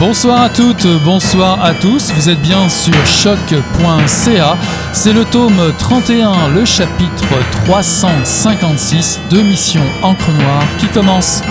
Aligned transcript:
Bonsoir 0.00 0.40
à 0.40 0.48
toutes, 0.48 0.86
bonsoir 1.04 1.62
à 1.62 1.74
tous. 1.74 2.10
Vous 2.14 2.30
êtes 2.30 2.40
bien 2.40 2.70
sur 2.70 2.94
choc.ca. 3.04 4.56
C'est 4.94 5.12
le 5.12 5.26
tome 5.26 5.74
31, 5.78 6.48
le 6.54 6.64
chapitre 6.64 7.26
356 7.66 9.20
de 9.28 9.42
Mission 9.42 9.82
Encre 10.02 10.30
Noire 10.30 10.64
qui 10.78 10.86
commence. 10.86 11.42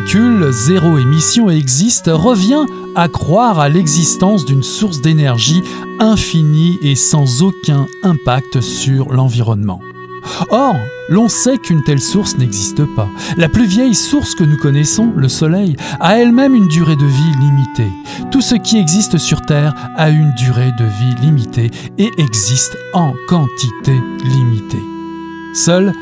Véhicule 0.00 0.50
zéro 0.50 0.98
émission 0.98 1.50
existe 1.50 2.10
revient 2.12 2.64
à 2.94 3.08
croire 3.08 3.60
à 3.60 3.68
l'existence 3.68 4.44
d'une 4.44 4.62
source 4.62 5.00
d'énergie 5.00 5.62
infinie 5.98 6.78
et 6.82 6.94
sans 6.94 7.42
aucun 7.42 7.86
impact 8.02 8.60
sur 8.60 9.12
l'environnement. 9.12 9.80
Or, 10.50 10.74
l'on 11.08 11.28
sait 11.28 11.58
qu'une 11.58 11.82
telle 11.84 12.00
source 12.00 12.38
n'existe 12.38 12.84
pas. 12.96 13.08
La 13.36 13.48
plus 13.48 13.66
vieille 13.66 13.94
source 13.94 14.34
que 14.34 14.44
nous 14.44 14.56
connaissons, 14.56 15.12
le 15.16 15.28
Soleil, 15.28 15.76
a 16.00 16.18
elle-même 16.18 16.54
une 16.54 16.68
durée 16.68 16.96
de 16.96 17.06
vie 17.06 17.34
limitée. 17.40 17.92
Tout 18.30 18.42
ce 18.42 18.54
qui 18.54 18.78
existe 18.78 19.18
sur 19.18 19.42
Terre 19.42 19.74
a 19.96 20.08
une 20.08 20.32
durée 20.38 20.72
de 20.78 20.84
vie 20.84 21.14
limitée 21.20 21.70
et 21.98 22.10
existe 22.16 22.76
en 22.94 23.12
quantité 23.28 24.00
limitée. 24.24 24.82
Seul 25.52 25.92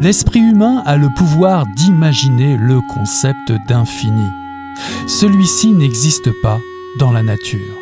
L'esprit 0.00 0.40
humain 0.40 0.82
a 0.86 0.96
le 0.96 1.08
pouvoir 1.08 1.66
d'imaginer 1.74 2.56
le 2.56 2.80
concept 2.80 3.52
d'infini. 3.66 4.28
Celui-ci 5.08 5.72
n'existe 5.72 6.30
pas 6.40 6.60
dans 7.00 7.10
la 7.10 7.24
nature. 7.24 7.74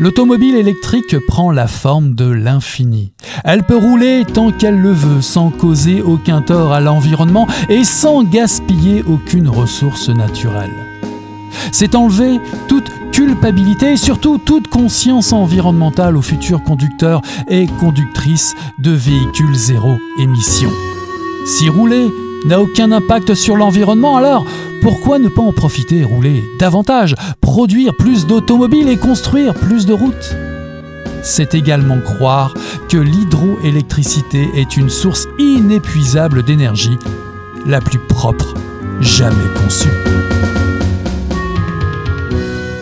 L'automobile 0.00 0.56
électrique 0.56 1.16
prend 1.28 1.52
la 1.52 1.68
forme 1.68 2.14
de 2.16 2.28
l'infini. 2.28 3.12
Elle 3.44 3.62
peut 3.62 3.76
rouler 3.76 4.24
tant 4.24 4.50
qu'elle 4.50 4.80
le 4.80 4.90
veut 4.90 5.20
sans 5.20 5.50
causer 5.50 6.02
aucun 6.02 6.42
tort 6.42 6.72
à 6.72 6.80
l'environnement 6.80 7.46
et 7.68 7.84
sans 7.84 8.24
gaspiller 8.24 9.04
aucune 9.04 9.48
ressource 9.48 10.08
naturelle. 10.08 10.74
C'est 11.70 11.94
enlever 11.94 12.40
toute 12.66 12.90
culpabilité 13.12 13.92
et 13.92 13.96
surtout 13.96 14.38
toute 14.38 14.66
conscience 14.66 15.32
environnementale 15.32 16.16
aux 16.16 16.22
futurs 16.22 16.64
conducteurs 16.64 17.22
et 17.46 17.66
conductrices 17.78 18.56
de 18.80 18.90
véhicules 18.90 19.54
zéro 19.54 19.98
émission. 20.18 20.70
Si 21.48 21.70
rouler 21.70 22.12
n'a 22.44 22.60
aucun 22.60 22.92
impact 22.92 23.32
sur 23.32 23.56
l'environnement, 23.56 24.18
alors 24.18 24.44
pourquoi 24.82 25.18
ne 25.18 25.28
pas 25.28 25.40
en 25.40 25.54
profiter 25.54 26.00
et 26.00 26.04
rouler 26.04 26.44
davantage, 26.58 27.14
produire 27.40 27.96
plus 27.96 28.26
d'automobiles 28.26 28.90
et 28.90 28.98
construire 28.98 29.54
plus 29.54 29.86
de 29.86 29.94
routes? 29.94 30.36
C'est 31.22 31.54
également 31.54 32.00
croire 32.00 32.52
que 32.90 32.98
l'hydroélectricité 32.98 34.50
est 34.56 34.76
une 34.76 34.90
source 34.90 35.26
inépuisable 35.38 36.42
d'énergie, 36.42 36.98
la 37.64 37.80
plus 37.80 37.98
propre 37.98 38.52
jamais 39.00 39.48
conçue. 39.56 39.88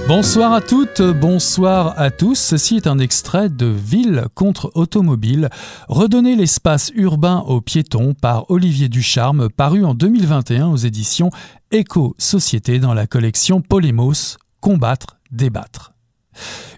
Bonsoir 0.09 0.53
à 0.53 0.61
toutes, 0.61 1.03
bonsoir 1.03 1.99
à 1.99 2.13
tous. 2.13 2.39
Ceci 2.39 2.77
est 2.77 2.87
un 2.87 3.01
extrait 3.01 3.49
de 3.49 3.67
Ville 3.67 4.27
contre 4.37 4.71
automobile, 4.77 5.51
redonner 5.89 6.37
l'espace 6.37 6.93
urbain 6.95 7.41
aux 7.49 7.61
piétons 7.61 8.15
par 8.15 8.49
Olivier 8.49 8.89
Ducharme, 8.89 9.51
paru 9.51 9.85
en 9.85 9.95
2021 9.95 10.69
aux 10.69 10.77
éditions 10.77 11.31
Éco-Société 11.73 12.79
dans 12.79 12.95
la 12.95 13.09
collection 13.09 13.61
Polémos, 13.61 14.39
Combattre, 14.61 15.19
débattre. 15.33 15.96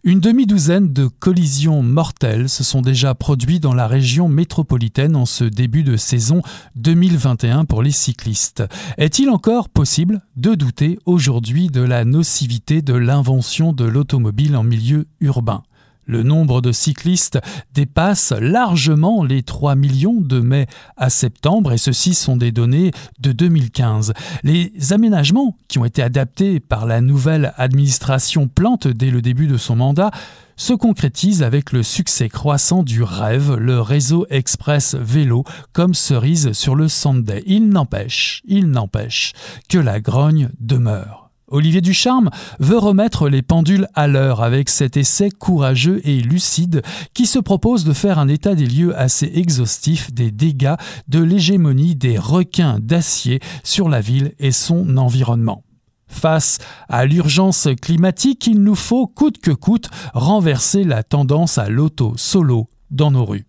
Une 0.04 0.20
demi-douzaine 0.20 0.92
de 0.92 1.06
collisions 1.06 1.82
mortelles 1.82 2.48
se 2.48 2.64
sont 2.64 2.82
déjà 2.82 3.14
produites 3.14 3.62
dans 3.62 3.74
la 3.74 3.86
région 3.86 4.28
métropolitaine 4.28 5.16
en 5.16 5.26
ce 5.26 5.44
début 5.44 5.82
de 5.82 5.96
saison 5.96 6.42
2021 6.76 7.64
pour 7.64 7.82
les 7.82 7.90
cyclistes. 7.90 8.64
Est-il 8.96 9.30
encore 9.30 9.68
possible 9.68 10.22
de 10.36 10.54
douter 10.54 10.98
aujourd'hui 11.06 11.68
de 11.68 11.82
la 11.82 12.04
nocivité 12.04 12.82
de 12.82 12.94
l'invention 12.94 13.72
de 13.72 13.84
l'automobile 13.84 14.56
en 14.56 14.62
milieu 14.62 15.06
urbain? 15.20 15.62
Le 16.08 16.24
nombre 16.24 16.60
de 16.60 16.72
cyclistes 16.72 17.38
dépasse 17.74 18.32
largement 18.32 19.22
les 19.22 19.44
3 19.44 19.76
millions 19.76 20.20
de 20.20 20.40
mai 20.40 20.66
à 20.96 21.10
septembre 21.10 21.72
et 21.72 21.78
ceci 21.78 22.14
sont 22.14 22.36
des 22.36 22.50
données 22.50 22.90
de 23.20 23.30
2015. 23.30 24.14
Les 24.42 24.72
aménagements 24.90 25.56
qui 25.68 25.78
ont 25.78 25.84
été 25.84 26.02
adaptés 26.02 26.58
par 26.58 26.86
la 26.86 27.00
nouvelle 27.00 27.52
administration 27.56 28.48
Plante 28.48 28.88
dès 28.88 29.10
le 29.10 29.22
début 29.22 29.46
de 29.46 29.58
son 29.58 29.76
mandat 29.76 30.10
se 30.56 30.72
concrétisent 30.72 31.42
avec 31.42 31.72
le 31.72 31.82
succès 31.82 32.28
croissant 32.28 32.82
du 32.82 33.02
rêve, 33.02 33.54
le 33.54 33.80
réseau 33.80 34.26
express 34.28 34.94
vélo, 34.96 35.44
comme 35.72 35.94
cerise 35.94 36.52
sur 36.52 36.74
le 36.74 36.88
Sunday. 36.88 37.44
Il 37.46 37.68
n'empêche, 37.68 38.42
il 38.44 38.68
n'empêche 38.68 39.32
que 39.68 39.78
la 39.78 40.00
grogne 40.00 40.50
demeure. 40.58 41.17
Olivier 41.50 41.80
Ducharme 41.80 42.30
veut 42.58 42.78
remettre 42.78 43.28
les 43.28 43.42
pendules 43.42 43.88
à 43.94 44.06
l'heure 44.06 44.42
avec 44.42 44.68
cet 44.68 44.96
essai 44.96 45.30
courageux 45.30 46.00
et 46.04 46.20
lucide 46.20 46.82
qui 47.14 47.26
se 47.26 47.38
propose 47.38 47.84
de 47.84 47.92
faire 47.92 48.18
un 48.18 48.28
état 48.28 48.54
des 48.54 48.66
lieux 48.66 48.98
assez 48.98 49.30
exhaustif 49.34 50.12
des 50.12 50.30
dégâts 50.30 50.76
de 51.08 51.22
l'hégémonie 51.22 51.96
des 51.96 52.18
requins 52.18 52.78
d'acier 52.80 53.40
sur 53.64 53.88
la 53.88 54.00
ville 54.00 54.34
et 54.38 54.52
son 54.52 54.96
environnement. 54.98 55.64
Face 56.06 56.58
à 56.88 57.04
l'urgence 57.04 57.68
climatique, 57.80 58.46
il 58.46 58.62
nous 58.62 58.74
faut 58.74 59.06
coûte 59.06 59.38
que 59.38 59.50
coûte 59.50 59.90
renverser 60.14 60.84
la 60.84 61.02
tendance 61.02 61.58
à 61.58 61.68
l'auto 61.68 62.14
solo 62.16 62.68
dans 62.90 63.10
nos 63.10 63.24
rues. 63.24 63.46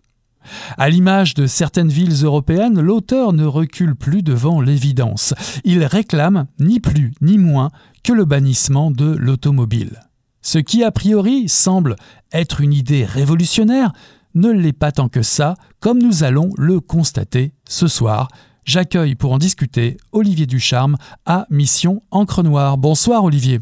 À 0.77 0.89
l'image 0.89 1.33
de 1.33 1.47
certaines 1.47 1.89
villes 1.89 2.23
européennes, 2.23 2.79
l'auteur 2.79 3.33
ne 3.33 3.45
recule 3.45 3.95
plus 3.95 4.23
devant 4.23 4.61
l'évidence. 4.61 5.33
Il 5.63 5.83
réclame 5.83 6.47
ni 6.59 6.79
plus 6.79 7.11
ni 7.21 7.37
moins 7.37 7.69
que 8.03 8.13
le 8.13 8.25
bannissement 8.25 8.91
de 8.91 9.15
l'automobile. 9.15 10.01
Ce 10.41 10.57
qui 10.57 10.83
a 10.83 10.91
priori 10.91 11.49
semble 11.49 11.95
être 12.31 12.61
une 12.61 12.73
idée 12.73 13.05
révolutionnaire 13.05 13.93
ne 14.35 14.49
l'est 14.49 14.73
pas 14.73 14.91
tant 14.91 15.09
que 15.09 15.21
ça, 15.21 15.55
comme 15.79 16.01
nous 16.01 16.23
allons 16.23 16.51
le 16.57 16.79
constater 16.79 17.51
ce 17.67 17.87
soir. 17.87 18.29
J'accueille 18.65 19.15
pour 19.15 19.33
en 19.33 19.37
discuter 19.39 19.97
Olivier 20.11 20.45
Ducharme 20.45 20.97
à 21.25 21.47
Mission 21.49 22.03
Encre 22.11 22.43
Noire. 22.43 22.77
Bonsoir 22.77 23.23
Olivier. 23.23 23.59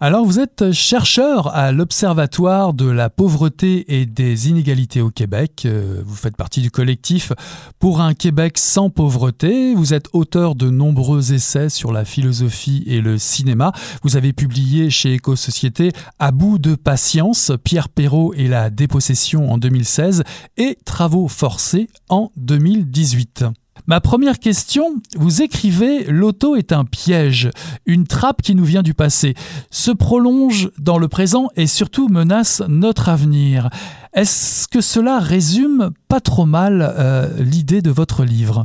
Alors, 0.00 0.24
vous 0.24 0.40
êtes 0.40 0.72
chercheur 0.72 1.54
à 1.54 1.72
l'Observatoire 1.72 2.74
de 2.74 2.88
la 2.88 3.10
pauvreté 3.10 3.98
et 4.00 4.06
des 4.06 4.48
inégalités 4.48 5.00
au 5.00 5.10
Québec. 5.10 5.62
Euh, 5.66 6.02
vous 6.04 6.16
faites 6.16 6.36
partie 6.36 6.60
du 6.60 6.70
collectif 6.70 7.32
Pour 7.78 8.00
un 8.00 8.14
Québec 8.14 8.58
sans 8.58 8.90
pauvreté. 8.90 9.74
Vous 9.74 9.94
êtes 9.94 10.08
auteur 10.12 10.54
de 10.54 10.70
nombreux 10.70 11.32
essais 11.32 11.68
sur 11.68 11.92
la 11.92 12.04
philosophie 12.04 12.84
et 12.86 13.00
le 13.00 13.18
cinéma. 13.18 13.72
Vous 14.02 14.16
avez 14.16 14.32
publié 14.32 14.90
chez 14.90 15.14
Éco-Société 15.14 15.92
À 16.18 16.30
bout 16.30 16.58
de 16.58 16.74
patience, 16.74 17.52
Pierre 17.62 17.88
Perrault 17.88 18.34
et 18.34 18.48
la 18.48 18.70
dépossession 18.70 19.50
en 19.50 19.58
2016 19.58 20.24
et 20.56 20.78
Travaux 20.84 21.28
forcés 21.28 21.88
en 22.08 22.30
2018. 22.36 23.44
Ma 23.86 24.00
première 24.00 24.38
question, 24.38 24.94
vous 25.14 25.42
écrivez 25.42 26.04
L'auto 26.04 26.56
est 26.56 26.72
un 26.72 26.84
piège, 26.84 27.50
une 27.84 28.06
trappe 28.06 28.40
qui 28.40 28.54
nous 28.54 28.64
vient 28.64 28.82
du 28.82 28.94
passé, 28.94 29.34
se 29.70 29.90
prolonge 29.90 30.70
dans 30.78 30.96
le 30.96 31.08
présent 31.08 31.48
et 31.56 31.66
surtout 31.66 32.08
menace 32.08 32.62
notre 32.66 33.10
avenir. 33.10 33.68
Est-ce 34.14 34.68
que 34.68 34.80
cela 34.80 35.18
résume 35.18 35.90
pas 36.08 36.20
trop 36.20 36.46
mal 36.46 36.80
euh, 36.82 37.26
l'idée 37.40 37.82
de 37.82 37.90
votre 37.90 38.24
livre? 38.24 38.64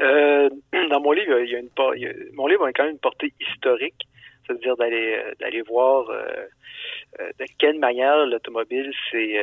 Euh, 0.00 0.48
Dans 0.90 1.00
mon 1.00 1.12
livre, 1.12 1.40
il 1.40 1.50
y 1.50 1.56
a 1.56 1.58
une, 1.58 2.14
mon 2.34 2.46
livre 2.46 2.66
a 2.66 2.72
quand 2.72 2.84
même 2.84 2.92
une 2.92 2.98
portée 2.98 3.32
historique, 3.40 4.06
c'est-à-dire 4.46 4.76
d'aller 4.76 5.18
euh, 5.40 5.62
voir 5.68 6.04
de 7.18 7.44
quelle 7.58 7.78
manière 7.78 8.26
l'automobile 8.26 8.92
s'est 9.10 9.40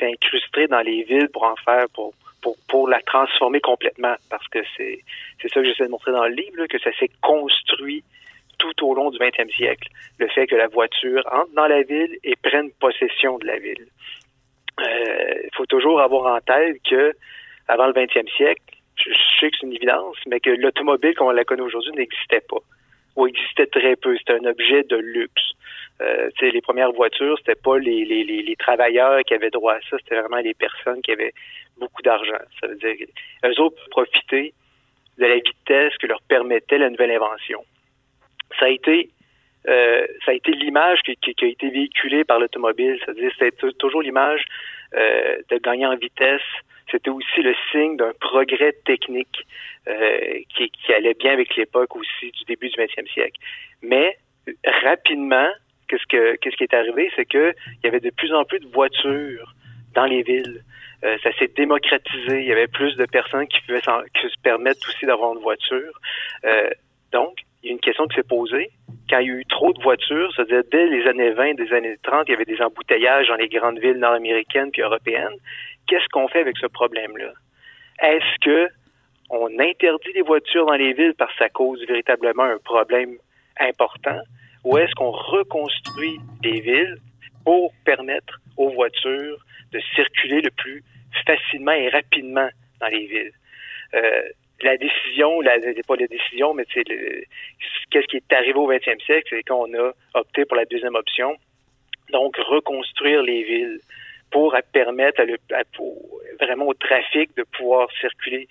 incrusté 0.00 0.68
dans 0.68 0.80
les 0.80 1.02
villes 1.02 1.28
pour 1.28 1.42
en 1.42 1.56
faire 1.64 1.86
pour 1.92 2.14
pour, 2.42 2.56
pour 2.68 2.88
la 2.88 3.00
transformer 3.00 3.60
complètement, 3.60 4.14
parce 4.28 4.46
que 4.48 4.58
c'est 4.76 5.00
c'est 5.40 5.48
ça 5.48 5.60
que 5.60 5.66
j'essaie 5.66 5.84
de 5.84 5.90
montrer 5.90 6.12
dans 6.12 6.26
le 6.26 6.34
livre, 6.34 6.66
que 6.66 6.78
ça 6.78 6.92
s'est 6.98 7.10
construit 7.22 8.04
tout 8.58 8.84
au 8.84 8.94
long 8.94 9.10
du 9.10 9.18
20e 9.18 9.50
siècle. 9.54 9.88
Le 10.18 10.28
fait 10.28 10.46
que 10.46 10.54
la 10.54 10.68
voiture 10.68 11.26
entre 11.32 11.52
dans 11.54 11.66
la 11.66 11.82
ville 11.82 12.16
et 12.22 12.36
prenne 12.36 12.70
possession 12.72 13.38
de 13.38 13.46
la 13.46 13.58
ville. 13.58 13.86
Il 14.78 14.84
euh, 14.84 15.48
faut 15.54 15.66
toujours 15.66 16.00
avoir 16.00 16.34
en 16.34 16.40
tête 16.40 16.76
que 16.88 17.12
avant 17.68 17.86
le 17.86 17.92
20e 17.92 18.28
siècle, 18.36 18.62
je 18.96 19.10
sais 19.40 19.50
que 19.50 19.56
c'est 19.60 19.66
une 19.66 19.72
évidence, 19.72 20.16
mais 20.26 20.40
que 20.40 20.50
l'automobile 20.50 21.14
comme 21.14 21.28
on 21.28 21.32
la 21.32 21.44
connaît 21.44 21.62
aujourd'hui 21.62 21.92
n'existait 21.92 22.42
pas 22.48 22.60
ou 23.16 23.26
existait 23.26 23.66
très 23.66 23.96
peu. 23.96 24.16
C'était 24.16 24.34
un 24.34 24.44
objet 24.44 24.82
de 24.84 24.96
luxe. 24.96 25.52
Euh, 26.02 26.30
les 26.40 26.60
premières 26.60 26.92
voitures, 26.92 27.38
c'était 27.38 27.60
pas 27.60 27.78
les, 27.78 28.56
travailleurs 28.58 29.22
qui 29.24 29.34
avaient 29.34 29.50
droit 29.50 29.74
à 29.74 29.80
ça, 29.88 29.96
c'était 29.98 30.20
vraiment 30.20 30.38
les 30.38 30.54
personnes 30.54 31.00
qui 31.02 31.12
avaient 31.12 31.32
beaucoup 31.78 32.02
d'argent. 32.02 32.38
Ça 32.60 32.66
veut 32.66 32.76
dire 32.76 32.94
eux 33.44 33.60
autres 33.60 33.88
profiter 33.90 34.52
de 35.18 35.26
la 35.26 35.36
vitesse 35.36 35.96
que 35.98 36.06
leur 36.06 36.20
permettait 36.22 36.78
la 36.78 36.90
nouvelle 36.90 37.12
invention. 37.12 37.64
Ça 38.58 38.66
a 38.66 38.68
été 38.68 39.10
euh, 39.68 40.06
ça 40.24 40.32
a 40.32 40.34
été 40.34 40.50
l'image 40.52 41.00
qui, 41.02 41.16
a 41.40 41.46
été 41.46 41.70
véhiculée 41.70 42.24
par 42.24 42.40
l'automobile. 42.40 42.98
C'est-à-dire 43.04 43.30
c'était 43.38 43.72
toujours 43.78 44.02
l'image 44.02 44.44
euh, 44.94 45.36
de 45.50 45.58
gagner 45.58 45.86
en 45.86 45.96
vitesse. 45.96 46.42
C'était 46.90 47.10
aussi 47.10 47.42
le 47.42 47.54
signe 47.70 47.96
d'un 47.96 48.12
progrès 48.20 48.72
technique 48.84 49.46
qui, 50.50 50.70
qui, 50.70 50.92
allait 50.92 51.14
bien 51.14 51.32
avec 51.32 51.56
l'époque 51.56 51.94
aussi 51.96 52.32
du 52.32 52.44
début 52.44 52.68
du 52.68 52.76
20e 52.76 53.10
siècle. 53.12 53.40
Mais 53.82 54.18
rapidement, 54.82 55.48
qu'est-ce 55.92 56.06
que 56.06 56.36
qu'est-ce 56.36 56.56
qui 56.56 56.64
est 56.64 56.74
arrivé, 56.74 57.10
c'est 57.16 57.26
que 57.26 57.52
il 57.76 57.84
y 57.84 57.86
avait 57.86 58.00
de 58.00 58.10
plus 58.10 58.32
en 58.32 58.44
plus 58.44 58.60
de 58.60 58.68
voitures 58.68 59.54
dans 59.94 60.06
les 60.06 60.22
villes. 60.22 60.62
Euh, 61.04 61.18
ça 61.22 61.32
s'est 61.38 61.50
démocratisé. 61.54 62.40
Il 62.40 62.46
y 62.46 62.52
avait 62.52 62.68
plus 62.68 62.96
de 62.96 63.04
personnes 63.04 63.46
qui 63.46 63.60
pouvaient 63.66 63.80
se 63.80 64.40
permettre 64.42 64.88
aussi 64.88 65.04
d'avoir 65.04 65.34
une 65.34 65.40
voiture. 65.40 65.92
Euh, 66.44 66.70
donc, 67.12 67.40
il 67.62 67.66
y 67.66 67.70
a 67.70 67.72
une 67.72 67.80
question 67.80 68.06
qui 68.06 68.14
s'est 68.14 68.22
posée. 68.22 68.70
Quand 69.10 69.18
il 69.18 69.26
y 69.26 69.30
a 69.30 69.34
eu 69.34 69.44
trop 69.46 69.72
de 69.72 69.82
voitures, 69.82 70.32
c'est-à-dire 70.34 70.62
dès 70.70 70.86
les 70.86 71.06
années 71.06 71.32
20, 71.32 71.54
des 71.54 71.72
années 71.72 71.96
30, 72.02 72.28
il 72.28 72.30
y 72.30 72.34
avait 72.34 72.44
des 72.44 72.60
embouteillages 72.62 73.28
dans 73.28 73.34
les 73.34 73.48
grandes 73.48 73.80
villes 73.80 73.98
nord-américaines 73.98 74.70
puis 74.70 74.82
européennes. 74.82 75.36
Qu'est-ce 75.88 76.08
qu'on 76.12 76.28
fait 76.28 76.40
avec 76.40 76.56
ce 76.56 76.66
problème-là? 76.66 77.32
Est-ce 78.00 78.38
que 78.40 78.68
on 79.28 79.48
interdit 79.58 80.12
les 80.14 80.22
voitures 80.22 80.66
dans 80.66 80.74
les 80.74 80.92
villes 80.92 81.14
parce 81.18 81.32
que 81.32 81.38
ça 81.38 81.48
cause 81.48 81.84
véritablement 81.86 82.44
un 82.44 82.58
problème 82.58 83.16
important? 83.58 84.20
Ou 84.64 84.78
est-ce 84.78 84.94
qu'on 84.94 85.10
reconstruit 85.10 86.18
des 86.42 86.60
villes 86.60 86.96
pour 87.44 87.72
permettre 87.84 88.40
aux 88.56 88.70
voitures 88.70 89.38
de 89.72 89.80
circuler 89.94 90.40
le 90.40 90.50
plus 90.50 90.84
facilement 91.26 91.72
et 91.72 91.88
rapidement 91.88 92.48
dans 92.80 92.88
les 92.88 93.06
villes? 93.06 93.32
Euh, 93.94 94.22
la 94.62 94.76
décision, 94.76 95.40
la, 95.40 95.58
pas 95.86 95.96
la 95.96 96.06
décision, 96.06 96.54
mais 96.54 96.64
c'est 96.72 96.84
qu'est-ce 97.90 98.06
qui 98.06 98.16
est 98.16 98.32
arrivé 98.32 98.54
au 98.54 98.70
20e 98.70 99.04
siècle, 99.04 99.26
c'est 99.30 99.42
qu'on 99.42 99.72
a 99.74 99.92
opté 100.14 100.44
pour 100.44 100.56
la 100.56 100.64
deuxième 100.64 100.94
option, 100.94 101.36
donc 102.10 102.36
reconstruire 102.36 103.22
les 103.22 103.42
villes 103.42 103.80
pour 104.30 104.56
permettre 104.72 105.20
à 105.20 105.62
vraiment 106.44 106.66
au 106.66 106.74
trafic 106.74 107.36
de 107.36 107.42
pouvoir 107.42 107.88
circuler 108.00 108.48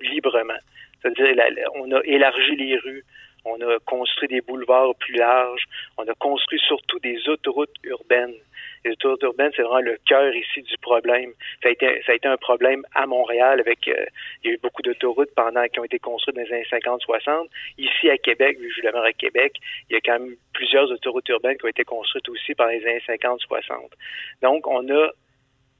librement. 0.00 0.58
C'est-à-dire, 1.02 1.34
on 1.74 1.92
a 1.92 2.00
élargi 2.04 2.56
les 2.56 2.76
rues, 2.76 3.04
on 3.44 3.60
a 3.60 3.78
construit 3.86 4.28
des 4.28 4.40
boulevards 4.40 4.94
plus 4.96 5.14
larges, 5.14 5.64
on 5.96 6.04
a 6.04 6.14
construit 6.14 6.60
surtout 6.66 6.98
des 7.00 7.28
autoroutes 7.28 7.74
urbaines. 7.84 8.34
Les 8.84 8.92
autoroutes 8.92 9.22
urbaines, 9.22 9.50
c'est 9.56 9.62
vraiment 9.62 9.80
le 9.80 9.98
cœur 10.06 10.34
ici 10.34 10.62
du 10.62 10.76
problème. 10.78 11.32
Ça 11.62 11.68
a 11.68 11.72
été, 11.72 12.02
ça 12.06 12.12
a 12.12 12.14
été 12.14 12.28
un 12.28 12.36
problème 12.36 12.84
à 12.94 13.06
Montréal 13.06 13.60
avec, 13.60 13.88
euh, 13.88 14.06
il 14.42 14.48
y 14.48 14.50
a 14.52 14.54
eu 14.54 14.58
beaucoup 14.62 14.82
d'autoroutes 14.82 15.34
pendant 15.34 15.66
qui 15.66 15.80
ont 15.80 15.84
été 15.84 15.98
construites 15.98 16.36
dans 16.36 16.42
les 16.42 16.52
années 16.52 16.66
50-60. 16.70 17.48
Ici 17.78 18.10
à 18.10 18.18
Québec, 18.18 18.58
vu 18.60 18.68
que 18.68 18.74
je 18.74 18.86
demeure 18.86 19.04
à 19.04 19.12
Québec, 19.12 19.54
il 19.90 19.94
y 19.94 19.96
a 19.96 20.00
quand 20.00 20.20
même 20.20 20.36
plusieurs 20.52 20.90
autoroutes 20.90 21.28
urbaines 21.28 21.58
qui 21.58 21.64
ont 21.64 21.68
été 21.68 21.84
construites 21.84 22.28
aussi 22.28 22.54
par 22.54 22.68
les 22.68 22.84
années 22.86 23.02
50-60. 23.08 23.90
Donc, 24.42 24.66
on 24.66 24.88
a 24.90 25.10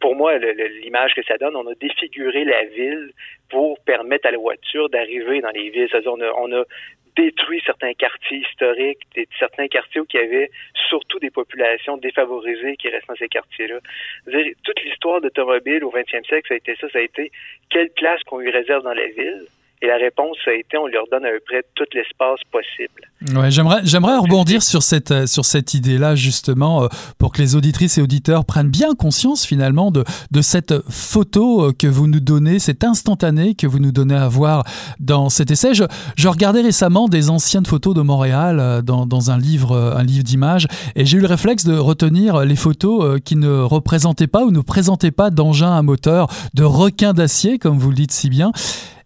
pour 0.00 0.14
moi, 0.14 0.38
l'image 0.38 1.12
que 1.14 1.24
ça 1.24 1.36
donne, 1.38 1.56
on 1.56 1.66
a 1.66 1.74
défiguré 1.74 2.44
la 2.44 2.64
ville 2.66 3.12
pour 3.50 3.80
permettre 3.80 4.28
à 4.28 4.30
la 4.30 4.38
voiture 4.38 4.88
d'arriver 4.88 5.40
dans 5.40 5.50
les 5.50 5.70
villes. 5.70 5.88
C'est-à-dire, 5.90 6.12
on 6.12 6.20
a, 6.20 6.32
on 6.36 6.52
a 6.52 6.64
détruit 7.18 7.60
certains 7.66 7.94
quartiers 7.94 8.38
historiques, 8.38 9.00
certains 9.38 9.66
quartiers 9.66 10.00
où 10.00 10.06
il 10.14 10.20
y 10.20 10.22
avait 10.22 10.50
surtout 10.88 11.18
des 11.18 11.30
populations 11.30 11.96
défavorisées 11.96 12.76
qui 12.76 12.88
restent 12.88 13.08
dans 13.08 13.16
ces 13.16 13.28
quartiers-là. 13.28 13.80
Toute 14.62 14.80
l'histoire 14.84 15.20
d'automobile 15.20 15.82
au 15.84 15.90
20e 15.90 16.24
siècle, 16.24 16.46
ça 16.46 16.54
a 16.54 16.56
été 16.56 16.76
ça, 16.76 16.88
ça 16.88 16.98
a 16.98 17.02
été 17.02 17.32
quelle 17.70 17.90
place 17.90 18.22
qu'on 18.22 18.38
lui 18.38 18.50
réserve 18.50 18.84
dans 18.84 18.94
la 18.94 19.08
ville, 19.08 19.46
et 19.80 19.86
la 19.86 19.96
réponse, 19.96 20.36
a 20.46 20.54
été, 20.54 20.76
on 20.76 20.86
leur 20.86 21.04
donne 21.10 21.24
à 21.24 21.30
peu 21.30 21.40
près 21.46 21.62
tout 21.74 21.84
l'espace 21.94 22.40
possible. 22.50 23.38
Ouais, 23.40 23.50
j'aimerais, 23.50 23.80
j'aimerais 23.84 24.16
rebondir 24.16 24.62
sur 24.62 24.82
cette, 24.82 25.10
euh, 25.12 25.26
sur 25.26 25.44
cette 25.44 25.74
idée-là, 25.74 26.16
justement, 26.16 26.84
euh, 26.84 26.88
pour 27.18 27.32
que 27.32 27.40
les 27.40 27.54
auditrices 27.54 27.98
et 27.98 28.02
auditeurs 28.02 28.44
prennent 28.44 28.70
bien 28.70 28.94
conscience, 28.94 29.46
finalement, 29.46 29.90
de, 29.90 30.04
de 30.30 30.40
cette 30.40 30.74
photo 30.90 31.66
euh, 31.68 31.72
que 31.72 31.86
vous 31.86 32.08
nous 32.08 32.20
donnez, 32.20 32.58
cette 32.58 32.82
instantané 32.82 33.54
que 33.54 33.66
vous 33.66 33.78
nous 33.78 33.92
donnez 33.92 34.16
à 34.16 34.26
voir 34.26 34.64
dans 34.98 35.28
cet 35.28 35.50
essai. 35.50 35.74
Je, 35.74 35.84
je 36.16 36.28
regardais 36.28 36.62
récemment 36.62 37.08
des 37.08 37.30
anciennes 37.30 37.66
photos 37.66 37.94
de 37.94 38.02
Montréal 38.02 38.82
dans, 38.84 39.06
dans 39.06 39.30
un 39.30 39.38
livre, 39.38 39.76
un 39.76 40.02
livre 40.02 40.24
d'images, 40.24 40.66
et 40.96 41.04
j'ai 41.04 41.18
eu 41.18 41.20
le 41.20 41.26
réflexe 41.26 41.64
de 41.64 41.76
retenir 41.76 42.44
les 42.44 42.56
photos 42.56 43.20
qui 43.24 43.36
ne 43.36 43.60
représentaient 43.60 44.26
pas 44.26 44.44
ou 44.44 44.50
ne 44.50 44.60
présentaient 44.60 45.10
pas 45.10 45.30
d'engins 45.30 45.76
à 45.76 45.82
moteur, 45.82 46.28
de 46.54 46.64
requins 46.64 47.12
d'acier, 47.12 47.58
comme 47.58 47.78
vous 47.78 47.90
le 47.90 47.96
dites 47.96 48.12
si 48.12 48.28
bien. 48.28 48.52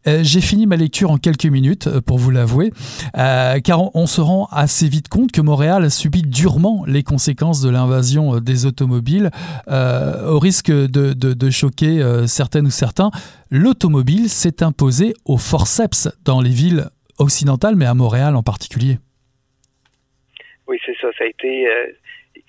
Euh, 0.08 0.20
j'ai 0.22 0.40
fini 0.40 0.66
ma 0.66 0.76
lecture 0.76 1.10
en 1.10 1.16
quelques 1.16 1.46
minutes, 1.46 1.86
euh, 1.86 2.00
pour 2.00 2.18
vous 2.18 2.30
l'avouer, 2.30 2.70
euh, 3.16 3.60
car 3.60 3.94
on, 3.94 4.06
se 4.06 4.20
rend 4.20 4.48
assez 4.50 4.88
vite 4.88 5.08
compte 5.08 5.30
que 5.30 5.40
Montréal 5.40 5.84
a 5.84 5.90
subi 5.90 6.22
durement 6.22 6.84
les 6.86 7.02
conséquences 7.02 7.62
de 7.62 7.70
l'invasion 7.70 8.40
des 8.40 8.66
automobiles, 8.66 9.30
au 9.68 10.38
risque 10.38 10.70
de, 10.70 11.50
choquer 11.50 12.02
certaines 12.26 12.66
ou 12.66 12.70
certains. 12.70 13.10
L'automobile 13.50 14.28
s'est 14.28 14.62
imposée 14.62 15.14
au 15.24 15.38
forceps 15.38 16.08
dans 16.24 16.40
les 16.40 16.50
villes 16.50 16.86
occidentales, 17.18 17.76
mais 17.76 17.86
à 17.86 17.94
Montréal 17.94 18.36
en 18.36 18.42
particulier. 18.42 18.98
Oui, 20.66 20.78
c'est 20.84 20.96
ça. 21.00 21.08
Ça 21.16 21.24
a 21.24 21.26
été. 21.26 21.68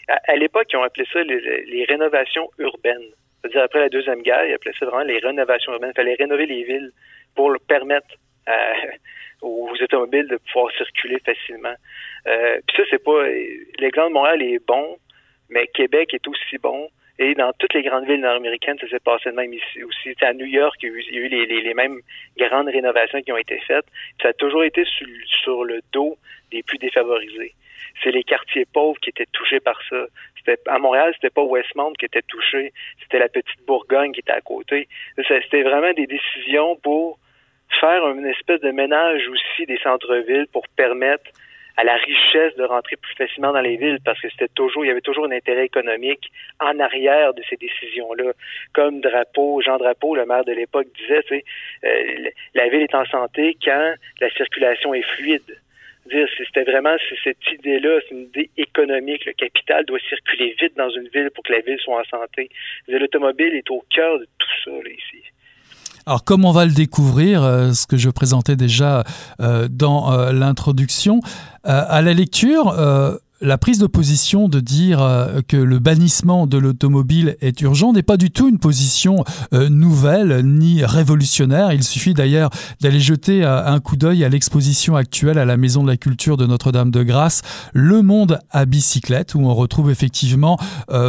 à, 0.07 0.35
l'époque, 0.35 0.67
ils 0.73 0.77
ont 0.77 0.83
appelé 0.83 1.05
ça 1.13 1.23
les, 1.23 1.39
les 1.65 1.85
rénovations 1.85 2.49
urbaines. 2.57 3.09
C'est-à-dire, 3.41 3.63
après 3.63 3.79
la 3.79 3.89
Deuxième 3.89 4.21
Guerre, 4.21 4.45
ils 4.47 4.53
appelaient 4.53 4.73
ça 4.79 4.85
vraiment 4.85 5.03
les 5.03 5.19
rénovations 5.19 5.71
urbaines. 5.73 5.91
Il 5.93 5.97
fallait 6.01 6.15
rénover 6.15 6.45
les 6.45 6.63
villes 6.63 6.91
pour 7.35 7.53
permettre 7.67 8.07
euh, 8.47 8.73
aux 9.41 9.71
automobiles 9.81 10.27
de 10.27 10.37
pouvoir 10.37 10.71
circuler 10.73 11.19
facilement. 11.19 11.75
Euh, 12.27 12.59
Puis 12.67 12.77
ça, 12.77 12.83
c'est 12.89 13.03
pas 13.03 13.23
l'exemple 13.79 14.09
de 14.09 14.13
Montréal 14.13 14.41
est 14.41 14.65
bon, 14.65 14.97
mais 15.49 15.67
Québec 15.67 16.13
est 16.13 16.27
aussi 16.27 16.57
bon. 16.57 16.89
Et 17.19 17.35
dans 17.35 17.53
toutes 17.59 17.75
les 17.75 17.83
grandes 17.83 18.05
villes 18.05 18.21
nord-américaines, 18.21 18.77
ça 18.79 18.87
s'est 18.87 18.99
passé 18.99 19.29
de 19.29 19.35
même 19.35 19.53
ici 19.53 19.83
aussi. 19.83 20.15
à 20.21 20.33
New 20.33 20.47
York, 20.47 20.77
il 20.81 20.89
y 20.89 21.17
a 21.17 21.21
eu, 21.21 21.27
les, 21.27 21.45
les, 21.61 21.73
mêmes 21.75 21.99
grandes 22.37 22.69
rénovations 22.69 23.21
qui 23.21 23.31
ont 23.31 23.37
été 23.37 23.59
faites. 23.67 23.85
ça 24.19 24.29
a 24.29 24.33
toujours 24.33 24.63
été 24.63 24.83
sur, 24.85 25.07
sur 25.43 25.63
le 25.63 25.81
dos 25.91 26.17
des 26.49 26.63
plus 26.63 26.79
défavorisés. 26.79 27.53
C'est 28.01 28.09
les 28.09 28.23
quartiers 28.23 28.65
pauvres 28.65 28.99
qui 28.99 29.11
étaient 29.11 29.27
touchés 29.31 29.59
par 29.59 29.79
ça 29.89 30.07
à 30.67 30.79
Montréal, 30.79 31.11
c'était 31.15 31.29
pas 31.29 31.43
Westmount 31.43 31.93
qui 31.93 32.05
était 32.05 32.21
touché, 32.23 32.73
c'était 33.01 33.19
la 33.19 33.29
petite 33.29 33.65
Bourgogne 33.65 34.11
qui 34.11 34.19
était 34.19 34.31
à 34.31 34.41
côté. 34.41 34.87
C'était 35.27 35.63
vraiment 35.63 35.93
des 35.93 36.07
décisions 36.07 36.75
pour 36.77 37.19
faire 37.79 38.07
une 38.07 38.25
espèce 38.25 38.61
de 38.61 38.71
ménage 38.71 39.27
aussi 39.27 39.65
des 39.65 39.77
centres-villes 39.79 40.47
pour 40.51 40.67
permettre 40.75 41.29
à 41.75 41.83
la 41.83 41.95
richesse 41.95 42.55
de 42.55 42.63
rentrer 42.63 42.95
plus 42.97 43.15
facilement 43.15 43.51
dans 43.51 43.61
les 43.61 43.77
villes 43.77 43.97
parce 44.05 44.21
que 44.21 44.29
c'était 44.29 44.47
toujours, 44.49 44.85
il 44.85 44.89
y 44.89 44.91
avait 44.91 45.01
toujours 45.01 45.25
un 45.25 45.31
intérêt 45.31 45.65
économique 45.65 46.31
en 46.59 46.79
arrière 46.79 47.33
de 47.33 47.41
ces 47.49 47.55
décisions-là. 47.55 48.31
Comme 48.73 49.01
Drapeau, 49.01 49.61
Jean 49.61 49.77
Drapeau, 49.77 50.15
le 50.15 50.25
maire 50.25 50.45
de 50.45 50.51
l'époque, 50.51 50.87
disait, 50.95 51.23
tu 51.23 51.39
sais, 51.39 51.45
euh, 51.83 52.29
la 52.53 52.69
ville 52.69 52.81
est 52.81 52.95
en 52.95 53.05
santé 53.05 53.57
quand 53.63 53.93
la 54.21 54.29
circulation 54.31 54.93
est 54.93 55.07
fluide 55.15 55.57
dire 56.05 56.27
c'était 56.37 56.63
vraiment 56.63 56.95
cette 57.23 57.37
idée-là, 57.51 57.99
c'est 58.01 58.15
une 58.15 58.23
idée 58.23 58.49
économique. 58.57 59.25
Le 59.25 59.33
capital 59.33 59.85
doit 59.85 59.99
circuler 60.09 60.55
vite 60.59 60.75
dans 60.75 60.89
une 60.89 61.07
ville 61.07 61.29
pour 61.31 61.43
que 61.43 61.53
la 61.53 61.61
ville 61.61 61.79
soit 61.79 62.01
en 62.01 62.03
santé. 62.03 62.49
L'automobile 62.87 63.55
est 63.55 63.69
au 63.69 63.83
cœur 63.89 64.19
de 64.19 64.25
tout 64.37 64.49
ça 64.65 64.71
là, 64.71 64.89
ici. 64.89 65.23
Alors 66.05 66.23
comme 66.23 66.43
on 66.43 66.51
va 66.51 66.65
le 66.65 66.71
découvrir, 66.71 67.43
euh, 67.43 67.71
ce 67.71 67.87
que 67.87 67.95
je 67.95 68.09
présentais 68.09 68.55
déjà 68.55 69.03
euh, 69.39 69.67
dans 69.69 70.11
euh, 70.11 70.33
l'introduction, 70.33 71.21
à 71.65 72.01
la 72.01 72.13
lecture, 72.13 72.75
la 73.43 73.57
prise 73.57 73.77
de 73.77 73.87
position 73.87 74.47
de 74.47 74.59
dire 74.61 75.01
euh, 75.01 75.41
que 75.47 75.57
le 75.57 75.79
bannissement 75.79 76.47
de 76.47 76.57
l'automobile 76.57 77.35
est 77.41 77.59
urgent 77.61 77.91
n'est 77.91 78.01
pas 78.01 78.15
du 78.15 78.31
tout 78.31 78.47
une 78.47 78.57
position 78.57 79.23
euh, 79.53 79.67
nouvelle 79.69 80.41
ni 80.45 80.83
révolutionnaire. 80.83 81.73
Il 81.73 81.83
suffit 81.83 82.13
d'ailleurs 82.13 82.49
d'aller 82.81 83.01
jeter 83.01 83.43
un 83.43 83.79
coup 83.79 83.97
d'œil 83.97 84.23
à 84.23 84.29
l'exposition 84.29 84.95
actuelle 84.95 85.37
à 85.37 85.45
la 85.45 85.57
Maison 85.57 85.83
de 85.83 85.89
la 85.89 85.97
Culture 85.97 86.37
de 86.37 86.45
Notre-Dame-de-Grâce, 86.45 87.41
Le 87.73 88.01
Monde 88.01 88.39
à 88.49 88.65
bicyclette, 88.65 89.35
où 89.35 89.41
on 89.41 89.53
retrouve 89.53 89.91
effectivement 89.91 90.57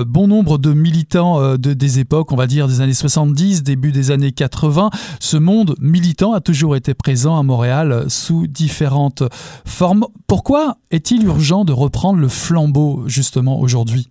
bon 0.06 0.26
nombre 0.26 0.58
de 0.58 0.72
militants 0.72 1.56
de, 1.56 1.72
des 1.72 1.98
époques, 2.00 2.32
on 2.32 2.36
va 2.36 2.46
dire 2.46 2.66
des 2.66 2.80
années 2.80 2.94
70, 2.94 3.62
début 3.62 3.92
des 3.92 4.10
années 4.10 4.32
80. 4.32 4.90
Ce 5.20 5.36
monde 5.36 5.76
militant 5.80 6.32
a 6.32 6.40
toujours 6.40 6.76
été 6.76 6.94
présent 6.94 7.38
à 7.38 7.42
Montréal 7.42 8.06
sous 8.08 8.46
différentes 8.46 9.22
formes. 9.64 10.06
Pourquoi 10.26 10.78
est-il 10.90 11.24
urgent 11.24 11.64
de 11.64 11.72
reprendre 11.72 12.18
le 12.18 12.23
flambeau 12.28 13.08
justement 13.08 13.60
aujourd'hui? 13.60 14.08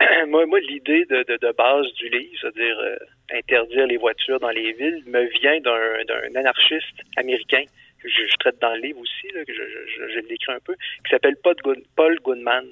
Moi, 0.28 0.60
l'idée 0.60 1.04
de, 1.06 1.52
base 1.56 1.86
du 1.94 2.08
livre, 2.08 2.32
c'est-à-dire 2.40 2.78
euh, 2.78 2.96
interdire 3.32 3.86
les 3.86 3.96
voitures 3.96 4.40
dans 4.40 4.50
les 4.50 4.72
villes, 4.72 5.02
me 5.06 5.24
vient 5.40 5.60
d'un 5.60 6.40
anarchiste 6.40 7.00
américain 7.16 7.64
que 8.02 8.08
je, 8.08 8.36
traite 8.38 8.60
dans 8.60 8.74
le 8.74 8.80
livre 8.80 8.98
aussi, 8.98 9.28
que 9.28 9.52
je, 9.52 9.62
je, 9.62 10.12
je 10.14 10.18
l'écris 10.28 10.52
un 10.52 10.60
peu, 10.64 10.74
qui 10.74 11.10
s'appelle 11.10 11.36
Paul 11.42 12.16
Goodman, 12.20 12.66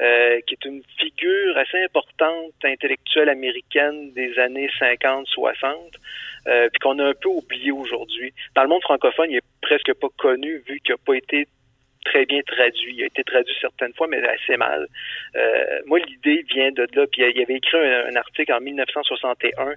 euh, 0.00 0.40
qui 0.46 0.54
est 0.54 0.64
une 0.64 0.82
figure 0.98 1.56
assez 1.56 1.82
importante 1.82 2.52
intellectuelle 2.64 3.28
américaine 3.28 4.12
des 4.12 4.38
années 4.38 4.70
50-60, 4.80 5.74
euh, 6.46 6.68
puis 6.70 6.78
qu'on 6.80 6.98
a 7.00 7.08
un 7.08 7.14
peu 7.14 7.28
oublié 7.28 7.72
aujourd'hui. 7.72 8.32
Dans 8.54 8.62
le 8.62 8.68
monde 8.68 8.82
francophone, 8.82 9.30
il 9.30 9.38
est 9.38 9.44
presque 9.60 9.92
pas 9.94 10.08
connu 10.16 10.62
vu 10.68 10.80
qu'il 10.80 10.94
n'a 10.94 10.98
pas 11.04 11.14
été 11.14 11.48
très 12.08 12.26
bien 12.26 12.40
traduit. 12.42 12.94
Il 12.96 13.02
a 13.02 13.06
été 13.06 13.22
traduit 13.24 13.54
certaines 13.60 13.92
fois, 13.94 14.06
mais 14.08 14.26
assez 14.26 14.56
mal. 14.56 14.86
Euh, 15.36 15.80
moi, 15.86 15.98
l'idée 15.98 16.44
vient 16.50 16.70
de 16.72 16.86
là. 16.94 17.06
Puis 17.10 17.22
il 17.22 17.42
avait 17.42 17.54
écrit 17.54 17.78
un, 17.78 18.16
article 18.16 18.52
en 18.52 18.60
1961 18.60 19.74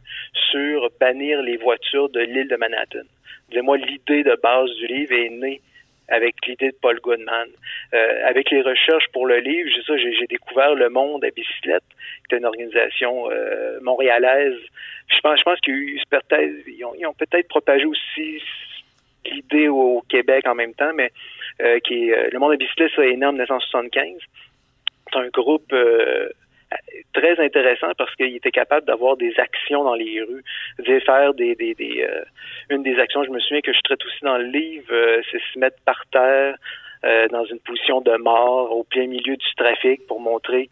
sur 0.52 0.90
bannir 1.00 1.42
les 1.42 1.58
voitures 1.58 2.10
de 2.10 2.22
l'île 2.22 2.48
de 2.48 2.56
Manhattan. 2.56 3.08
Moi, 3.62 3.78
l'idée 3.78 4.24
de 4.24 4.36
base 4.42 4.70
du 4.76 4.88
livre 4.88 5.14
est 5.14 5.30
née 5.30 5.62
avec 6.08 6.36
l'idée 6.46 6.72
de 6.72 6.78
Paul 6.82 7.00
Goodman. 7.00 7.48
Euh, 7.94 8.28
avec 8.28 8.50
les 8.52 8.62
recherches 8.62 9.08
pour 9.14 9.26
le 9.26 9.38
livre, 9.38 9.70
j'ai 9.88 10.28
découvert 10.28 10.76
Le 10.76 10.90
Monde 10.90 11.24
à 11.24 11.30
bicyclette, 11.30 11.84
qui 12.28 12.36
est 12.36 12.38
une 12.38 12.46
organisation 12.46 13.30
euh, 13.32 13.80
montréalaise. 13.82 14.60
Je 15.08 15.20
pense, 15.22 15.40
je 15.40 15.44
pense 15.44 15.60
qu'ils 15.62 16.02
ils 16.68 17.06
ont, 17.06 17.14
peut-être 17.14 17.48
propagé 17.48 17.86
aussi 17.86 18.42
l'idée 19.26 19.68
au, 19.68 20.04
Québec 20.10 20.48
en 20.48 20.56
même 20.56 20.74
temps, 20.74 20.94
mais 20.94 21.12
euh, 21.62 21.80
qui 21.80 22.10
est, 22.10 22.32
Le 22.32 22.40
Monde 22.40 22.54
à 22.54 22.56
bicyclette, 22.56 22.92
est 22.98 23.16
né 23.16 23.26
en 23.26 23.32
1975. 23.32 24.18
C'est 25.12 25.20
un 25.20 25.28
groupe 25.30 25.74
très 27.14 27.40
intéressant 27.44 27.92
parce 27.98 28.14
qu'il 28.16 28.36
était 28.36 28.52
capable 28.52 28.86
d'avoir 28.86 29.18
des 29.18 29.34
actions 29.38 29.84
dans 29.84 29.96
les 29.96 30.22
rues, 30.22 30.44
de 30.80 31.00
faire 31.00 31.34
des, 31.34 31.56
des, 31.56 31.74
des 31.74 32.06
euh, 32.08 32.24
une 32.70 32.84
des 32.84 32.98
actions, 33.00 33.24
je 33.24 33.30
me 33.30 33.40
souviens 33.40 33.62
que 33.62 33.74
je 33.74 33.80
traite 33.82 34.04
aussi 34.06 34.24
dans 34.24 34.38
le 34.38 34.46
livre, 34.46 34.92
euh, 34.92 35.22
c'est 35.32 35.42
se 35.54 35.60
mettre 35.60 35.78
par 35.86 36.04
terre 36.12 36.56
euh, 37.06 37.28
dans 37.30 37.46
une 37.46 37.60
position 37.60 38.02
de 38.02 38.16
mort 38.18 38.76
au 38.76 38.84
plein 38.84 39.08
milieu 39.08 39.36
du 39.36 39.56
trafic 39.56 40.06
pour 40.08 40.20
montrer 40.20 40.70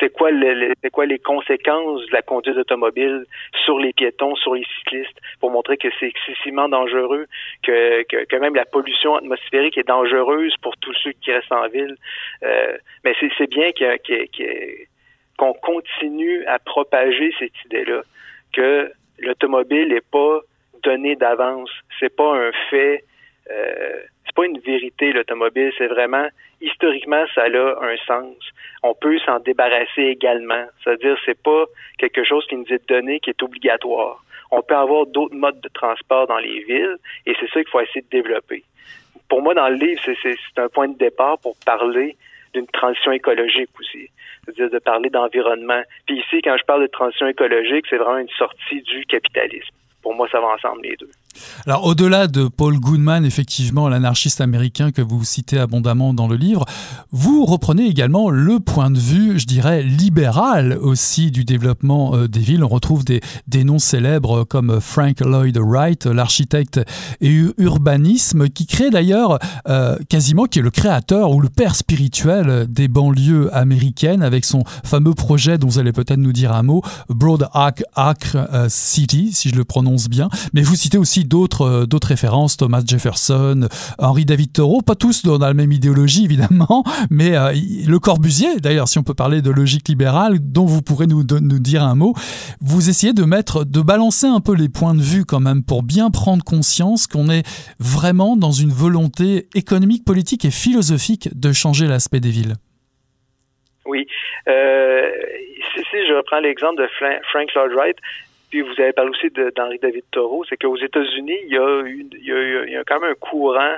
c'est 0.00 0.10
quoi 0.10 0.30
le, 0.30 0.72
quoi 0.90 1.04
les 1.04 1.18
conséquences 1.18 2.00
de 2.06 2.12
la 2.12 2.22
conduite 2.22 2.56
automobile 2.56 3.26
sur 3.66 3.78
les 3.78 3.92
piétons, 3.92 4.34
sur 4.36 4.54
les 4.54 4.64
cyclistes, 4.78 5.18
pour 5.38 5.50
montrer 5.50 5.76
que 5.76 5.88
c'est 6.00 6.06
excessivement 6.06 6.66
dangereux, 6.66 7.26
que, 7.62 8.04
que, 8.04 8.24
que, 8.24 8.36
même 8.36 8.54
la 8.54 8.64
pollution 8.64 9.16
atmosphérique 9.16 9.76
est 9.76 9.86
dangereuse 9.86 10.56
pour 10.62 10.74
tous 10.78 10.94
ceux 10.94 11.12
qui 11.12 11.30
restent 11.30 11.52
en 11.52 11.68
ville. 11.68 11.94
mais 13.04 13.14
c'est, 13.20 13.50
bien 13.50 13.68
qu'on 15.36 15.52
continue 15.52 16.46
à 16.46 16.58
propager 16.58 17.34
cette 17.38 17.64
idée-là, 17.66 18.00
que 18.54 18.90
l'automobile 19.18 19.88
n'est 19.88 20.00
pas 20.00 20.40
donné 20.82 21.16
d'avance, 21.16 21.70
c'est 21.98 22.14
pas 22.14 22.36
un 22.36 22.52
fait, 22.70 23.04
euh, 23.50 24.02
c'est 24.34 24.42
pas 24.42 24.46
une 24.46 24.58
vérité 24.58 25.12
l'automobile, 25.12 25.72
c'est 25.78 25.86
vraiment 25.86 26.26
historiquement 26.60 27.24
ça 27.34 27.42
a 27.42 27.84
un 27.84 27.96
sens. 28.06 28.36
On 28.82 28.94
peut 28.94 29.18
s'en 29.20 29.38
débarrasser 29.38 30.02
également, 30.02 30.64
c'est-à-dire 30.82 31.16
c'est 31.24 31.40
pas 31.40 31.64
quelque 31.98 32.24
chose 32.24 32.44
qui 32.48 32.56
nous 32.56 32.66
est 32.70 32.88
donné 32.88 33.20
qui 33.20 33.30
est 33.30 33.42
obligatoire. 33.42 34.24
On 34.50 34.62
peut 34.62 34.76
avoir 34.76 35.06
d'autres 35.06 35.34
modes 35.34 35.60
de 35.60 35.68
transport 35.68 36.26
dans 36.26 36.38
les 36.38 36.62
villes 36.64 36.96
et 37.26 37.34
c'est 37.38 37.48
ça 37.50 37.62
qu'il 37.62 37.70
faut 37.70 37.80
essayer 37.80 38.02
de 38.02 38.10
développer. 38.10 38.64
Pour 39.28 39.42
moi, 39.42 39.54
dans 39.54 39.68
le 39.68 39.76
livre, 39.76 40.00
c'est 40.04 40.60
un 40.60 40.68
point 40.68 40.88
de 40.88 40.98
départ 40.98 41.38
pour 41.38 41.56
parler 41.64 42.16
d'une 42.52 42.66
transition 42.66 43.12
écologique 43.12 43.70
aussi 43.80 44.10
c'est-à-dire 44.44 44.70
de 44.70 44.78
parler 44.78 45.10
d'environnement. 45.10 45.82
Puis 46.06 46.18
ici, 46.18 46.42
quand 46.42 46.56
je 46.58 46.64
parle 46.64 46.82
de 46.82 46.86
transition 46.86 47.26
écologique, 47.26 47.86
c'est 47.88 47.96
vraiment 47.96 48.18
une 48.18 48.28
sortie 48.36 48.82
du 48.82 49.04
capitalisme. 49.06 49.74
Pour 50.02 50.14
moi, 50.14 50.28
ça 50.30 50.40
va 50.40 50.48
ensemble 50.48 50.82
les 50.82 50.96
deux. 50.96 51.10
Alors, 51.66 51.84
au-delà 51.84 52.26
de 52.26 52.48
Paul 52.48 52.78
Goodman, 52.78 53.24
effectivement, 53.24 53.88
l'anarchiste 53.88 54.40
américain 54.40 54.92
que 54.92 55.02
vous 55.02 55.24
citez 55.24 55.58
abondamment 55.58 56.14
dans 56.14 56.28
le 56.28 56.36
livre, 56.36 56.64
vous 57.10 57.44
reprenez 57.44 57.86
également 57.86 58.30
le 58.30 58.60
point 58.60 58.90
de 58.90 58.98
vue, 58.98 59.38
je 59.38 59.46
dirais, 59.46 59.82
libéral 59.82 60.78
aussi 60.80 61.30
du 61.30 61.44
développement 61.44 62.14
euh, 62.14 62.28
des 62.28 62.40
villes. 62.40 62.64
On 62.64 62.68
retrouve 62.68 63.04
des, 63.04 63.20
noms 63.64 63.78
célèbres 63.78 64.44
comme 64.44 64.80
Frank 64.80 65.20
Lloyd 65.20 65.56
Wright, 65.56 66.06
l'architecte 66.06 66.80
et 67.20 67.44
urbanisme, 67.58 68.48
qui 68.48 68.66
crée 68.66 68.90
d'ailleurs 68.90 69.38
euh, 69.68 69.96
quasiment, 70.08 70.44
qui 70.44 70.58
est 70.58 70.62
le 70.62 70.70
créateur 70.70 71.30
ou 71.30 71.40
le 71.40 71.48
père 71.48 71.74
spirituel 71.74 72.66
des 72.68 72.88
banlieues 72.88 73.48
américaines 73.54 74.22
avec 74.22 74.44
son 74.44 74.64
fameux 74.84 75.14
projet 75.14 75.56
dont 75.56 75.68
vous 75.68 75.78
allez 75.78 75.92
peut-être 75.92 76.18
nous 76.18 76.32
dire 76.32 76.52
un 76.52 76.62
mot, 76.62 76.82
Broad 77.08 77.48
Arc 77.52 77.84
euh, 78.34 78.66
City, 78.68 79.30
si 79.32 79.48
je 79.48 79.56
le 79.56 79.64
prononce 79.64 80.08
bien. 80.08 80.28
Mais 80.52 80.62
vous 80.62 80.76
citez 80.76 80.98
aussi 80.98 81.23
d'autres 81.24 81.62
euh, 81.62 81.86
d'autres 81.86 82.08
références, 82.08 82.56
Thomas 82.56 82.82
Jefferson, 82.86 83.68
Henri 83.98 84.24
David 84.24 84.52
Thoreau, 84.52 84.82
pas 84.82 84.94
tous 84.94 85.24
dans 85.24 85.38
la 85.38 85.54
même 85.54 85.72
idéologie 85.72 86.24
évidemment, 86.24 86.84
mais 87.10 87.36
euh, 87.36 87.52
le 87.86 87.98
Corbusier, 87.98 88.60
d'ailleurs, 88.60 88.88
si 88.88 88.98
on 88.98 89.02
peut 89.02 89.14
parler 89.14 89.42
de 89.42 89.50
logique 89.50 89.88
libérale, 89.88 90.38
dont 90.40 90.66
vous 90.66 90.82
pourrez 90.82 91.06
nous, 91.06 91.24
dire 91.24 91.82
un 91.82 91.94
mot, 91.94 92.14
vous 92.60 92.88
essayez 92.88 93.12
de 93.12 93.24
mettre, 93.24 93.64
de 93.64 93.80
balancer 93.80 94.26
un 94.26 94.40
peu 94.40 94.54
les 94.54 94.68
points 94.68 94.94
de 94.94 95.00
vue 95.00 95.24
quand 95.24 95.40
même 95.40 95.62
pour 95.62 95.82
bien 95.82 96.10
prendre 96.10 96.44
conscience 96.44 97.06
qu'on 97.06 97.28
est 97.28 97.42
vraiment 97.78 98.36
dans 98.36 98.52
une 98.52 98.70
volonté 98.70 99.48
économique, 99.54 100.04
politique 100.04 100.44
et 100.44 100.50
philosophique 100.50 101.28
de 101.34 101.52
changer 101.52 101.86
l'aspect 101.86 102.20
des 102.20 102.30
villes. 102.30 102.54
Oui. 103.86 104.06
Euh, 104.48 105.10
si, 105.90 106.06
je 106.06 106.14
reprends 106.14 106.40
l'exemple 106.40 106.80
de 106.80 106.88
Frank 107.30 107.54
Lloyd 107.54 107.72
Wright, 107.72 107.96
vous 108.62 108.80
avez 108.80 108.92
parlé 108.92 109.10
aussi 109.10 109.30
d'Henri 109.30 109.78
David 109.78 110.04
Thoreau, 110.10 110.44
c'est 110.48 110.56
qu'aux 110.56 110.76
États-Unis, 110.76 111.38
il 111.46 111.52
y, 111.52 111.58
a 111.58 111.82
il, 111.86 112.72
y 112.72 112.76
a, 112.76 112.84
quand 112.84 113.00
même 113.00 113.10
un 113.10 113.14
courant 113.14 113.76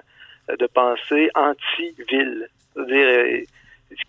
de 0.48 0.66
pensée 0.66 1.30
anti-ville, 1.34 2.48
c'est-à-dire 2.74 3.06
euh, 3.06 3.40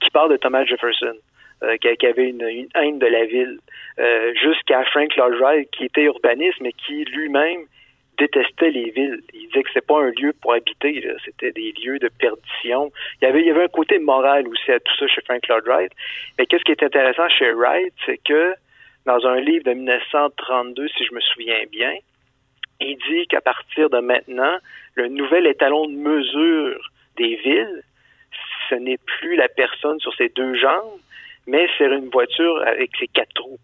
qui 0.02 0.10
parle 0.12 0.32
de 0.32 0.38
Thomas 0.38 0.66
Jefferson. 0.66 1.16
Euh, 1.64 1.76
qui, 1.78 2.06
avait 2.06 2.30
une, 2.30 2.68
haine 2.76 3.00
de 3.00 3.08
la 3.08 3.26
ville, 3.26 3.58
euh, 3.98 4.32
jusqu'à 4.36 4.84
Frank 4.92 5.16
Lloyd 5.16 5.34
Wright, 5.40 5.72
qui 5.72 5.86
était 5.86 6.04
urbaniste, 6.04 6.62
mais 6.62 6.72
qui 6.72 7.04
lui-même 7.06 7.62
détestait 8.20 8.70
les 8.70 8.92
villes. 8.92 9.24
Il 9.34 9.48
disait 9.48 9.64
que 9.64 9.70
c'était 9.70 9.86
pas 9.86 10.00
un 10.00 10.12
lieu 10.12 10.34
pour 10.40 10.54
habiter, 10.54 11.04
c'était 11.26 11.52
des 11.52 11.74
lieux 11.84 11.98
de 11.98 12.10
perdition. 12.10 12.92
Il 13.20 13.26
y 13.26 13.28
avait, 13.28 13.42
il 13.42 13.48
y 13.48 13.50
avait 13.50 13.64
un 13.64 13.70
côté 13.70 13.98
moral 13.98 14.48
aussi 14.48 14.72
à 14.72 14.80
tout 14.80 14.96
ça 15.00 15.08
chez 15.08 15.22
Frank 15.22 15.48
Lloyd 15.48 15.64
Wright. 15.66 15.92
Mais 16.38 16.46
qu'est-ce 16.46 16.64
qui 16.64 16.74
est 16.74 16.84
intéressant 16.84 17.28
chez 17.30 17.52
Wright, 17.52 17.94
c'est 18.06 18.20
que 18.24 18.54
dans 19.08 19.26
un 19.26 19.40
livre 19.40 19.64
de 19.64 19.74
1932, 19.74 20.90
si 20.90 21.06
je 21.06 21.16
me 21.16 21.22
souviens 21.22 21.64
bien, 21.72 21.94
il 22.82 22.98
dit 23.10 23.26
qu'à 23.28 23.40
partir 23.40 23.90
de 23.90 24.00
maintenant, 24.00 24.58
le 24.96 25.08
nouvel 25.08 25.48
étalon 25.48 25.88
de 25.88 25.96
mesure 25.96 26.92
des 27.16 27.38
villes, 27.38 27.84
ce 28.70 28.76
n'est 28.76 29.00
plus 29.20 29.38
la 29.38 29.48
personne 29.48 30.00
sur 30.02 30.14
ses 30.16 30.28
deux 30.30 30.54
jambes, 30.56 31.00
mais 31.48 31.68
c'est 31.78 31.86
une 31.86 32.10
voiture 32.10 32.62
avec 32.68 32.92
ses 33.00 33.08
quatre 33.08 33.42
roues. 33.42 33.58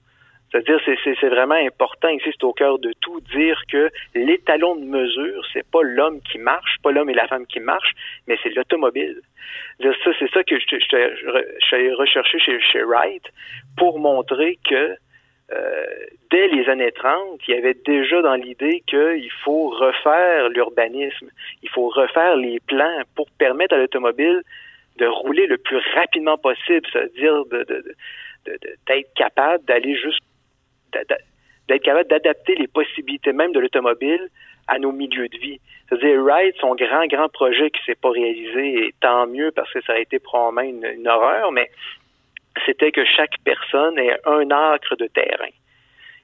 C'est-à-dire, 0.50 0.80
c'est 0.86 1.28
vraiment 1.28 1.56
important 1.56 2.10
ici, 2.10 2.30
c'est 2.32 2.44
au 2.44 2.54
cœur 2.54 2.80
de 2.80 2.94
tout, 3.02 3.20
dire 3.36 3.60
que 3.70 3.90
l'étalon 4.16 4.76
de 4.76 4.86
mesure, 4.86 5.44
c'est 5.52 5.68
pas 5.70 5.82
l'homme 5.82 6.22
qui 6.22 6.38
marche, 6.38 6.78
pas 6.84 6.92
l'homme 6.92 7.10
et 7.10 7.16
la 7.16 7.28
femme 7.28 7.48
qui 7.48 7.60
marchent, 7.60 7.96
mais 8.28 8.38
c'est 8.42 8.56
l'automobile. 8.56 9.20
C'est 9.82 10.30
ça 10.32 10.44
que 10.44 10.58
je, 10.58 10.66
suis 10.66 11.76
allé 11.76 11.92
rechercher 11.94 12.40
chez 12.40 12.84
Wright 12.84 13.24
pour 13.76 14.00
montrer 14.00 14.58
que 14.64 14.96
euh, 15.54 15.86
dès 16.32 16.48
les 16.48 16.68
années 16.70 16.92
30, 16.92 17.40
il 17.48 17.56
y 17.56 17.58
avait 17.58 17.78
déjà 17.86 18.22
dans 18.22 18.36
l'idée 18.36 18.84
qu'il 18.88 19.32
faut 19.44 19.70
refaire 19.70 20.50
l'urbanisme, 20.50 21.30
il 21.62 21.70
faut 21.70 21.90
refaire 21.90 22.36
les 22.36 22.60
plans 22.62 23.02
pour 23.16 23.30
permettre 23.38 23.76
à 23.76 23.78
l'automobile 23.78 24.42
de 24.98 25.06
rouler 25.06 25.48
le 25.48 25.58
plus 25.58 25.80
rapidement 25.96 26.38
possible, 26.38 26.88
c'est-à-dire 26.92 27.44
d'être 28.46 29.14
capable 29.16 29.64
d'aller 29.66 29.96
juste 29.96 30.20
d'être 30.92 31.84
capable 31.84 32.10
d'adapter 32.10 32.56
les 32.56 32.68
possibilités 32.68 33.34
même 33.34 33.52
de 33.52 33.60
l'automobile 33.60 34.30
à 34.68 34.80
nos 34.80 34.92
milieux 34.92 35.28
de 35.28 35.38
vie. 35.38 35.60
C'est-à-dire, 35.90 36.24
Ride, 36.24 36.56
son 36.60 36.76
grand, 36.76 37.06
grand 37.08 37.30
projet 37.30 37.70
qui 37.72 37.84
s'est 37.86 37.96
pas 37.96 38.12
réalisé, 38.12 38.86
et 38.86 38.94
tant 39.02 39.28
mieux 39.28 39.52
parce 39.52 39.72
que 39.74 39.82
ça 39.82 39.94
a 39.94 40.00
été 40.00 40.20
probablement 40.20 40.62
une, 40.62 40.86
une 41.00 41.08
horreur, 41.08 41.52
mais 41.52 41.70
c'était 42.66 42.92
que 42.92 43.06
chaque 43.06 43.36
personne 43.44 43.98
ait 43.98 44.18
un 44.26 44.50
acre 44.52 44.96
de 44.96 45.08
terrain. 45.08 45.52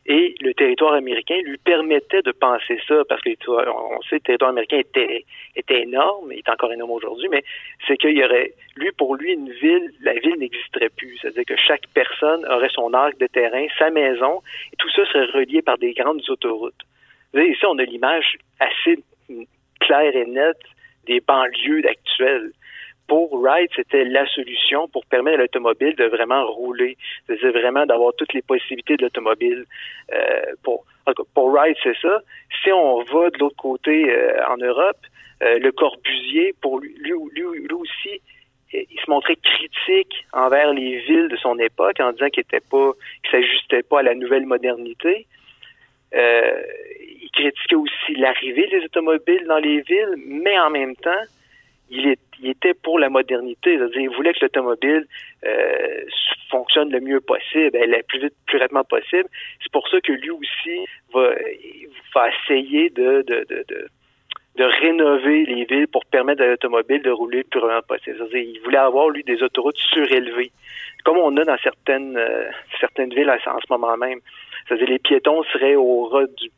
Et 0.05 0.33
le 0.41 0.53
territoire 0.53 0.93
américain 0.93 1.37
lui 1.43 1.57
permettait 1.57 2.23
de 2.23 2.31
penser 2.31 2.79
ça, 2.87 3.03
parce 3.07 3.21
que 3.21 3.29
on 3.47 4.01
sait 4.03 4.15
le 4.15 4.21
territoire 4.21 4.49
américain 4.49 4.79
était, 4.79 5.25
était 5.55 5.81
énorme, 5.81 6.31
il 6.31 6.39
est 6.39 6.49
encore 6.49 6.71
énorme 6.73 6.91
aujourd'hui, 6.91 7.27
mais 7.29 7.43
c'est 7.85 7.97
qu'il 7.97 8.17
y 8.17 8.23
aurait, 8.23 8.53
lui, 8.75 8.91
pour 8.97 9.15
lui, 9.15 9.33
une 9.33 9.51
ville, 9.51 9.91
la 10.01 10.13
ville 10.13 10.37
n'existerait 10.39 10.89
plus. 10.89 11.17
C'est-à-dire 11.21 11.45
que 11.45 11.57
chaque 11.57 11.85
personne 11.93 12.43
aurait 12.47 12.69
son 12.69 12.91
arc 12.93 13.19
de 13.19 13.27
terrain, 13.27 13.67
sa 13.77 13.91
maison, 13.91 14.41
et 14.73 14.77
tout 14.77 14.89
ça 14.89 15.05
serait 15.05 15.25
relié 15.25 15.61
par 15.61 15.77
des 15.77 15.93
grandes 15.93 16.27
autoroutes. 16.27 16.81
Vous 17.31 17.39
voyez, 17.39 17.51
ici, 17.51 17.65
on 17.67 17.77
a 17.77 17.83
l'image 17.83 18.37
assez 18.59 19.03
claire 19.79 20.15
et 20.15 20.25
nette 20.25 20.57
des 21.05 21.19
banlieues 21.19 21.85
actuelles 21.87 22.51
pour 23.09 23.43
Ride, 23.43 23.71
c'était 23.75 24.05
la 24.05 24.25
solution 24.27 24.87
pour 24.87 25.03
permettre 25.07 25.39
à 25.39 25.41
l'automobile 25.41 25.95
de 25.95 26.05
vraiment 26.05 26.45
rouler, 26.45 26.95
cest 27.27 27.43
vraiment 27.43 27.85
d'avoir 27.87 28.13
toutes 28.15 28.33
les 28.33 28.43
possibilités 28.43 28.97
de 28.97 29.01
l'automobile. 29.01 29.65
Euh, 30.13 30.41
pour, 30.63 30.85
pour 31.33 31.53
Ride, 31.53 31.75
c'est 31.83 31.97
ça. 32.01 32.21
Si 32.63 32.71
on 32.71 33.01
va 33.01 33.31
de 33.31 33.39
l'autre 33.39 33.55
côté 33.57 34.11
euh, 34.11 34.39
en 34.47 34.57
Europe, 34.57 34.99
euh, 35.41 35.57
le 35.57 35.71
Corbusier, 35.71 36.53
pour 36.61 36.79
lui, 36.79 36.93
lui, 36.99 37.13
lui, 37.33 37.73
aussi, 37.73 38.21
il 38.71 38.99
se 39.03 39.09
montrait 39.09 39.37
critique 39.37 40.25
envers 40.31 40.71
les 40.71 40.99
villes 40.99 41.29
de 41.29 41.37
son 41.37 41.57
époque 41.57 41.99
en 41.99 42.11
disant 42.11 42.29
qu'il 42.29 42.41
n'était 42.41 42.65
pas, 42.69 42.91
s'ajustait 43.31 43.81
pas 43.81 44.01
à 44.01 44.03
la 44.03 44.13
nouvelle 44.13 44.45
modernité. 44.45 45.25
il 46.13 47.29
critiquait 47.33 47.75
aussi 47.75 48.13
l'arrivée 48.17 48.67
des 48.67 48.85
automobiles 48.85 49.45
dans 49.47 49.57
les 49.57 49.81
villes, 49.81 50.15
mais 50.27 50.59
en 50.59 50.69
même 50.69 50.95
temps, 50.97 51.23
il, 51.89 52.15
était 52.43 52.73
pour 52.73 52.99
la 52.99 53.09
modernité. 53.09 53.77
C'est-à-dire, 53.77 54.01
il 54.01 54.09
voulait 54.09 54.33
que 54.33 54.39
l'automobile 54.41 55.07
euh, 55.45 56.01
fonctionne 56.49 56.91
le 56.91 56.99
mieux 56.99 57.19
possible, 57.19 57.77
le 57.77 58.03
plus 58.03 58.19
vite, 58.19 58.33
plus 58.45 58.57
rapidement 58.57 58.83
possible. 58.83 59.27
C'est 59.61 59.71
pour 59.71 59.87
ça 59.89 59.99
que 60.01 60.11
lui 60.11 60.29
aussi 60.29 60.85
va, 61.13 61.31
va 62.13 62.27
essayer 62.29 62.89
de, 62.89 63.23
de, 63.27 63.45
de, 63.49 63.65
de, 64.55 64.63
rénover 64.81 65.45
les 65.45 65.65
villes 65.65 65.87
pour 65.87 66.05
permettre 66.05 66.43
à 66.43 66.47
l'automobile 66.47 67.01
de 67.01 67.11
rouler 67.11 67.39
le 67.39 67.43
plus 67.45 67.59
rapidement 67.59 67.81
possible. 67.87 68.17
C'est-à-dire, 68.17 68.49
il 68.55 68.59
voulait 68.61 68.77
avoir, 68.77 69.09
lui, 69.09 69.23
des 69.23 69.41
autoroutes 69.41 69.77
surélevées, 69.77 70.51
comme 71.03 71.17
on 71.17 71.35
a 71.37 71.45
dans 71.45 71.57
certaines, 71.57 72.17
euh, 72.17 72.49
certaines 72.79 73.13
villes 73.13 73.29
en 73.29 73.59
ce 73.59 73.65
moment 73.69 73.97
même. 73.97 74.19
C'est-à-dire, 74.67 74.87
les 74.87 74.99
piétons 74.99 75.43
seraient 75.43 75.75
au 75.75 76.05
ras 76.05 76.27
du 76.37 76.49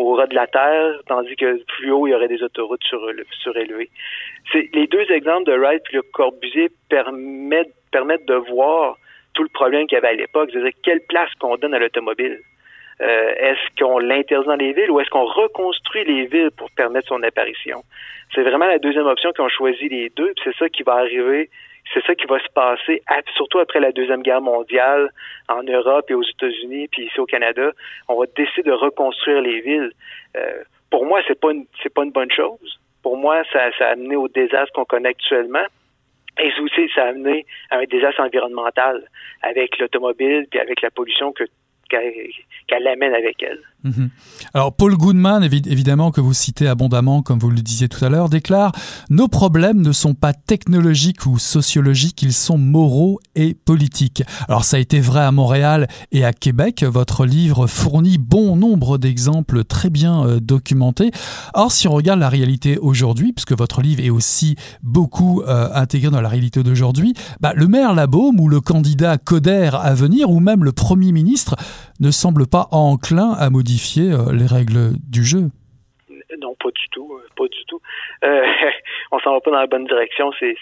au 0.00 0.14
ras 0.14 0.26
de 0.26 0.34
la 0.34 0.46
terre, 0.46 1.00
tandis 1.06 1.36
que 1.36 1.62
plus 1.64 1.90
haut, 1.90 2.06
il 2.06 2.10
y 2.10 2.14
aurait 2.14 2.28
des 2.28 2.42
autoroutes 2.42 2.82
surélevées. 2.84 3.90
les 4.54 4.86
deux 4.86 5.10
exemples 5.10 5.44
de 5.44 5.56
Wright 5.56 5.82
et 5.92 5.96
le 5.96 6.02
Corbusier 6.02 6.70
permettent, 6.88 8.26
de 8.26 8.34
voir 8.34 8.96
tout 9.34 9.42
le 9.42 9.48
problème 9.48 9.86
qu'il 9.86 9.96
y 9.96 9.98
avait 9.98 10.08
à 10.08 10.12
l'époque, 10.14 10.50
c'est-à-dire 10.52 10.72
quelle 10.82 11.00
place 11.08 11.30
qu'on 11.38 11.56
donne 11.56 11.74
à 11.74 11.78
l'automobile? 11.78 12.40
Euh, 13.00 13.34
est-ce 13.38 13.82
qu'on 13.82 13.98
l'interdit 13.98 14.46
dans 14.46 14.56
les 14.56 14.72
villes 14.72 14.90
ou 14.90 15.00
est-ce 15.00 15.08
qu'on 15.08 15.24
reconstruit 15.24 16.04
les 16.04 16.26
villes 16.26 16.50
pour 16.56 16.70
permettre 16.72 17.08
son 17.08 17.22
apparition? 17.22 17.82
C'est 18.34 18.42
vraiment 18.42 18.66
la 18.66 18.78
deuxième 18.78 19.06
option 19.06 19.32
qu'on 19.34 19.48
choisi 19.48 19.88
les 19.88 20.10
deux, 20.10 20.32
c'est 20.44 20.54
ça 20.56 20.68
qui 20.68 20.82
va 20.82 20.94
arriver 20.94 21.48
c'est 21.92 22.04
ça 22.06 22.14
qui 22.14 22.26
va 22.26 22.38
se 22.38 22.48
passer, 22.54 23.02
surtout 23.34 23.58
après 23.58 23.80
la 23.80 23.92
Deuxième 23.92 24.22
Guerre 24.22 24.40
mondiale, 24.40 25.10
en 25.48 25.62
Europe 25.62 26.10
et 26.10 26.14
aux 26.14 26.22
États-Unis, 26.22 26.88
puis 26.88 27.06
ici 27.06 27.18
au 27.18 27.26
Canada. 27.26 27.72
On 28.08 28.18
va 28.18 28.26
décider 28.36 28.62
de 28.62 28.72
reconstruire 28.72 29.40
les 29.40 29.60
villes. 29.60 29.92
Euh, 30.36 30.62
pour 30.90 31.04
moi, 31.04 31.20
c'est 31.26 31.38
pas 31.38 31.50
c'est 31.82 31.92
pas 31.92 32.04
une 32.04 32.12
bonne 32.12 32.30
chose. 32.30 32.80
Pour 33.02 33.16
moi, 33.16 33.42
ça, 33.52 33.70
a 33.80 33.84
amené 33.86 34.16
au 34.16 34.28
désastre 34.28 34.72
qu'on 34.74 34.84
connaît 34.84 35.08
actuellement. 35.08 35.64
Et 36.38 36.52
aussi, 36.60 36.88
ça 36.94 37.04
a 37.04 37.08
amené 37.08 37.44
à 37.70 37.78
un 37.78 37.84
désastre 37.84 38.20
environnemental 38.20 39.02
avec 39.42 39.78
l'automobile 39.78 40.46
puis 40.50 40.60
avec 40.60 40.80
la 40.82 40.90
pollution 40.90 41.32
que 41.32 41.44
qu'elle 41.88 42.84
l'amène 42.84 43.14
avec 43.14 43.42
elle. 43.42 43.58
Mhm. 43.84 44.10
Alors 44.52 44.74
Paul 44.74 44.96
Goodman, 44.96 45.42
évidemment 45.42 46.10
que 46.10 46.20
vous 46.20 46.34
citez 46.34 46.68
abondamment, 46.68 47.22
comme 47.22 47.38
vous 47.38 47.50
le 47.50 47.62
disiez 47.62 47.88
tout 47.88 48.04
à 48.04 48.08
l'heure, 48.08 48.28
déclare 48.28 48.72
Nos 49.08 49.28
problèmes 49.28 49.80
ne 49.80 49.92
sont 49.92 50.14
pas 50.14 50.32
technologiques 50.32 51.26
ou 51.26 51.38
sociologiques, 51.38 52.22
ils 52.22 52.32
sont 52.32 52.58
moraux 52.58 53.20
et 53.34 53.54
politiques. 53.54 54.22
Alors 54.48 54.64
ça 54.64 54.76
a 54.76 54.80
été 54.80 55.00
vrai 55.00 55.20
à 55.20 55.32
Montréal 55.32 55.88
et 56.12 56.24
à 56.24 56.32
Québec. 56.32 56.84
Votre 56.84 57.24
livre 57.24 57.66
fournit 57.66 58.18
bon 58.18 58.56
nombre 58.56 58.98
d'exemples 58.98 59.64
très 59.64 59.90
bien 59.90 60.26
euh, 60.26 60.40
documentés. 60.40 61.10
Or, 61.54 61.72
si 61.72 61.88
on 61.88 61.92
regarde 61.92 62.20
la 62.20 62.28
réalité 62.28 62.78
aujourd'hui, 62.78 63.32
puisque 63.32 63.52
votre 63.52 63.80
livre 63.82 64.02
est 64.02 64.10
aussi 64.10 64.56
beaucoup 64.82 65.42
euh, 65.42 65.68
intégré 65.74 66.10
dans 66.10 66.20
la 66.20 66.28
réalité 66.28 66.62
d'aujourd'hui, 66.62 67.14
bah, 67.40 67.52
le 67.54 67.66
maire 67.66 67.94
Labaume 67.94 68.38
ou 68.40 68.48
le 68.48 68.60
candidat 68.60 69.18
Coder 69.18 69.70
à 69.72 69.94
venir 69.94 70.30
ou 70.30 70.40
même 70.40 70.64
le 70.64 70.72
Premier 70.72 71.12
ministre 71.12 71.56
ne 72.00 72.10
semble 72.10 72.46
pas 72.46 72.66
enclin 72.72 73.32
à 73.38 73.50
modifier 73.50 74.12
euh, 74.12 74.32
les 74.32 74.46
règles 74.46 74.92
du 75.08 75.24
jeu. 75.24 75.50
Non, 76.40 76.54
pas 76.62 76.70
du 76.70 76.88
tout, 76.90 77.12
euh, 77.12 77.28
pas 77.36 77.48
du 77.48 77.64
tout. 77.66 77.80
Euh, 78.24 78.46
on 79.12 79.18
s'en 79.20 79.32
va 79.32 79.40
pas 79.40 79.50
dans 79.50 79.60
la 79.60 79.66
bonne 79.66 79.86
direction, 79.86 80.32
c'est 80.38 80.56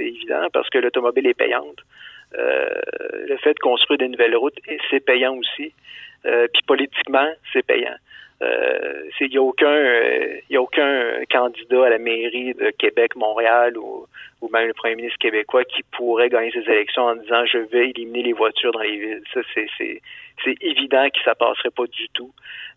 évident, 0.00 0.46
parce 0.52 0.68
que 0.70 0.78
l'automobile 0.78 1.26
est 1.26 1.34
payante. 1.34 1.78
le 2.32 3.36
fait 3.38 3.54
de 3.54 3.60
construire 3.60 3.98
des 3.98 4.08
nouvelles 4.08 4.36
routes, 4.36 4.58
c'est 4.90 5.00
payant 5.00 5.34
aussi. 5.34 5.72
Puis 6.24 6.62
politiquement, 6.66 7.28
c'est 7.52 7.64
payant. 7.64 7.94
Il 8.40 9.30
n'y 9.30 9.38
a 9.38 9.42
aucun, 9.42 9.66
a 9.66 10.58
aucun 10.58 11.24
candidat 11.30 11.86
à 11.86 11.90
la 11.90 11.98
mairie 11.98 12.54
de 12.54 12.70
Québec, 12.70 13.16
Montréal 13.16 13.76
ou, 13.78 14.06
ou 14.42 14.48
même 14.50 14.68
le 14.68 14.74
premier 14.74 14.94
ministre 14.94 15.18
québécois 15.18 15.64
qui 15.64 15.82
pourrait 15.96 16.28
gagner 16.28 16.50
ces 16.52 16.70
élections 16.70 17.04
en 17.04 17.16
disant 17.16 17.44
je 17.46 17.58
vais 17.58 17.90
éliminer 17.90 18.22
les 18.22 18.32
voitures 18.32 18.72
dans 18.72 18.80
les 18.80 18.96
villes. 18.98 19.22
Ça, 19.32 19.40
c'est 19.54 19.68
c'est 20.44 20.54
évident 20.60 21.08
que 21.08 21.20
ça 21.24 21.34
passerait 21.34 21.70
pas 21.70 21.86
du 21.86 22.08
tout. 22.10 22.30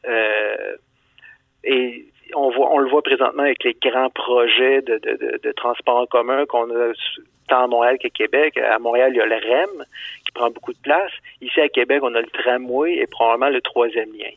Euh, 0.08 0.76
et 1.64 2.06
on 2.36 2.50
voit, 2.52 2.74
on 2.74 2.80
le 2.80 2.90
voit 2.90 3.02
présentement 3.02 3.44
avec 3.44 3.64
les 3.64 3.76
grands 3.82 4.10
projets 4.10 4.82
de, 4.82 4.98
de, 4.98 5.40
de, 5.44 5.52
transport 5.52 5.98
en 5.98 6.06
commun 6.06 6.46
qu'on 6.46 6.70
a 6.70 6.94
tant 7.48 7.64
à 7.64 7.68
Montréal 7.68 7.98
qu'à 7.98 8.10
Québec. 8.10 8.58
À 8.58 8.80
Montréal, 8.80 9.12
il 9.14 9.18
y 9.18 9.22
a 9.22 9.26
le 9.26 9.36
REM 9.36 9.86
qui 10.26 10.32
prend 10.34 10.50
beaucoup 10.52 10.74
de 10.74 10.80
place. 10.80 11.12
Ici 11.42 11.60
à 11.60 11.70
Québec, 11.70 12.00
on 12.04 12.14
a 12.16 12.22
le 12.22 12.28
tramway 12.28 12.98
et 12.98 13.08
probablement 13.08 13.50
le 13.50 13.62
troisième 13.62 14.12
lien. 14.14 14.32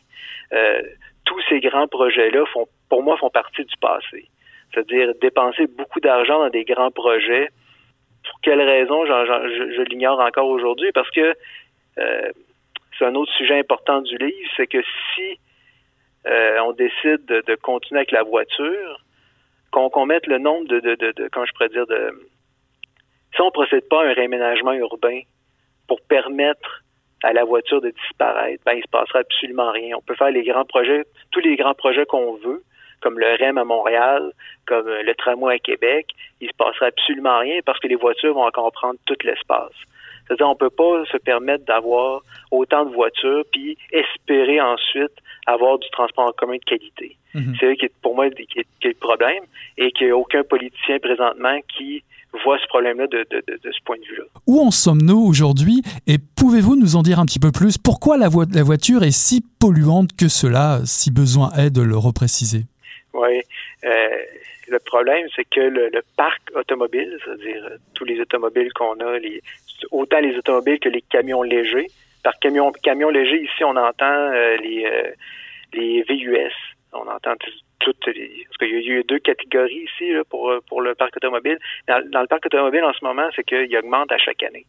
Euh, 0.53 0.81
tous 1.25 1.41
ces 1.49 1.59
grands 1.59 1.87
projets-là 1.87 2.45
font, 2.47 2.67
pour 2.89 3.03
moi, 3.03 3.17
font 3.17 3.29
partie 3.29 3.63
du 3.63 3.75
passé. 3.77 4.27
C'est-à-dire 4.73 5.13
dépenser 5.21 5.67
beaucoup 5.67 5.99
d'argent 5.99 6.39
dans 6.39 6.49
des 6.49 6.65
grands 6.65 6.91
projets. 6.91 7.49
Pour 8.23 8.39
quelle 8.41 8.61
raison, 8.61 9.05
je, 9.05 9.73
je 9.75 9.81
l'ignore 9.83 10.19
encore 10.19 10.47
aujourd'hui, 10.47 10.91
parce 10.93 11.09
que 11.11 11.35
euh, 11.99 12.31
c'est 12.97 13.05
un 13.05 13.15
autre 13.15 13.31
sujet 13.33 13.59
important 13.59 14.01
du 14.01 14.17
livre, 14.17 14.49
c'est 14.55 14.67
que 14.67 14.81
si 14.81 15.39
euh, 16.25 16.59
on 16.61 16.71
décide 16.71 17.25
de, 17.25 17.55
continuer 17.55 17.99
avec 17.99 18.11
la 18.11 18.23
voiture, 18.23 19.01
qu'on 19.71 20.05
mette 20.05 20.27
le 20.27 20.37
nombre 20.37 20.67
de, 20.67 20.79
de, 20.79 20.95
de, 20.95 21.29
comment 21.31 21.45
je 21.45 21.51
pourrais 21.53 21.69
dire, 21.69 21.87
de 21.87 22.11
si 23.33 23.41
on 23.41 23.47
ne 23.47 23.51
procède 23.51 23.87
pas 23.89 24.03
à 24.03 24.09
un 24.09 24.13
réaménagement 24.13 24.73
urbain 24.73 25.21
pour 25.87 25.99
permettre 26.01 26.83
à 27.23 27.33
la 27.33 27.43
voiture 27.43 27.81
de 27.81 27.89
disparaître, 27.89 28.61
ben 28.65 28.73
il 28.73 28.83
se 28.83 28.89
passera 28.89 29.19
absolument 29.19 29.71
rien. 29.71 29.95
On 29.97 30.01
peut 30.01 30.15
faire 30.15 30.31
les 30.31 30.43
grands 30.43 30.65
projets, 30.65 31.05
tous 31.31 31.39
les 31.39 31.55
grands 31.55 31.73
projets 31.73 32.05
qu'on 32.05 32.33
veut, 32.35 32.61
comme 33.01 33.19
le 33.19 33.35
REM 33.39 33.57
à 33.57 33.63
Montréal, 33.63 34.31
comme 34.65 34.87
le 34.87 35.15
tramway 35.15 35.55
à 35.55 35.59
Québec, 35.59 36.07
il 36.41 36.47
se 36.47 36.55
passera 36.57 36.87
absolument 36.87 37.39
rien 37.39 37.59
parce 37.65 37.79
que 37.79 37.87
les 37.87 37.95
voitures 37.95 38.33
vont 38.33 38.45
encore 38.45 38.71
prendre 38.71 38.99
tout 39.05 39.15
l'espace. 39.23 39.73
C'est-à-dire, 40.27 40.49
on 40.49 40.55
peut 40.55 40.69
pas 40.69 41.03
se 41.11 41.17
permettre 41.17 41.65
d'avoir 41.65 42.21
autant 42.51 42.85
de 42.85 42.93
voitures 42.93 43.43
puis 43.51 43.77
espérer 43.91 44.61
ensuite 44.61 45.11
avoir 45.45 45.79
du 45.79 45.89
transport 45.91 46.27
en 46.27 46.31
commun 46.31 46.55
de 46.55 46.63
qualité. 46.63 47.17
Mhm. 47.33 47.55
C'est 47.59 47.75
qui 47.75 47.87
pour 48.01 48.15
moi 48.15 48.29
qui 48.29 48.59
est, 48.59 48.65
le 48.83 48.93
problème 48.93 49.43
et 49.77 49.91
qu'il 49.91 50.07
n'y 50.07 50.11
a 50.11 50.17
aucun 50.17 50.43
politicien 50.43 50.99
présentement 50.99 51.59
qui 51.75 52.03
voit 52.43 52.57
ce 52.59 52.67
problème-là 52.67 53.07
de, 53.07 53.25
ce 53.31 53.83
point 53.85 53.97
de 53.97 54.05
vue-là. 54.05 54.23
Où 54.47 54.59
en 54.59 54.71
sommes-nous 54.71 55.19
aujourd'hui? 55.19 55.83
Et 56.07 56.17
pouvez-vous 56.35 56.75
nous 56.75 56.95
en 56.95 57.03
dire 57.03 57.19
un 57.19 57.25
petit 57.25 57.39
peu 57.39 57.51
plus? 57.51 57.77
Pourquoi 57.77 58.17
la, 58.17 58.29
la 58.53 58.63
voiture 58.63 59.03
est 59.03 59.11
si 59.11 59.43
polluante 59.59 60.15
que 60.17 60.27
cela, 60.27 60.79
si 60.85 61.11
besoin 61.11 61.51
est 61.51 61.69
de 61.69 61.81
le 61.81 61.97
repréciser? 61.97 62.63
Oui. 63.13 63.41
Euh, 63.83 63.89
le 64.67 64.79
problème, 64.79 65.27
c'est 65.35 65.45
que 65.45 65.59
le, 65.59 66.01
parc 66.17 66.41
automobile, 66.55 67.17
c'est-à-dire 67.23 67.69
tous 67.93 68.05
les 68.05 68.19
automobiles 68.19 68.71
qu'on 68.73 68.99
a, 68.99 69.19
les, 69.19 69.41
autant 69.91 70.19
les 70.19 70.35
automobiles 70.37 70.79
que 70.79 70.89
les 70.89 71.01
camions 71.01 71.43
légers. 71.43 71.87
Par 72.23 72.37
camion, 72.39 72.71
camion 72.71 73.09
léger, 73.09 73.41
ici, 73.41 73.63
on 73.63 73.75
entend 73.75 74.05
euh, 74.05 74.57
les, 74.57 74.85
euh, 74.85 75.11
les 75.73 76.03
VUS. 76.03 76.53
On 76.93 77.07
entend 77.07 77.33
toutes 77.79 78.07
les, 78.07 78.45
parce 78.47 78.57
qu'il 78.57 78.69
y 78.69 78.91
a 78.91 78.99
eu 78.99 79.03
deux 79.03 79.19
catégories 79.19 79.85
ici 79.93 80.13
pour, 80.29 80.53
pour 80.67 80.81
le 80.81 80.95
parc 80.95 81.17
automobile. 81.17 81.57
Dans, 81.87 82.21
le 82.21 82.27
parc 82.27 82.45
automobile, 82.45 82.83
en 82.83 82.93
ce 82.93 83.03
moment, 83.03 83.27
c'est 83.35 83.43
qu'il 83.43 83.75
augmente 83.77 84.11
à 84.11 84.17
chaque 84.17 84.43
année. 84.43 84.65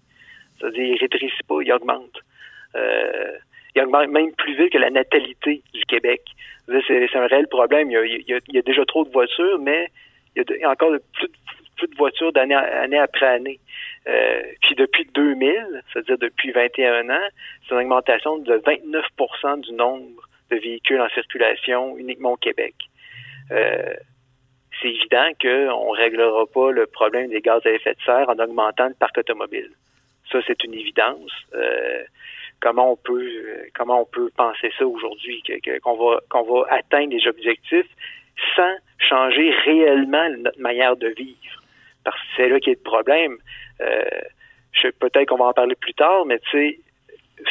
C'est-à-dire, 0.58 0.84
il 0.84 0.94
ne 0.94 0.98
rétrécit 0.98 1.42
pas, 1.46 1.56
il 1.60 1.72
augmente. 1.72 2.18
Euh, 2.74 3.36
il 3.74 3.82
augmente 3.82 4.08
même 4.08 4.32
plus 4.32 4.56
vite 4.56 4.72
que 4.72 4.78
la 4.78 4.90
natalité 4.90 5.62
du 5.72 5.84
Québec. 5.84 6.22
C'est 6.66 7.16
un 7.16 7.26
réel 7.26 7.46
problème. 7.48 7.90
Il 7.90 8.24
y, 8.26 8.58
a, 8.58 8.62
déjà 8.62 8.84
trop 8.84 9.04
de 9.04 9.10
voitures, 9.10 9.58
mais 9.58 9.90
il 10.36 10.44
y 10.48 10.64
a, 10.64 10.70
encore 10.70 10.92
plus, 11.14 11.28
de 11.82 11.96
voitures 11.96 12.32
d'année 12.32 12.54
année 12.54 12.98
après 12.98 13.26
année. 13.26 13.60
Euh, 14.06 14.42
puis 14.62 14.74
depuis 14.74 15.06
2000, 15.14 15.82
c'est-à-dire 15.92 16.18
depuis 16.18 16.52
21 16.52 17.08
ans, 17.10 17.28
c'est 17.66 17.74
une 17.74 17.80
augmentation 17.82 18.38
de 18.38 18.56
29% 18.58 19.60
du 19.60 19.72
nombre 19.72 20.28
de 20.50 20.56
véhicules 20.56 21.00
en 21.00 21.08
circulation 21.10 21.96
uniquement 21.96 22.32
au 22.32 22.36
Québec. 22.36 22.74
Euh, 23.50 23.94
c'est 24.80 24.88
évident 24.88 25.28
qu'on 25.40 25.92
ne 25.92 25.96
réglera 25.96 26.46
pas 26.46 26.70
le 26.70 26.86
problème 26.86 27.30
des 27.30 27.40
gaz 27.40 27.64
à 27.64 27.70
effet 27.70 27.94
de 27.94 28.02
serre 28.04 28.28
en 28.28 28.38
augmentant 28.38 28.88
le 28.88 28.94
parc 28.94 29.16
automobile. 29.18 29.70
Ça, 30.30 30.40
c'est 30.46 30.62
une 30.64 30.74
évidence. 30.74 31.30
Euh, 31.54 32.02
comment 32.60 32.92
on 32.92 32.96
peut 32.96 33.28
comment 33.74 34.02
on 34.02 34.06
peut 34.06 34.30
penser 34.36 34.72
ça 34.78 34.86
aujourd'hui, 34.86 35.42
qu'on 35.82 35.94
va 35.96 36.20
qu'on 36.28 36.42
va 36.42 36.66
atteindre 36.70 37.14
les 37.14 37.26
objectifs 37.28 37.88
sans 38.56 38.76
changer 38.98 39.50
réellement 39.64 40.28
notre 40.38 40.60
manière 40.60 40.96
de 40.96 41.08
vivre? 41.08 41.63
Parce 42.04 42.16
que 42.16 42.26
c'est 42.36 42.48
là 42.48 42.60
qu'il 42.60 42.72
y 42.72 42.76
a 42.76 42.78
le 42.78 42.90
problème. 42.90 43.36
Euh, 43.80 44.04
peut-être 45.00 45.28
qu'on 45.28 45.36
va 45.36 45.46
en 45.46 45.52
parler 45.52 45.74
plus 45.74 45.94
tard, 45.94 46.26
mais 46.26 46.38
tu 46.38 46.50
sais, 46.50 46.78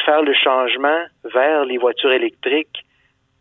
faire 0.04 0.22
le 0.22 0.32
changement 0.34 1.04
vers 1.24 1.64
les 1.64 1.78
voitures 1.78 2.12
électriques, 2.12 2.84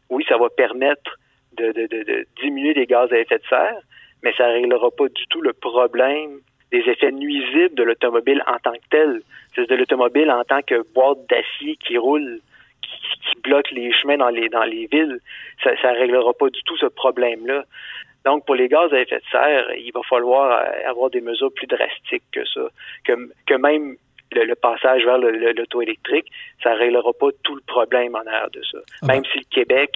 oui, 0.10 0.26
ça 0.28 0.38
va 0.38 0.50
permettre 0.50 1.18
de, 1.58 2.26
diminuer 2.42 2.74
les 2.74 2.86
gaz 2.86 3.12
à 3.12 3.20
effet 3.20 3.38
de 3.38 3.46
serre, 3.48 3.80
mais 4.24 4.34
ça 4.34 4.48
ne 4.48 4.54
réglera 4.54 4.90
pas 4.92 5.08
du 5.08 5.28
tout 5.30 5.42
le 5.42 5.54
problème 5.54 6.40
des 6.72 6.80
effets 6.90 7.12
nuisibles 7.12 7.76
de 7.76 7.84
l'automobile 7.84 8.44
en 8.48 8.58
tant 8.58 8.74
que 8.74 8.88
tel. 8.90 9.22
C'est 9.54 9.70
de 9.70 9.76
l'automobile 9.76 10.32
en 10.32 10.44
tant 10.44 10.62
que 10.62 10.82
boîte 10.94 11.20
d'acier 11.30 11.76
qui 11.78 11.98
roule, 11.98 12.40
qui, 12.82 13.42
bloque 13.44 13.70
les 13.72 13.92
chemins 13.92 14.18
dans 14.18 14.30
les 14.30 14.48
dans 14.48 14.64
les 14.64 14.88
villes. 14.88 15.20
Ça 15.62 15.72
ne 15.72 16.00
réglera 16.00 16.34
pas 16.34 16.50
du 16.50 16.64
tout 16.64 16.78
ce 16.78 16.86
problème-là. 16.86 17.66
Donc, 18.26 18.46
pour 18.46 18.56
les 18.56 18.68
gaz 18.68 18.94
à 18.94 19.00
effet 19.00 19.18
de 19.18 19.30
serre, 19.32 19.72
il 19.76 19.92
va 19.94 20.02
falloir 20.10 20.64
avoir 20.86 21.10
des 21.10 21.22
mesures 21.22 21.54
plus 21.54 21.68
drastiques 21.68 22.24
que 22.32 22.46
ça, 22.46 22.68
que, 23.06 23.14
que 23.46 23.56
même 23.56 23.96
le, 24.32 24.56
passage 24.56 25.06
vers 25.06 25.18
l'auto 25.18 25.82
électrique, 25.82 26.26
ça 26.62 26.74
ne 26.74 26.80
réglera 26.80 27.12
pas 27.14 27.28
tout 27.44 27.56
le 27.56 27.62
problème 27.62 28.16
en 28.16 28.26
arrière 28.26 28.50
de 28.52 28.62
ça. 28.64 28.80
Ah 29.02 29.08
même 29.08 29.24
si 29.26 29.40
le 29.40 29.46
Québec 29.52 29.92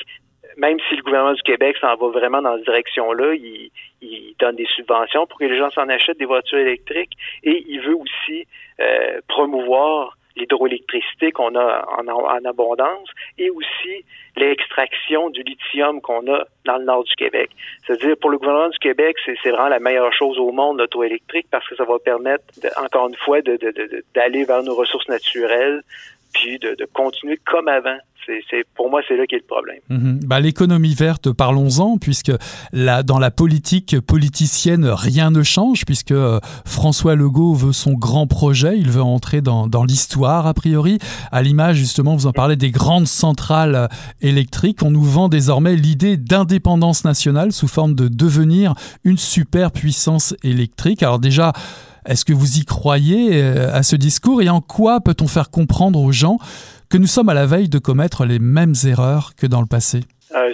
même 0.55 0.77
si 0.89 0.95
le 0.95 1.03
gouvernement 1.03 1.33
du 1.33 1.41
Québec 1.43 1.75
s'en 1.79 1.95
va 1.95 2.07
vraiment 2.07 2.41
dans 2.41 2.55
cette 2.55 2.65
direction-là, 2.65 3.35
il, 3.35 3.69
il, 4.01 4.33
donne 4.39 4.55
des 4.55 4.65
subventions 4.75 5.27
pour 5.27 5.37
que 5.37 5.45
les 5.45 5.57
gens 5.57 5.69
s'en 5.71 5.87
achètent 5.87 6.17
des 6.17 6.25
voitures 6.25 6.57
électriques 6.57 7.13
et 7.43 7.63
il 7.67 7.81
veut 7.81 7.95
aussi 7.95 8.47
euh, 8.79 9.19
promouvoir 9.27 10.17
l'hydroélectricité 10.37 11.31
qu'on 11.31 11.55
a 11.55 11.85
en, 11.97 12.45
abondance 12.45 13.09
et 13.37 13.49
aussi 13.49 14.05
l'extraction 14.35 15.29
du 15.29 15.41
lithium 15.43 16.01
qu'on 16.01 16.31
a 16.31 16.45
dans 16.65 16.77
le 16.77 16.85
nord 16.85 17.03
du 17.03 17.15
Québec. 17.15 17.49
C'est-à-dire, 17.85 18.15
pour 18.17 18.29
le 18.29 18.37
gouvernement 18.37 18.69
du 18.69 18.77
Québec, 18.79 19.15
c'est 19.25 19.49
vraiment 19.49 19.69
la 19.69 19.79
meilleure 19.79 20.13
chose 20.13 20.37
au 20.37 20.51
monde, 20.51 20.79
l'auto 20.79 21.03
électrique, 21.03 21.47
parce 21.49 21.67
que 21.67 21.75
ça 21.75 21.83
va 21.83 21.97
permettre, 21.99 22.43
encore 22.77 23.09
une 23.09 23.15
fois, 23.15 23.41
d'aller 23.41 23.57
de, 23.57 24.39
de, 24.39 24.45
vers 24.45 24.63
nos 24.63 24.75
ressources 24.75 25.09
naturelles, 25.09 25.81
de, 26.61 26.85
continuer 26.93 27.39
comme 27.45 27.67
avant. 27.67 27.97
C'est, 28.49 28.65
pour 28.75 28.89
moi, 28.89 28.99
c'est 29.07 29.15
là 29.15 29.25
qu'est 29.25 29.37
le 29.37 29.43
problème. 29.43 29.79
Bah, 29.89 30.41
l'économie 30.41 30.93
verte, 30.93 31.31
parlons-en, 31.31 31.97
puisque 31.97 32.33
là, 32.73 33.01
dans 33.01 33.19
la 33.19 33.31
politique 33.31 34.01
politicienne, 34.01 34.85
rien 34.85 35.31
ne 35.31 35.43
change, 35.43 35.85
puisque 35.85 36.11
euh, 36.11 36.41
François 36.65 37.15
Legault 37.15 37.53
veut 37.53 37.71
son 37.71 37.93
grand 37.93 38.27
projet, 38.27 38.77
il 38.77 38.91
veut 38.91 39.01
entrer 39.01 39.39
dans, 39.39 39.67
dans 39.67 39.85
l'histoire, 39.85 40.45
a 40.45 40.53
priori. 40.53 40.99
À 41.31 41.41
l'image, 41.41 41.77
justement, 41.77 42.17
vous 42.17 42.27
en 42.27 42.33
parlez 42.33 42.57
des 42.57 42.69
grandes 42.69 43.07
centrales 43.07 43.75
euh, 43.75 43.87
électriques. 44.19 44.83
On 44.83 44.91
nous 44.91 45.03
vend 45.03 45.29
désormais 45.29 45.77
l'idée 45.77 46.17
d'indépendance 46.17 47.05
nationale 47.05 47.53
sous 47.53 47.69
forme 47.69 47.95
de 47.95 48.09
devenir 48.09 48.73
une 49.05 49.17
superpuissance 49.17 50.35
électrique. 50.43 51.01
Alors 51.01 51.19
déjà, 51.19 51.53
est-ce 52.07 52.23
que 52.23 52.31
vous 52.31 52.57
y 52.57 52.65
croyez 52.65 53.43
euh, 53.43 53.69
à 53.73 53.83
ce 53.83 53.97
discours 53.97 54.41
et 54.41 54.49
en 54.49 54.61
quoi 54.61 55.01
peut-on 55.01 55.27
faire 55.27 55.51
comprendre 55.51 55.99
aux 55.99 56.13
gens 56.13 56.37
que 56.89 56.97
nous 56.97 57.07
sommes 57.07 57.27
à 57.27 57.33
la 57.33 57.45
veille 57.45 57.67
de 57.67 57.79
commettre 57.79 58.25
les 58.25 58.39
mêmes 58.39 58.73
erreurs 58.85 59.31
que 59.35 59.45
dans 59.45 59.59
le 59.59 59.67
passé? 59.67 59.99
Euh, 60.33 60.53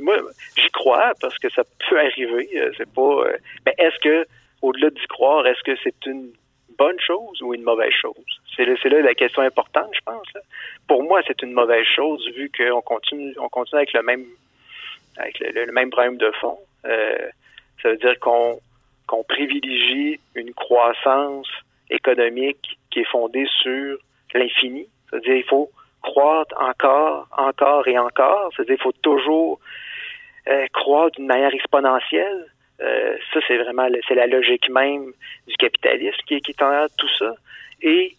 moi, 0.00 0.16
j'y 0.56 0.70
crois 0.70 1.12
parce 1.20 1.38
que 1.38 1.50
ça 1.50 1.62
peut 1.88 1.98
arriver. 1.98 2.48
Euh, 2.56 2.72
c'est 2.78 2.90
pas. 2.90 3.24
mais 3.66 3.74
est-ce 3.76 3.98
que, 4.00 4.26
au-delà 4.62 4.88
d'y 4.90 5.06
croire, 5.08 5.46
est-ce 5.46 5.62
que 5.62 5.78
c'est 5.84 6.06
une 6.06 6.30
bonne 6.78 6.98
chose 7.06 7.42
ou 7.42 7.52
une 7.52 7.62
mauvaise 7.62 7.92
chose? 8.00 8.14
C'est 8.56 8.64
là, 8.64 9.02
la 9.02 9.14
question 9.14 9.42
importante, 9.42 9.90
je 9.92 10.00
pense. 10.06 10.26
Pour 10.88 11.02
moi, 11.02 11.20
c'est 11.26 11.42
une 11.42 11.52
mauvaise 11.52 11.86
chose 11.94 12.26
vu 12.34 12.50
qu'on 12.56 12.80
continue, 12.80 13.34
on 13.38 13.48
continue 13.48 13.78
avec 13.78 13.92
le 13.92 14.02
même, 14.02 14.24
avec 15.18 15.38
le, 15.38 15.70
même 15.72 15.90
problème 15.90 16.16
de 16.16 16.30
fond. 16.40 16.58
ça 16.84 17.90
veut 17.90 17.98
dire 17.98 18.18
qu'on 18.20 18.58
qu'on 19.06 19.24
privilégie 19.24 20.20
une 20.34 20.52
croissance 20.54 21.48
économique 21.90 22.78
qui 22.90 23.00
est 23.00 23.10
fondée 23.10 23.46
sur 23.62 23.98
l'infini. 24.34 24.86
C'est-à-dire 25.10 25.36
il 25.36 25.44
faut 25.44 25.70
croître 26.02 26.54
encore, 26.60 27.28
encore 27.36 27.86
et 27.88 27.98
encore. 27.98 28.50
C'est-à-dire 28.54 28.76
il 28.78 28.82
faut 28.82 28.92
toujours 29.02 29.60
euh, 30.48 30.66
croître 30.72 31.16
d'une 31.16 31.26
manière 31.26 31.54
exponentielle. 31.54 32.46
Euh, 32.80 33.16
ça, 33.32 33.40
c'est 33.46 33.56
vraiment 33.56 33.88
c'est 34.08 34.14
la 34.14 34.26
logique 34.26 34.68
même 34.68 35.12
du 35.46 35.54
capitalisme 35.56 36.18
qui, 36.26 36.40
qui 36.40 36.50
est 36.50 36.62
en 36.62 36.86
tout 36.98 37.08
ça. 37.18 37.34
Et 37.82 38.16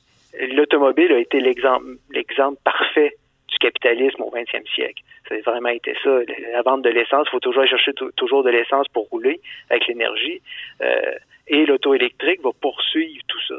l'automobile 0.52 1.12
a 1.12 1.20
été 1.20 1.40
l'exemple 1.40 2.58
parfait 2.64 3.16
du 3.56 3.60
capitalisme 3.60 4.22
au 4.22 4.32
20e 4.32 4.68
siècle. 4.74 5.02
Ça 5.28 5.36
a 5.36 5.52
vraiment 5.52 5.70
été 5.70 5.96
ça. 6.04 6.20
La 6.52 6.62
vente 6.62 6.82
de 6.82 6.90
l'essence, 6.90 7.28
il 7.28 7.32
faut 7.32 7.40
toujours 7.40 7.66
chercher 7.66 7.94
toujours 8.16 8.44
de 8.44 8.50
l'essence 8.50 8.88
pour 8.90 9.08
rouler 9.10 9.40
avec 9.70 9.88
l'énergie. 9.88 10.42
Euh, 10.82 11.14
et 11.48 11.66
l'auto 11.66 11.94
électrique 11.94 12.42
va 12.42 12.52
poursuivre 12.60 13.24
tout 13.28 13.42
ça. 13.48 13.56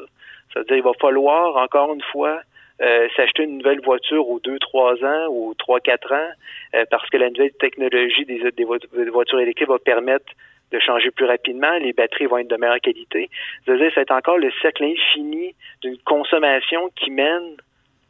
C'est-à-dire 0.52 0.76
il 0.76 0.82
va 0.82 0.92
falloir, 1.00 1.56
encore 1.56 1.92
une 1.94 2.02
fois, 2.02 2.40
euh, 2.82 3.08
s'acheter 3.16 3.44
une 3.44 3.58
nouvelle 3.58 3.80
voiture 3.80 4.28
aux 4.28 4.38
2-3 4.40 5.04
ans 5.04 5.28
ou 5.30 5.54
3-4 5.54 6.14
ans 6.14 6.30
euh, 6.74 6.84
parce 6.90 7.08
que 7.08 7.16
la 7.16 7.30
nouvelle 7.30 7.52
technologie 7.52 8.26
des, 8.26 8.64
voitures 9.10 9.40
électriques 9.40 9.68
va 9.68 9.78
permettre 9.78 10.26
de 10.72 10.78
changer 10.80 11.10
plus 11.12 11.26
rapidement, 11.26 11.78
les 11.78 11.92
batteries 11.92 12.26
vont 12.26 12.38
être 12.38 12.48
de 12.48 12.56
meilleure 12.56 12.80
qualité. 12.80 13.30
C'est-à-dire 13.64 13.90
c'est 13.94 14.10
encore 14.10 14.36
le 14.36 14.50
cercle 14.60 14.84
infini 14.84 15.54
d'une 15.80 15.96
consommation 15.98 16.90
qui 16.96 17.10
mène 17.10 17.56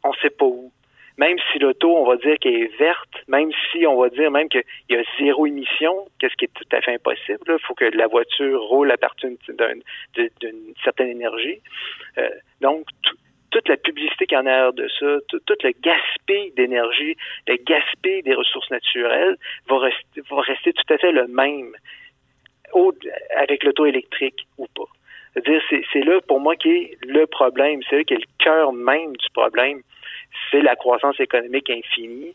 on 0.03 0.09
ne 0.09 0.15
sait 0.21 0.29
pas 0.29 0.45
où 0.45 0.71
même 1.17 1.37
si 1.51 1.59
l'auto, 1.59 1.95
on 1.95 2.05
va 2.05 2.17
dire 2.17 2.37
qu'elle 2.39 2.55
est 2.55 2.77
verte, 2.77 3.23
même 3.27 3.51
si 3.71 3.85
on 3.87 3.99
va 3.99 4.09
dire 4.09 4.29
même 4.29 4.49
qu'il 4.49 4.63
y 4.89 4.95
a 4.95 5.03
zéro 5.19 5.47
émission, 5.47 6.07
qu'est-ce 6.19 6.35
qui 6.35 6.45
est 6.45 6.53
tout 6.53 6.67
à 6.71 6.81
fait 6.81 6.93
impossible, 6.93 7.39
il 7.47 7.59
faut 7.65 7.73
que 7.73 7.85
la 7.85 8.07
voiture 8.07 8.61
roule 8.63 8.91
à 8.91 8.97
partir 8.97 9.29
d'une 9.29 10.73
certaine 10.83 11.09
énergie. 11.09 11.59
Euh, 12.17 12.29
donc, 12.61 12.85
toute 13.49 13.67
la 13.67 13.77
publicité 13.77 14.27
qui 14.27 14.37
en 14.37 14.45
a 14.45 14.71
de 14.71 14.87
ça, 14.99 15.17
tout, 15.29 15.41
le 15.63 15.71
gaspillage 15.81 16.53
d'énergie, 16.55 17.15
le 17.47 17.55
gaspillage 17.55 18.23
des 18.23 18.35
ressources 18.35 18.69
naturelles 18.69 19.37
va 19.67 19.79
rester, 19.79 20.21
va 20.29 20.41
rester 20.41 20.73
tout 20.73 20.93
à 20.93 20.97
fait 20.97 21.11
le 21.11 21.27
même 21.27 21.71
avec 23.37 23.63
l'auto 23.63 23.85
électrique 23.85 24.45
ou 24.57 24.67
pas. 24.75 24.83
C'est 25.93 26.03
là 26.03 26.19
pour 26.27 26.39
moi 26.39 26.55
qui 26.55 26.69
est 26.69 26.97
le 27.01 27.25
problème, 27.25 27.79
c'est 27.89 27.97
là 27.97 28.03
qui 28.03 28.13
est 28.15 28.17
le 28.17 28.43
cœur 28.43 28.73
même 28.73 29.15
du 29.15 29.27
problème 29.33 29.81
c'est 30.51 30.61
la 30.61 30.75
croissance 30.75 31.19
économique 31.19 31.69
infinie 31.69 32.33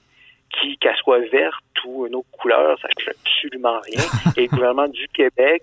qui, 0.61 0.77
qu'elle 0.79 0.97
soit 0.97 1.21
verte 1.31 1.65
ou 1.85 2.07
une 2.07 2.15
autre 2.15 2.31
couleur, 2.33 2.79
ça 2.81 2.89
ne 2.97 3.03
fait 3.03 3.11
absolument 3.11 3.81
rien. 3.81 4.05
Et 4.37 4.43
le 4.43 4.49
gouvernement 4.49 4.89
du 4.89 5.09
Québec, 5.09 5.63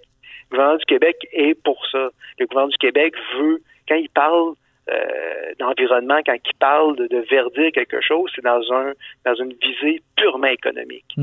le 0.50 0.56
gouvernement 0.56 0.78
du 0.78 0.86
Québec 0.86 1.18
est 1.32 1.54
pour 1.64 1.86
ça. 1.92 2.10
Le 2.40 2.46
gouvernement 2.46 2.72
du 2.72 2.78
Québec 2.78 3.14
veut, 3.38 3.62
quand 3.88 3.96
il 3.96 4.10
parle 4.10 4.54
euh, 4.90 5.54
d'environnement, 5.60 6.20
quand 6.26 6.34
il 6.34 6.56
parle 6.58 6.96
de, 6.96 7.26
verdir 7.30 7.72
quelque 7.72 8.02
chose, 8.02 8.32
c'est 8.36 8.44
dans 8.44 8.62
un 8.74 8.94
dans 9.26 9.36
une 9.36 9.54
visée 9.54 10.02
purement 10.16 10.48
économique. 10.48 11.16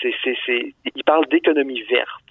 C'est, 0.00 0.14
c'est, 0.24 0.36
c'est, 0.46 0.74
il 0.94 1.04
parle 1.04 1.26
d'économie 1.26 1.82
verte. 1.82 2.24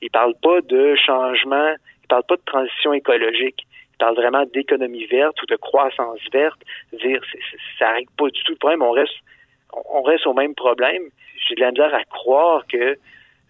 Il 0.00 0.10
parle 0.10 0.34
pas 0.42 0.60
de 0.62 0.96
changement, 0.96 1.74
il 2.02 2.08
parle 2.08 2.24
pas 2.24 2.34
de 2.36 2.42
transition 2.44 2.92
écologique 2.92 3.64
parle 4.02 4.16
vraiment 4.16 4.44
d'économie 4.52 5.06
verte 5.06 5.40
ou 5.42 5.46
de 5.46 5.56
croissance 5.56 6.18
verte, 6.32 6.60
dire 6.92 7.20
ça 7.78 7.86
n'arrête 7.86 8.10
pas 8.16 8.28
du 8.28 8.42
tout 8.42 8.52
le 8.52 8.58
problème. 8.58 8.82
On 8.82 8.90
reste, 8.90 9.18
on 9.90 10.02
reste 10.02 10.26
au 10.26 10.34
même 10.34 10.54
problème. 10.54 11.02
J'ai 11.46 11.54
de 11.54 11.60
la 11.60 11.70
misère 11.70 11.94
à 11.94 12.04
croire 12.04 12.66
que 12.66 12.98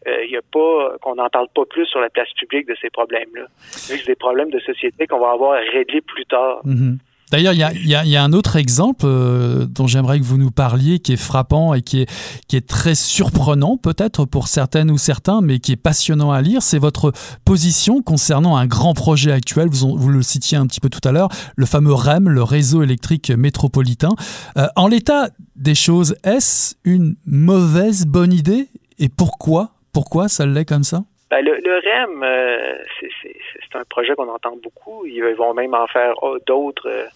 il 0.04 0.34
euh, 0.34 0.40
a 0.40 0.42
pas 0.50 0.98
qu'on 1.00 1.14
n'en 1.14 1.30
parle 1.30 1.48
pas 1.54 1.64
plus 1.64 1.86
sur 1.86 2.00
la 2.00 2.10
place 2.10 2.32
publique 2.32 2.66
de 2.66 2.76
ces 2.82 2.90
problèmes-là. 2.90 3.46
C'est 3.60 4.04
des 4.04 4.16
problèmes 4.16 4.50
de 4.50 4.58
société 4.58 5.06
qu'on 5.06 5.20
va 5.20 5.30
avoir 5.30 5.52
à 5.52 5.60
régler 5.60 6.00
plus 6.00 6.26
tard. 6.26 6.60
Mm-hmm. 6.64 6.96
D'ailleurs, 7.32 7.54
il 7.54 7.88
y 7.88 8.16
a, 8.16 8.22
un 8.22 8.32
autre 8.34 8.56
exemple 8.56 9.06
euh, 9.06 9.64
dont 9.64 9.86
j'aimerais 9.86 10.18
que 10.18 10.24
vous 10.24 10.36
nous 10.36 10.50
parliez, 10.50 10.98
qui 10.98 11.14
est 11.14 11.16
frappant 11.16 11.72
et 11.72 11.80
qui 11.80 12.02
est, 12.02 12.68
très 12.68 12.94
surprenant 12.94 13.78
peut-être 13.78 14.26
pour 14.26 14.48
certaines 14.48 14.90
ou 14.90 14.98
certains, 14.98 15.40
mais 15.40 15.58
qui 15.58 15.72
est 15.72 15.82
passionnant 15.82 16.30
à 16.30 16.42
lire. 16.42 16.60
C'est 16.60 16.78
votre 16.78 17.10
position 17.46 18.02
concernant 18.02 18.58
un 18.58 18.66
grand 18.66 18.92
projet 18.92 19.32
actuel, 19.32 19.68
vous, 19.70 19.96
vous, 19.96 20.10
le 20.10 20.20
citiez 20.20 20.58
un 20.58 20.66
petit 20.66 20.78
peu 20.78 20.90
tout 20.90 21.00
à 21.08 21.12
l'heure, 21.12 21.30
le 21.56 21.64
fameux 21.64 21.94
REM, 21.94 22.28
le 22.28 22.42
réseau 22.42 22.82
électrique 22.82 23.30
métropolitain. 23.30 24.10
Euh, 24.58 24.66
en 24.76 24.86
l'état 24.86 25.28
des 25.56 25.74
choses, 25.74 26.14
est-ce 26.24 26.74
une 26.84 27.16
mauvaise 27.24 28.04
bonne 28.04 28.34
idée 28.34 28.68
et 28.98 29.08
pourquoi 29.08 29.70
Pourquoi 29.94 30.28
ça 30.28 30.44
l'est 30.44 30.66
comme 30.66 30.84
ça? 30.84 31.02
Ben, 31.30 31.42
le, 31.42 31.52
REM, 31.54 32.22
euh, 32.22 32.76
c'est 33.22 33.78
un 33.78 33.84
projet 33.88 34.14
qu'on 34.16 34.28
entend 34.28 34.54
beaucoup. 34.62 35.06
Ils 35.06 35.22
vont 35.34 35.54
même 35.54 35.72
en 35.72 35.86
faire 35.86 36.12
oh, 36.20 36.36
d'autres 36.46 37.08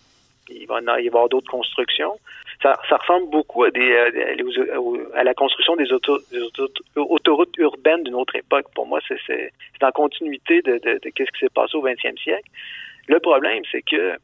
il 0.48 0.66
va 0.66 1.00
y 1.00 1.08
avoir 1.08 1.28
d'autres 1.28 1.50
constructions. 1.50 2.18
Ça, 2.62 2.74
ressemble 2.90 3.30
beaucoup 3.30 3.64
à, 3.64 3.68
à, 3.68 5.24
la 5.24 5.34
construction 5.34 5.76
des, 5.76 5.92
auto, 5.92 6.18
des 6.32 6.40
autoroutes 6.96 7.56
urbaines 7.58 8.02
d'une 8.04 8.14
autre 8.14 8.34
époque. 8.36 8.66
Pour 8.74 8.86
moi, 8.86 9.00
c'est 9.08 9.52
en 9.82 9.90
continuité 9.90 10.62
de, 10.62 10.80
ce 11.02 11.08
qui 11.08 11.38
s'est 11.38 11.50
passé 11.50 11.76
au 11.76 11.86
20e 11.86 12.18
siècle. 12.18 12.48
Le 13.08 13.20
problème, 13.20 13.62
c'est 13.70 13.82
que 13.82 14.16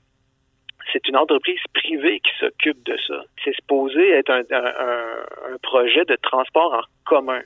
c'est 0.93 1.07
une 1.09 1.17
entreprise 1.17 1.61
privée 1.75 2.21
qui 2.21 2.33
s'occupe 2.41 2.83
de 2.85 2.97
ça. 3.07 3.23
C'est 3.45 3.55
supposé 3.55 4.11
être 4.11 4.31
un, 4.31 5.59
projet 5.63 6.05
de 6.05 6.17
transport 6.17 6.75
en 6.75 6.83
commun. 7.05 7.43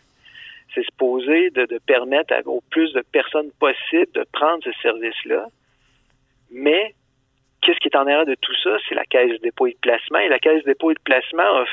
C'est 0.74 0.84
supposé 0.84 1.50
de, 1.50 1.66
de 1.66 1.78
permettre 1.78 2.34
au 2.46 2.62
plus 2.70 2.92
de 2.92 3.02
personnes 3.12 3.50
possible 3.58 4.10
de 4.14 4.24
prendre 4.32 4.62
ce 4.64 4.72
service-là. 4.82 5.48
Mais 6.50 6.94
qu'est-ce 7.66 7.80
qui 7.80 7.88
est 7.88 7.96
en 7.96 8.02
arrière 8.02 8.24
de 8.24 8.36
tout 8.36 8.54
ça? 8.62 8.76
C'est 8.88 8.94
la 8.94 9.04
Caisse 9.04 9.32
de 9.32 9.38
dépôt 9.38 9.66
et 9.66 9.72
de 9.72 9.78
placement. 9.78 10.20
Et 10.20 10.28
la 10.28 10.38
Caisse 10.38 10.62
de 10.62 10.68
dépôt 10.68 10.92
et 10.92 10.94
de 10.94 11.00
placement 11.00 11.64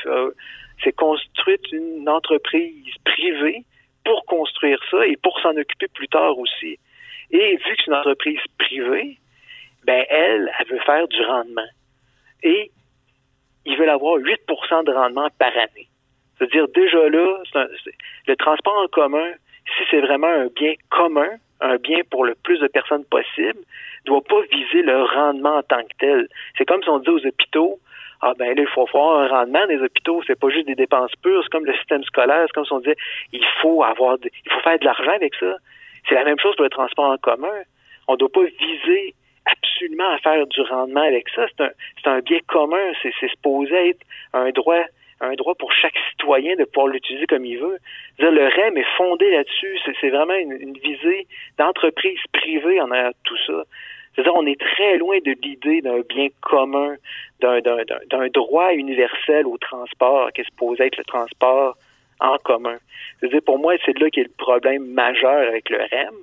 s'est 0.82 0.92
construite 0.92 1.70
une 1.70 2.08
entreprise 2.08 2.92
privée 3.04 3.62
pour 4.04 4.24
construire 4.26 4.78
ça 4.90 5.06
et 5.06 5.16
pour 5.16 5.38
s'en 5.40 5.56
occuper 5.56 5.86
plus 5.94 6.08
tard 6.08 6.36
aussi. 6.36 6.78
Et 7.30 7.56
vu 7.56 7.76
que 7.76 7.82
c'est 7.84 7.86
une 7.86 7.94
entreprise 7.94 8.40
privée, 8.58 9.18
ben 9.84 10.04
elle, 10.08 10.50
elle 10.58 10.66
veut 10.66 10.80
faire 10.80 11.06
du 11.06 11.22
rendement. 11.22 11.68
Et 12.42 12.70
ils 13.64 13.76
veulent 13.76 13.88
avoir 13.88 14.16
8% 14.16 14.84
de 14.84 14.92
rendement 14.92 15.28
par 15.38 15.56
année. 15.56 15.88
C'est-à-dire, 16.36 16.66
déjà 16.68 17.08
là, 17.08 17.68
le 18.26 18.36
transport 18.36 18.78
en 18.82 18.88
commun, 18.88 19.30
si 19.76 19.84
c'est 19.90 20.00
vraiment 20.00 20.26
un 20.26 20.48
bien 20.48 20.74
commun, 20.90 21.30
un 21.60 21.76
bien 21.76 22.00
pour 22.10 22.24
le 22.24 22.34
plus 22.34 22.58
de 22.58 22.66
personnes 22.66 23.04
possible, 23.04 23.60
doit 24.04 24.22
pas 24.22 24.40
viser 24.50 24.82
le 24.82 25.02
rendement 25.02 25.56
en 25.56 25.62
tant 25.62 25.82
que 25.82 25.96
tel. 25.98 26.28
C'est 26.56 26.64
comme 26.64 26.82
si 26.82 26.88
on 26.88 26.98
dit 26.98 27.10
aux 27.10 27.26
hôpitaux, 27.26 27.78
ah 28.20 28.32
ben 28.38 28.56
là, 28.56 28.62
il 28.62 28.68
faut 28.68 28.86
avoir 28.88 29.20
un 29.20 29.28
rendement 29.28 29.66
des 29.66 29.78
hôpitaux, 29.78 30.22
c'est 30.26 30.38
pas 30.38 30.48
juste 30.48 30.66
des 30.66 30.74
dépenses 30.74 31.14
pures, 31.22 31.42
c'est 31.42 31.50
comme 31.50 31.66
le 31.66 31.74
système 31.74 32.02
scolaire, 32.04 32.44
c'est 32.46 32.52
comme 32.52 32.64
si 32.64 32.72
on 32.72 32.78
disait, 32.78 32.96
il 33.32 33.44
faut 33.60 33.82
avoir, 33.82 34.16
il 34.22 34.50
faut 34.50 34.60
faire 34.60 34.78
de 34.78 34.84
l'argent 34.84 35.12
avec 35.12 35.34
ça. 35.34 35.56
C'est 36.08 36.14
la 36.14 36.24
même 36.24 36.38
chose 36.38 36.54
pour 36.56 36.64
le 36.64 36.70
transport 36.70 37.10
en 37.10 37.16
commun. 37.18 37.62
On 38.08 38.16
doit 38.16 38.32
pas 38.32 38.44
viser 38.44 39.14
absolument 39.44 40.08
à 40.10 40.18
faire 40.18 40.46
du 40.46 40.60
rendement 40.62 41.02
avec 41.02 41.28
ça. 41.34 41.46
C'est 41.48 41.64
un, 41.64 41.70
c'est 42.02 42.10
un 42.10 42.20
bien 42.20 42.38
commun, 42.46 42.92
c'est, 43.02 43.12
c'est 43.20 43.28
supposé 43.28 43.90
être 43.90 44.00
un 44.32 44.50
droit 44.50 44.84
un 45.24 45.34
droit 45.34 45.54
pour 45.54 45.72
chaque 45.72 45.96
citoyen 46.10 46.56
de 46.56 46.64
pouvoir 46.64 46.88
l'utiliser 46.88 47.26
comme 47.26 47.44
il 47.44 47.58
veut. 47.58 47.78
le 48.18 48.46
REM 48.46 48.76
est 48.76 48.96
fondé 48.96 49.30
là-dessus. 49.30 49.78
C'est 50.00 50.10
vraiment 50.10 50.34
une, 50.34 50.76
visée 50.78 51.26
d'entreprise 51.58 52.18
privée 52.32 52.80
en 52.80 52.90
a 52.90 53.12
tout 53.24 53.36
ça. 53.46 53.64
C'est-à-dire, 54.14 54.34
on 54.36 54.46
est 54.46 54.60
très 54.60 54.96
loin 54.98 55.18
de 55.24 55.34
l'idée 55.42 55.80
d'un 55.80 56.00
bien 56.08 56.28
commun, 56.40 56.94
d'un 57.40 58.28
droit 58.28 58.72
universel 58.72 59.46
au 59.46 59.58
transport, 59.58 60.32
qui 60.32 60.42
est 60.42 60.44
supposé 60.44 60.86
être 60.86 60.96
le 60.96 61.04
transport 61.04 61.76
en 62.20 62.38
commun. 62.38 62.78
C'est-à-dire, 63.18 63.42
pour 63.44 63.58
moi, 63.58 63.74
c'est 63.84 63.98
là 63.98 64.08
qu'est 64.10 64.22
le 64.22 64.32
problème 64.38 64.86
majeur 64.86 65.48
avec 65.48 65.68
le 65.68 65.78
REM. 65.78 66.14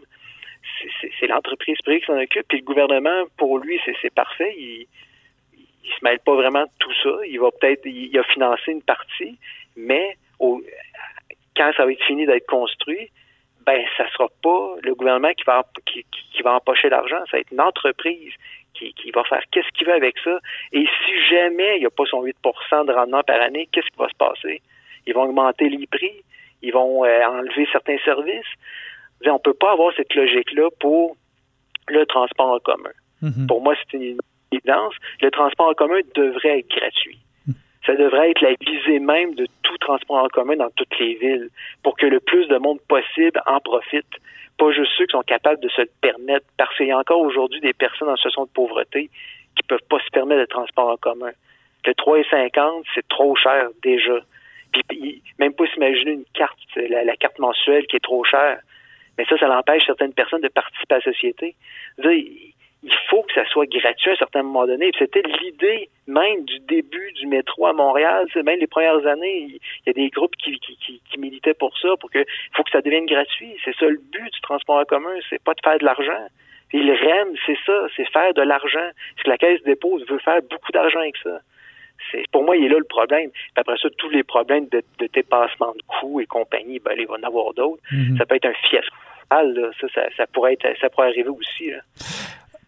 C'est 1.19 1.27
l'entreprise 1.27 1.77
privée 1.83 1.99
qui 1.99 2.05
s'en 2.07 2.17
occupe, 2.17 2.47
puis 2.47 2.59
le 2.59 2.63
gouvernement, 2.63 3.23
pour 3.37 3.59
lui, 3.59 3.79
c'est 4.01 4.13
parfait. 4.13 4.55
Il, 4.57 4.87
il 5.83 5.91
se 5.91 6.03
mêle 6.03 6.19
pas 6.19 6.35
vraiment 6.35 6.63
de 6.63 6.71
tout 6.79 6.93
ça. 7.03 7.09
Il 7.27 7.39
va 7.39 7.49
peut-être, 7.51 7.85
il, 7.85 8.17
a 8.17 8.23
financé 8.23 8.71
une 8.71 8.81
partie, 8.81 9.37
mais 9.75 10.17
au, 10.39 10.61
quand 11.55 11.71
ça 11.75 11.85
va 11.85 11.91
être 11.91 12.03
fini 12.03 12.25
d'être 12.25 12.47
construit, 12.47 13.09
ben 13.65 13.83
ça 13.97 14.09
sera 14.11 14.27
pas 14.41 14.75
le 14.81 14.95
gouvernement 14.95 15.31
qui 15.33 15.43
va 15.43 15.63
qui, 15.85 16.05
qui 16.11 16.41
va 16.41 16.53
empocher 16.53 16.89
l'argent, 16.89 17.19
ça 17.29 17.37
va 17.37 17.39
être 17.39 17.51
une 17.51 17.61
entreprise 17.61 18.33
qui, 18.73 18.93
qui 18.93 19.11
va 19.11 19.23
faire 19.25 19.43
qu'est-ce 19.51 19.69
qu'il 19.77 19.87
veut 19.87 19.93
avec 19.93 20.17
ça. 20.23 20.39
Et 20.71 20.85
si 20.85 21.29
jamais 21.29 21.77
il 21.77 21.81
n'y 21.81 21.85
a 21.85 21.89
pas 21.89 22.05
son 22.05 22.23
8% 22.23 22.85
de 22.85 22.91
rendement 22.91 23.23
par 23.23 23.39
année, 23.41 23.67
qu'est-ce 23.71 23.87
qui 23.87 23.97
va 23.97 24.09
se 24.09 24.15
passer? 24.15 24.61
Ils 25.05 25.13
vont 25.13 25.23
augmenter 25.23 25.69
les 25.69 25.87
prix, 25.87 26.23
ils 26.61 26.73
vont 26.73 27.05
euh, 27.05 27.25
enlever 27.25 27.67
certains 27.71 27.97
services. 27.99 28.51
On 29.25 29.39
peut 29.39 29.53
pas 29.53 29.73
avoir 29.73 29.93
cette 29.95 30.13
logique-là 30.15 30.69
pour 30.79 31.15
le 31.87 32.05
transport 32.05 32.49
en 32.49 32.59
commun. 32.59 32.91
Mm-hmm. 33.21 33.47
Pour 33.47 33.61
moi, 33.61 33.75
c'est 33.75 33.97
une 33.97 34.19
le 34.51 35.31
transport 35.31 35.69
en 35.69 35.73
commun 35.73 35.99
devrait 36.15 36.59
être 36.59 36.69
gratuit. 36.69 37.19
Ça 37.85 37.95
devrait 37.95 38.31
être 38.31 38.41
la 38.41 38.53
visée 38.61 38.99
même 38.99 39.33
de 39.33 39.47
tout 39.63 39.77
transport 39.79 40.23
en 40.23 40.27
commun 40.27 40.55
dans 40.55 40.69
toutes 40.75 40.99
les 40.99 41.15
villes 41.15 41.49
pour 41.83 41.97
que 41.97 42.05
le 42.05 42.19
plus 42.19 42.47
de 42.47 42.57
monde 42.57 42.79
possible 42.87 43.41
en 43.47 43.59
profite. 43.59 44.05
Pas 44.57 44.71
juste 44.71 44.91
ceux 44.97 45.07
qui 45.07 45.13
sont 45.13 45.23
capables 45.23 45.59
de 45.61 45.69
se 45.69 45.81
le 45.81 45.89
permettre, 46.01 46.45
parce 46.57 46.75
qu'il 46.77 46.87
y 46.87 46.91
a 46.91 46.97
encore 46.97 47.19
aujourd'hui 47.19 47.59
des 47.61 47.73
personnes 47.73 48.09
en 48.09 48.15
situation 48.15 48.45
de 48.45 48.49
pauvreté 48.49 49.09
qui 49.55 49.63
peuvent 49.63 49.79
pas 49.89 49.99
se 49.99 50.09
permettre 50.11 50.41
de 50.41 50.45
transport 50.45 50.89
en 50.89 50.97
commun. 50.97 51.31
Le 51.85 51.93
3,50, 51.93 52.83
c'est 52.93 53.07
trop 53.07 53.35
cher 53.35 53.69
déjà. 53.81 54.19
Puis, 54.87 55.23
même 55.39 55.53
pas 55.53 55.65
s'imaginer 55.73 56.11
une 56.11 56.25
carte, 56.35 56.57
la, 56.75 57.03
la, 57.03 57.15
carte 57.15 57.39
mensuelle 57.39 57.87
qui 57.87 57.95
est 57.95 58.03
trop 58.03 58.23
chère. 58.23 58.59
Mais 59.17 59.25
ça, 59.25 59.37
ça 59.37 59.47
l'empêche 59.47 59.83
certaines 59.87 60.13
personnes 60.13 60.41
de 60.41 60.47
participer 60.47 60.93
à 60.93 60.97
la 60.99 61.03
société 61.03 61.55
il 62.83 62.93
faut 63.09 63.21
que 63.23 63.33
ça 63.33 63.45
soit 63.45 63.67
gratuit 63.67 64.09
à 64.09 64.13
un 64.13 64.17
certain 64.17 64.43
moment 64.43 64.65
donné. 64.65 64.91
C'était 64.97 65.21
l'idée 65.21 65.89
même 66.07 66.43
du 66.45 66.59
début 66.61 67.11
du 67.13 67.27
métro 67.27 67.67
à 67.67 67.73
Montréal. 67.73 68.25
Même 68.35 68.59
les 68.59 68.67
premières 68.67 69.05
années, 69.05 69.47
il 69.49 69.59
y 69.85 69.89
a 69.89 69.93
des 69.93 70.09
groupes 70.09 70.35
qui, 70.37 70.59
qui, 70.59 70.77
qui, 70.77 71.19
militaient 71.19 71.53
pour 71.53 71.77
ça, 71.77 71.89
pour 71.99 72.09
que 72.09 72.25
faut 72.53 72.63
que 72.63 72.71
ça 72.71 72.81
devienne 72.81 73.05
gratuit. 73.05 73.55
C'est 73.63 73.75
ça 73.75 73.85
le 73.85 74.01
but 74.11 74.33
du 74.33 74.41
transport 74.41 74.77
en 74.77 74.85
commun, 74.85 75.13
c'est 75.29 75.43
pas 75.43 75.53
de 75.53 75.61
faire 75.63 75.77
de 75.77 75.85
l'argent. 75.85 76.27
Et 76.73 76.79
le 76.79 76.93
REM, 76.93 77.35
c'est 77.45 77.57
ça, 77.65 77.85
c'est 77.95 78.09
faire 78.11 78.33
de 78.33 78.41
l'argent. 78.41 78.89
Parce 79.15 79.23
que 79.25 79.29
la 79.29 79.37
caisse 79.37 79.61
dépose 79.63 80.05
veut 80.07 80.19
faire 80.19 80.41
beaucoup 80.49 80.71
d'argent 80.71 80.99
avec 80.99 81.17
ça. 81.17 81.39
C'est, 82.11 82.23
pour 82.31 82.43
moi, 82.43 82.57
il 82.57 82.65
est 82.65 82.69
là 82.69 82.79
le 82.79 82.85
problème. 82.85 83.29
après 83.55 83.77
ça, 83.77 83.89
tous 83.97 84.09
les 84.09 84.23
problèmes 84.23 84.67
de, 84.69 84.81
dépassement 85.13 85.73
de 85.73 85.83
coûts 85.87 86.19
et 86.19 86.25
compagnie, 86.25 86.79
ben, 86.79 86.95
il 86.97 87.05
va 87.05 87.15
en 87.15 87.23
avoir 87.23 87.53
d'autres. 87.53 87.81
Mm-hmm. 87.91 88.17
Ça 88.17 88.25
peut 88.25 88.35
être 88.35 88.45
un 88.45 88.53
fiasco. 88.53 88.95
Ça, 89.29 89.87
ça, 89.93 90.01
ça, 90.17 90.27
pourrait 90.27 90.53
être, 90.53 90.67
ça 90.79 90.89
pourrait 90.89 91.07
arriver 91.07 91.29
aussi. 91.29 91.69
Là. 91.69 91.79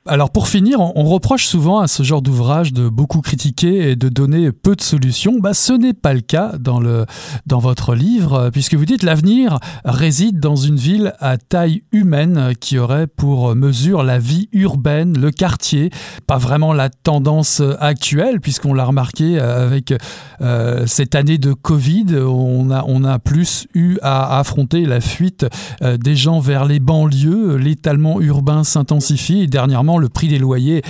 Alors 0.05 0.31
pour 0.31 0.49
finir, 0.49 0.81
on, 0.81 1.03
reproche 1.05 1.45
souvent 1.45 1.79
à 1.79 1.87
ce 1.87 2.03
genre 2.03 2.21
d'ouvrage 2.21 2.73
de 2.73 2.89
beaucoup 2.89 3.21
critiquer 3.21 3.91
et 3.91 3.95
de 3.95 4.09
donner 4.09 4.51
peu 4.51 4.75
de 4.75 4.81
solutions. 4.81 5.39
Bah, 5.39 5.53
ce 5.53 5.71
n'est 5.71 5.93
pas 5.93 6.13
le 6.13 6.19
cas 6.19 6.57
dans, 6.59 6.81
le, 6.81 7.05
dans 7.45 7.59
votre 7.59 7.95
livre, 7.95 8.49
puisque 8.51 8.73
vous 8.73 8.83
dites 8.83 9.03
l'avenir 9.03 9.59
réside 9.85 10.41
dans 10.41 10.57
une 10.57 10.75
ville 10.75 11.13
à 11.21 11.37
taille 11.37 11.83
humaine 11.93 12.51
qui 12.59 12.77
aurait 12.79 13.07
pour 13.07 13.55
mesure 13.55 14.03
la 14.03 14.19
vie 14.19 14.49
urbaine, 14.51 15.17
le 15.17 15.31
quartier, 15.31 15.89
pas 16.27 16.37
vraiment 16.37 16.73
la 16.73 16.89
tendance 16.89 17.61
actuelle, 17.79 18.41
puisqu'on 18.41 18.73
l'a 18.73 18.83
remarqué 18.83 19.39
avec 19.39 19.93
euh, 20.41 20.83
cette 20.85 21.15
année 21.15 21.37
de 21.37 21.53
Covid, 21.53 22.17
on 22.17 22.71
a, 22.71 22.83
on 22.87 23.05
a 23.05 23.19
plus 23.19 23.67
eu 23.73 23.99
à 24.01 24.37
affronter 24.37 24.85
la 24.85 24.99
fuite 24.99 25.45
euh, 25.81 25.95
des 25.95 26.17
gens 26.17 26.39
vers 26.41 26.65
les 26.65 26.81
banlieues, 26.81 27.55
l'étalement 27.55 28.19
urbain 28.19 28.65
s'intensifie 28.65 29.43
et 29.43 29.47
dernièrement 29.47 29.92
le 29.97 30.09
prix 30.09 30.27
des 30.27 30.39
loyers 30.39 30.81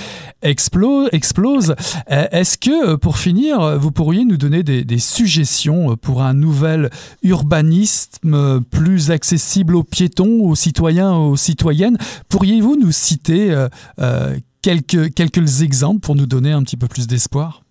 explose. 0.44 1.10
explose. 1.12 1.76
Euh, 2.12 2.26
est-ce 2.32 2.58
que, 2.58 2.94
euh, 2.94 2.98
pour 2.98 3.18
finir, 3.18 3.78
vous 3.80 3.92
pourriez 3.92 4.26
nous 4.26 4.38
donner 4.38 4.64
des, 4.64 4.98
suggestions 5.00 5.96
pour 5.98 6.22
un 6.22 6.34
nouvel 6.34 6.90
urbanisme 7.24 8.64
plus 8.72 9.12
accessible 9.12 9.76
aux 9.76 9.84
piétons, 9.84 10.42
aux 10.44 10.56
citoyens, 10.56 11.16
aux 11.16 11.36
citoyennes? 11.36 11.98
Pourriez-vous 12.30 12.78
nous 12.78 12.92
citer 12.92 13.52
euh, 13.52 14.36
quelques, 14.62 15.14
quelques 15.14 15.62
exemples 15.62 16.00
pour 16.02 16.16
nous 16.16 16.26
donner 16.26 16.52
un 16.52 16.64
petit 16.64 16.78
peu 16.78 16.88
plus 16.88 17.08
d'espoir? 17.08 17.62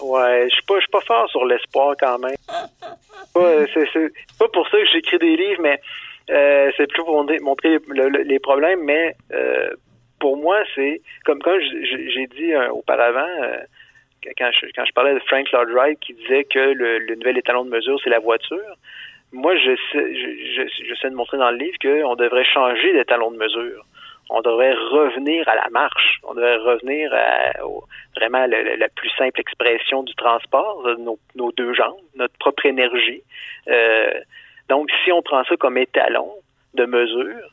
Ouais, 0.00 0.46
je 0.48 0.54
suis 0.54 0.64
pas, 0.64 0.78
suis 0.78 0.90
pas 0.90 1.00
fort 1.06 1.28
sur 1.30 1.44
l'espoir 1.44 1.94
quand 1.98 2.18
même. 2.18 2.36
c'est 3.74 4.12
pas 4.38 4.48
pour 4.52 4.66
ça 4.68 4.78
que 4.78 4.86
j'écris 4.92 5.18
des 5.18 5.36
livres, 5.36 5.62
mais 5.62 5.80
c'est 6.28 6.86
plutôt 6.86 7.04
pour 7.04 7.26
montrer 7.42 7.78
les 8.24 8.38
problèmes, 8.38 8.80
mais 8.84 9.16
pour 10.18 10.36
moi, 10.36 10.58
c'est 10.74 11.00
comme 11.24 11.40
quand 11.40 11.58
j'ai 11.60 12.26
dit 12.26 12.52
euh, 12.52 12.70
auparavant, 12.70 13.28
euh, 13.42 13.58
quand, 14.36 14.50
je, 14.52 14.92
parlais 14.92 15.14
de 15.14 15.20
Frank 15.20 15.50
Lloyd 15.52 15.70
Wright 15.70 16.00
qui 16.00 16.14
disait 16.14 16.44
que 16.44 16.58
le, 16.58 17.14
nouvel 17.14 17.38
étalon 17.38 17.64
de 17.64 17.70
mesure, 17.70 17.98
c'est 18.02 18.10
la 18.10 18.18
voiture. 18.18 18.76
Moi, 19.32 19.56
je 19.56 19.76
sais, 19.92 20.14
je, 20.14 20.84
je, 20.88 20.94
sais 20.94 21.10
de 21.10 21.14
montrer 21.14 21.36
dans 21.36 21.50
le 21.50 21.58
livre 21.58 21.76
qu'on 21.80 22.16
devrait 22.16 22.44
changer 22.44 22.92
d'étalon 22.92 23.30
de 23.30 23.36
mesure. 23.36 23.84
On 24.30 24.40
devrait 24.40 24.74
revenir 24.74 25.48
à 25.48 25.54
la 25.54 25.68
marche. 25.70 26.20
On 26.22 26.34
devrait 26.34 26.56
revenir 26.56 27.12
à 27.14 27.52
vraiment 28.16 28.46
la 28.46 28.88
plus 28.88 29.10
simple 29.16 29.40
expression 29.40 30.02
du 30.02 30.14
transport, 30.14 30.86
nos, 30.98 31.18
nos, 31.34 31.52
deux 31.52 31.72
jambes, 31.72 32.00
notre 32.16 32.36
propre 32.38 32.66
énergie. 32.66 33.22
Euh, 33.68 34.20
donc, 34.68 34.90
si 35.04 35.12
on 35.12 35.22
prend 35.22 35.44
ça 35.44 35.56
comme 35.56 35.78
étalon 35.78 36.30
de 36.74 36.84
mesure, 36.84 37.50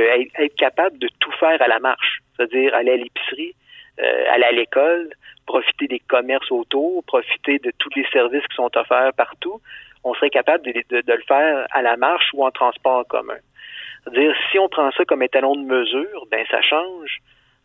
être, 0.00 0.56
capable 0.56 0.98
de 0.98 1.08
tout 1.20 1.32
faire 1.32 1.60
à 1.60 1.68
la 1.68 1.78
marche, 1.78 2.20
c'est-à-dire 2.36 2.74
aller 2.74 2.92
à 2.92 2.96
l'épicerie, 2.96 3.54
euh, 4.00 4.24
aller 4.30 4.44
à 4.44 4.52
l'école, 4.52 5.10
profiter 5.46 5.86
des 5.86 6.00
commerces 6.00 6.50
autour, 6.50 7.04
profiter 7.04 7.58
de 7.58 7.72
tous 7.78 7.90
les 7.96 8.06
services 8.12 8.46
qui 8.48 8.56
sont 8.56 8.70
offerts 8.76 9.12
partout, 9.16 9.60
on 10.04 10.14
serait 10.14 10.30
capable 10.30 10.64
de, 10.64 10.82
le 10.90 11.22
faire 11.26 11.66
à 11.70 11.82
la 11.82 11.96
marche 11.96 12.30
ou 12.34 12.44
en 12.44 12.50
transport 12.50 12.98
en 12.98 13.04
commun. 13.04 13.38
C'est-à-dire, 14.02 14.34
si 14.50 14.58
on 14.58 14.68
prend 14.68 14.90
ça 14.92 15.04
comme 15.04 15.22
étalon 15.22 15.56
de 15.56 15.64
mesure, 15.64 16.26
ben 16.30 16.44
ça 16.50 16.60
change 16.60 17.18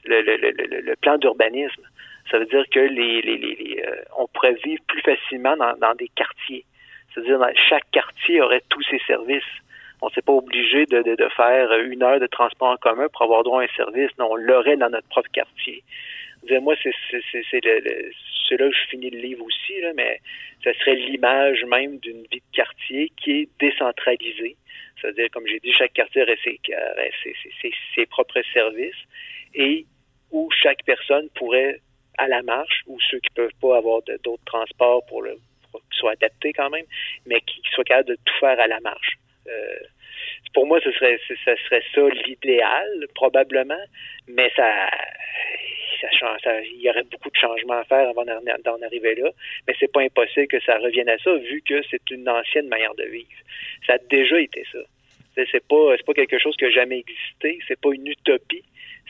le, 0.06 0.22
le, 0.22 0.36
le, 0.82 0.96
plan 0.96 1.18
d'urbanisme. 1.18 1.84
Ça 2.32 2.40
veut 2.40 2.46
dire 2.46 2.64
que 2.72 2.80
les, 2.80 3.84
euh, 3.86 3.96
on 4.18 4.28
pourrait 4.28 4.58
vivre 4.64 4.82
plus 4.88 5.02
facilement 5.02 5.58
dans, 5.58 5.76
dans 5.78 5.96
des 5.96 6.08
quartiers. 6.16 6.64
C'est-à-dire, 7.14 7.40
chaque 7.68 7.90
quartier 7.92 8.42
aurait 8.42 8.64
tous 8.70 8.84
ses 8.84 9.00
services. 9.00 9.44
On 10.02 10.08
ne 10.08 10.12
s'est 10.12 10.22
pas 10.22 10.34
obligé 10.34 10.86
de, 10.86 11.02
de, 11.02 11.16
de, 11.16 11.30
faire 11.36 11.72
une 11.80 12.04
heure 12.04 12.20
de 12.20 12.28
transport 12.28 12.70
en 12.70 12.78
commun 12.78 13.08
pour 13.12 13.24
avoir 13.24 13.44
droit 13.44 13.62
à 13.62 13.66
un 13.66 13.76
service. 13.76 14.12
Non, 14.18 14.30
on 14.32 14.36
l'aurait 14.36 14.78
dans 14.78 14.90
notre 14.90 15.08
propre 15.10 15.30
quartier. 15.32 15.84
Moi, 16.62 16.76
c'est 16.82 16.92
là 17.62 18.70
que 18.70 18.76
je 18.76 18.90
finis 18.90 19.10
le 19.10 19.20
livre 19.20 19.44
aussi, 19.44 19.82
là, 19.82 19.92
mais 19.94 20.20
ça 20.64 20.74
serait 20.76 20.96
l'image 20.96 21.64
même 21.66 21.98
d'une 22.00 22.22
vie 22.32 22.40
de 22.40 22.56
quartier 22.56 23.12
qui 23.18 23.42
est 23.42 23.50
décentralisée. 23.60 24.56
C'est-à-dire, 25.00 25.28
comme 25.32 25.46
j'ai 25.48 25.60
dit, 25.60 25.74
chaque 25.74 25.94
quartier 25.94 26.24
aurait 26.24 26.40
ses, 26.44 26.60
ses, 27.62 27.74
ses, 27.96 28.06
propres 28.06 28.42
services 28.54 28.96
et 29.54 29.86
où 30.32 30.50
chaque 30.52 30.84
personne 30.86 31.30
pourrait, 31.36 31.80
à 32.18 32.28
la 32.28 32.42
marche, 32.42 32.84
ou 32.88 33.00
ceux 33.10 33.20
qui 33.20 33.30
peuvent 33.34 33.52
pas 33.62 33.78
avoir 33.78 34.02
d'autres 34.24 34.44
transports 34.46 35.06
pour 35.08 35.22
le 35.22 35.38
qui 35.92 36.00
soient 36.00 36.14
adaptés 36.14 36.54
quand 36.54 36.70
même, 36.70 36.86
mais 37.26 37.40
qui, 37.42 37.62
soient 37.74 37.84
capables 37.84 38.10
de 38.10 38.16
tout 38.16 38.34
faire 38.40 38.60
à 38.60 38.68
la 38.68 38.80
marche. 38.80 39.18
Euh, 39.50 39.80
pour 40.54 40.66
moi, 40.66 40.80
ce 40.84 40.92
serait, 40.92 41.20
ce 41.28 41.36
serait 41.36 41.84
ça 41.94 42.02
l'idéal, 42.26 43.08
probablement, 43.16 43.84
mais 44.28 44.52
ça, 44.56 44.90
ça, 46.44 46.62
il 46.62 46.82
y 46.82 46.90
aurait 46.90 47.04
beaucoup 47.04 47.30
de 47.30 47.36
changements 47.36 47.80
à 47.80 47.84
faire 47.84 48.10
avant 48.10 48.26
d'en 48.26 48.82
arriver 48.82 49.16
là, 49.16 49.32
mais 49.68 49.76
c'est 49.80 49.92
pas 49.92 50.02
impossible 50.02 50.48
que 50.48 50.60
ça 50.62 50.78
revienne 50.78 51.10
à 51.10 51.18
ça, 51.20 51.36
vu 51.36 51.62
que 51.62 51.82
c'est 51.90 52.10
une 52.12 52.28
ancienne 52.28 52.68
manière 52.68 52.96
de 52.96 53.04
vivre. 53.04 53.28
Ça 53.86 53.94
a 53.94 53.98
déjà 54.10 54.40
été 54.40 54.64
ça. 54.72 54.80
C'est 55.52 55.66
pas, 55.68 55.96
pas 56.06 56.14
quelque 56.14 56.38
chose 56.38 56.56
qui 56.58 56.66
a 56.66 56.70
jamais 56.70 57.00
existé, 57.00 57.60
c'est 57.68 57.80
pas 57.80 57.90
une 57.94 58.08
utopie. 58.08 58.64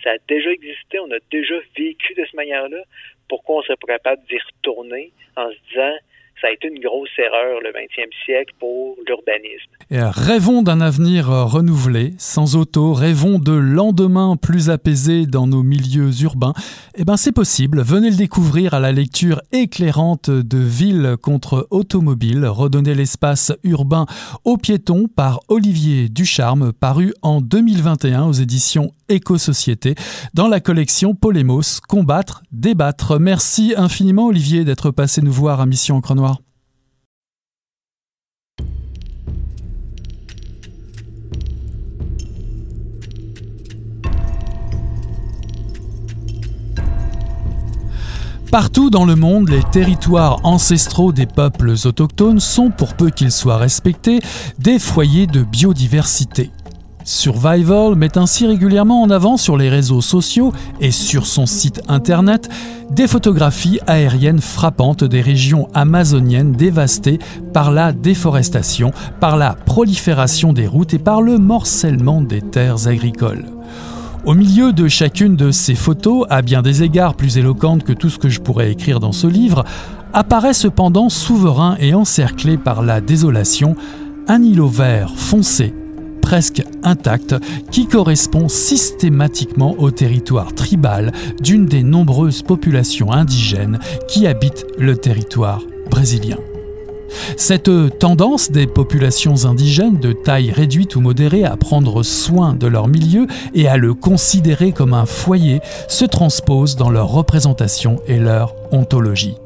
Ça 0.03 0.11
a 0.11 0.17
déjà 0.27 0.51
existé, 0.51 0.99
on 0.99 1.11
a 1.11 1.19
déjà 1.31 1.55
vécu 1.77 2.13
de 2.13 2.23
cette 2.23 2.33
manière-là. 2.33 2.83
Pourquoi 3.27 3.57
on 3.57 3.61
serait 3.63 3.77
pas 3.77 3.93
capable 3.93 4.23
d'y 4.27 4.37
retourner 4.37 5.11
en 5.35 5.49
se 5.49 5.57
disant 5.69 5.97
ça 6.41 6.47
a 6.47 6.51
été 6.51 6.67
une 6.67 6.79
grosse 6.79 7.09
erreur 7.17 7.59
le 7.61 7.69
20e 7.69 8.09
siècle 8.25 8.53
pour 8.59 8.95
l'urbanisme. 9.07 9.71
Rêvons 9.91 10.61
d'un 10.61 10.81
avenir 10.81 11.29
euh, 11.29 11.45
renouvelé, 11.45 12.13
sans 12.17 12.55
auto, 12.55 12.93
rêvons 12.93 13.39
de 13.39 13.51
lendemains 13.51 14.37
plus 14.37 14.69
apaisés 14.69 15.25
dans 15.25 15.47
nos 15.47 15.63
milieux 15.63 16.11
urbains. 16.21 16.53
Eh 16.95 17.03
ben 17.03 17.17
c'est 17.17 17.31
possible, 17.31 17.81
venez 17.81 18.09
le 18.09 18.15
découvrir 18.15 18.73
à 18.73 18.79
la 18.79 18.91
lecture 18.91 19.41
éclairante 19.51 20.29
de 20.29 20.57
Ville 20.57 21.15
contre 21.21 21.67
automobile, 21.71 22.45
redonner 22.45 22.93
l'espace 22.93 23.51
urbain 23.63 24.05
aux 24.45 24.57
piétons 24.57 25.07
par 25.07 25.39
Olivier 25.47 26.09
Ducharme, 26.09 26.71
paru 26.73 27.13
en 27.21 27.41
2021 27.41 28.25
aux 28.25 28.33
éditions 28.33 28.91
Éco-Société 29.09 29.95
dans 30.33 30.47
la 30.47 30.59
collection 30.59 31.15
Polémos, 31.15 31.79
Combattre, 31.79 32.43
Débattre. 32.51 33.19
Merci 33.19 33.73
infiniment 33.75 34.27
Olivier 34.27 34.63
d'être 34.63 34.91
passé 34.91 35.21
nous 35.21 35.31
voir 35.31 35.59
à 35.59 35.65
Mission 35.65 35.97
Encre 35.97 36.13
Partout 48.51 48.89
dans 48.89 49.05
le 49.05 49.15
monde, 49.15 49.49
les 49.49 49.61
territoires 49.61 50.39
ancestraux 50.43 51.11
des 51.11 51.27
peuples 51.27 51.75
autochtones 51.85 52.39
sont, 52.39 52.71
pour 52.71 52.95
peu 52.95 53.11
qu'ils 53.11 53.31
soient 53.31 53.57
respectés, 53.57 54.21
des 54.57 54.79
foyers 54.79 55.27
de 55.27 55.43
biodiversité. 55.43 56.49
Survival 57.03 57.93
met 57.93 58.17
ainsi 58.17 58.47
régulièrement 58.47 59.03
en 59.03 59.11
avant 59.11 59.37
sur 59.37 59.55
les 59.55 59.69
réseaux 59.69 60.01
sociaux 60.01 60.51
et 60.81 60.89
sur 60.89 61.27
son 61.27 61.45
site 61.45 61.81
internet 61.87 62.49
des 62.89 63.07
photographies 63.07 63.79
aériennes 63.85 64.41
frappantes 64.41 65.03
des 65.03 65.21
régions 65.21 65.67
amazoniennes 65.75 66.53
dévastées 66.53 67.19
par 67.53 67.71
la 67.71 67.93
déforestation, 67.93 68.91
par 69.19 69.37
la 69.37 69.53
prolifération 69.53 70.53
des 70.53 70.65
routes 70.65 70.95
et 70.95 70.99
par 70.99 71.21
le 71.21 71.37
morcellement 71.37 72.21
des 72.21 72.41
terres 72.41 72.87
agricoles. 72.87 73.45
Au 74.25 74.33
milieu 74.33 74.73
de 74.73 74.87
chacune 74.87 75.35
de 75.35 75.49
ces 75.49 75.75
photos, 75.75 76.25
à 76.29 76.41
bien 76.41 76.61
des 76.61 76.83
égards 76.83 77.15
plus 77.15 77.37
éloquentes 77.37 77.83
que 77.83 77.93
tout 77.93 78.09
ce 78.09 78.19
que 78.19 78.29
je 78.29 78.41
pourrais 78.41 78.71
écrire 78.71 78.99
dans 78.99 79.13
ce 79.13 79.27
livre, 79.27 79.63
apparaît 80.13 80.53
cependant 80.53 81.09
souverain 81.09 81.77
et 81.79 81.93
encerclé 81.93 82.57
par 82.57 82.83
la 82.83 82.99
désolation, 82.99 83.75
un 84.27 84.43
îlot 84.43 84.67
vert 84.67 85.13
foncé, 85.15 85.73
presque 86.21 86.63
intact, 86.83 87.35
qui 87.71 87.87
correspond 87.87 88.49
systématiquement 88.49 89.75
au 89.79 89.89
territoire 89.89 90.53
tribal 90.53 91.13
d'une 91.41 91.65
des 91.65 91.83
nombreuses 91.83 92.41
populations 92.41 93.13
indigènes 93.13 93.79
qui 94.07 94.27
habitent 94.27 94.65
le 94.77 94.97
territoire 94.97 95.61
brésilien. 95.89 96.37
Cette 97.37 97.71
tendance 97.99 98.51
des 98.51 98.67
populations 98.67 99.45
indigènes 99.45 99.99
de 99.99 100.13
taille 100.13 100.51
réduite 100.51 100.95
ou 100.95 101.01
modérée 101.01 101.45
à 101.45 101.57
prendre 101.57 102.03
soin 102.03 102.53
de 102.53 102.67
leur 102.67 102.87
milieu 102.87 103.27
et 103.53 103.67
à 103.67 103.77
le 103.77 103.93
considérer 103.93 104.71
comme 104.71 104.93
un 104.93 105.05
foyer 105.05 105.61
se 105.87 106.05
transpose 106.05 106.75
dans 106.75 106.89
leur 106.89 107.09
représentation 107.09 107.99
et 108.07 108.19
leur 108.19 108.55
ontologie. 108.71 109.37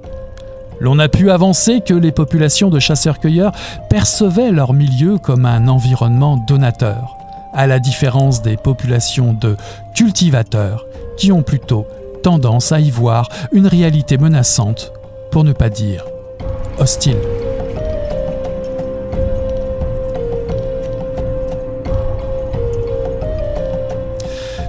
L'on 0.80 1.00
a 1.00 1.08
pu 1.08 1.32
avancer 1.32 1.82
que 1.82 1.94
les 1.94 2.12
populations 2.12 2.70
de 2.70 2.80
chasseurs-cueilleurs 2.80 3.54
percevaient 3.90 4.52
leur 4.52 4.74
milieu 4.74 5.18
comme 5.18 5.46
un 5.46 5.68
environnement 5.68 6.38
donateur, 6.48 7.16
à 7.54 7.68
la 7.68 7.80
différence 7.80 8.42
des 8.42 8.58
populations 8.58 9.34
de 9.34 9.56
cultivateurs 9.96 10.86
qui 11.18 11.32
ont 11.32 11.44
plutôt 11.44 11.86
tendance 12.24 12.72
à 12.72 12.80
y 12.80 12.90
voir 12.90 13.30
une 13.52 13.68
réalité 13.68 14.18
menaçante, 14.18 14.92
pour 15.32 15.44
ne 15.44 15.54
pas 15.54 15.70
dire 15.70 16.06
hostile. 16.80 17.18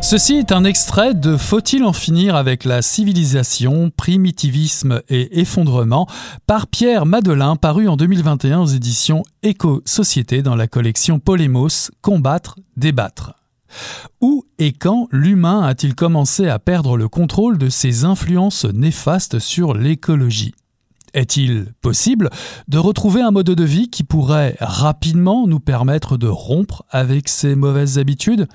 Ceci 0.04 0.34
est 0.34 0.52
un 0.52 0.64
extrait 0.64 1.14
de 1.14 1.38
Faut-il 1.38 1.82
en 1.82 1.94
finir 1.94 2.36
avec 2.36 2.64
la 2.64 2.82
civilisation, 2.82 3.88
primitivisme 3.88 5.00
et 5.08 5.40
effondrement 5.40 6.06
par 6.46 6.66
Pierre 6.66 7.06
Madelin, 7.06 7.56
paru 7.56 7.88
en 7.88 7.96
2021 7.96 8.60
aux 8.60 8.66
éditions 8.66 9.22
Éco-Société 9.42 10.42
dans 10.42 10.56
la 10.56 10.66
collection 10.66 11.20
Polémos 11.20 11.90
Combattre, 12.02 12.56
débattre. 12.76 13.32
Où 14.20 14.44
et 14.58 14.72
quand 14.72 15.08
l'humain 15.10 15.62
a-t-il 15.62 15.94
commencé 15.94 16.48
à 16.48 16.58
perdre 16.58 16.98
le 16.98 17.08
contrôle 17.08 17.56
de 17.56 17.70
ses 17.70 18.04
influences 18.04 18.66
néfastes 18.66 19.38
sur 19.38 19.72
l'écologie? 19.72 20.54
Est-il 21.14 21.72
possible 21.80 22.28
de 22.68 22.76
retrouver 22.76 23.22
un 23.22 23.30
mode 23.30 23.46
de 23.46 23.64
vie 23.64 23.88
qui 23.88 24.04
pourrait 24.04 24.58
rapidement 24.60 25.46
nous 25.46 25.60
permettre 25.60 26.18
de 26.18 26.28
rompre 26.28 26.84
avec 26.90 27.30
ces 27.30 27.54
mauvaises 27.54 27.98
habitudes? 27.98 28.48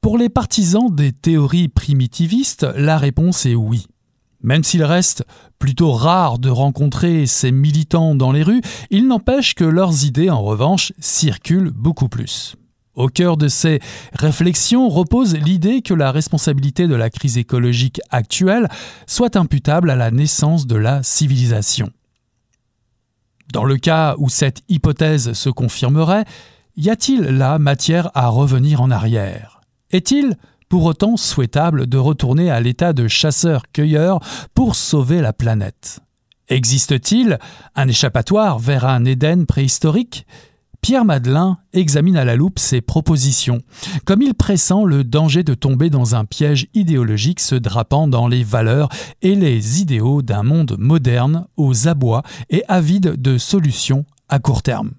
Pour 0.00 0.16
les 0.16 0.30
partisans 0.30 0.94
des 0.94 1.12
théories 1.12 1.68
primitivistes, 1.68 2.66
la 2.74 2.96
réponse 2.96 3.44
est 3.44 3.54
oui. 3.54 3.86
Même 4.42 4.64
s'il 4.64 4.82
reste 4.82 5.24
plutôt 5.58 5.92
rare 5.92 6.38
de 6.38 6.48
rencontrer 6.48 7.26
ces 7.26 7.52
militants 7.52 8.14
dans 8.14 8.32
les 8.32 8.42
rues, 8.42 8.62
il 8.90 9.06
n'empêche 9.06 9.54
que 9.54 9.64
leurs 9.64 10.06
idées, 10.06 10.30
en 10.30 10.42
revanche, 10.42 10.92
circulent 10.98 11.70
beaucoup 11.70 12.08
plus. 12.08 12.56
Au 12.94 13.08
cœur 13.08 13.36
de 13.36 13.48
ces 13.48 13.80
réflexions 14.14 14.88
repose 14.88 15.36
l'idée 15.36 15.82
que 15.82 15.94
la 15.94 16.10
responsabilité 16.12 16.86
de 16.88 16.94
la 16.94 17.10
crise 17.10 17.36
écologique 17.36 18.00
actuelle 18.10 18.68
soit 19.06 19.36
imputable 19.36 19.90
à 19.90 19.96
la 19.96 20.10
naissance 20.10 20.66
de 20.66 20.76
la 20.76 21.02
civilisation. 21.02 21.90
Dans 23.52 23.64
le 23.64 23.76
cas 23.76 24.14
où 24.18 24.28
cette 24.28 24.62
hypothèse 24.68 25.34
se 25.34 25.50
confirmerait, 25.50 26.24
y 26.76 26.88
a-t-il 26.88 27.22
là 27.22 27.58
matière 27.58 28.10
à 28.14 28.28
revenir 28.28 28.80
en 28.80 28.90
arrière? 28.90 29.59
Est-il 29.90 30.36
pour 30.68 30.84
autant 30.84 31.16
souhaitable 31.16 31.86
de 31.86 31.98
retourner 31.98 32.50
à 32.50 32.60
l'état 32.60 32.92
de 32.92 33.08
chasseur-cueilleur 33.08 34.20
pour 34.54 34.76
sauver 34.76 35.20
la 35.20 35.32
planète? 35.32 36.00
Existe-t-il 36.48 37.38
un 37.74 37.88
échappatoire 37.88 38.58
vers 38.58 38.84
un 38.84 39.04
Éden 39.04 39.46
préhistorique? 39.46 40.26
Pierre 40.80 41.04
Madelin 41.04 41.58
examine 41.72 42.16
à 42.16 42.24
la 42.24 42.36
loupe 42.36 42.58
ses 42.58 42.80
propositions. 42.80 43.60
Comme 44.04 44.22
il 44.22 44.34
pressent 44.34 44.84
le 44.84 45.04
danger 45.04 45.42
de 45.42 45.54
tomber 45.54 45.90
dans 45.90 46.14
un 46.14 46.24
piège 46.24 46.68
idéologique 46.72 47.40
se 47.40 47.54
drapant 47.54 48.08
dans 48.08 48.28
les 48.28 48.42
valeurs 48.42 48.88
et 49.22 49.34
les 49.34 49.80
idéaux 49.80 50.22
d'un 50.22 50.42
monde 50.42 50.76
moderne, 50.78 51.46
aux 51.56 51.86
abois 51.86 52.22
et 52.48 52.64
avide 52.68 53.20
de 53.20 53.38
solutions 53.38 54.06
à 54.28 54.38
court 54.38 54.62
terme. 54.62 54.92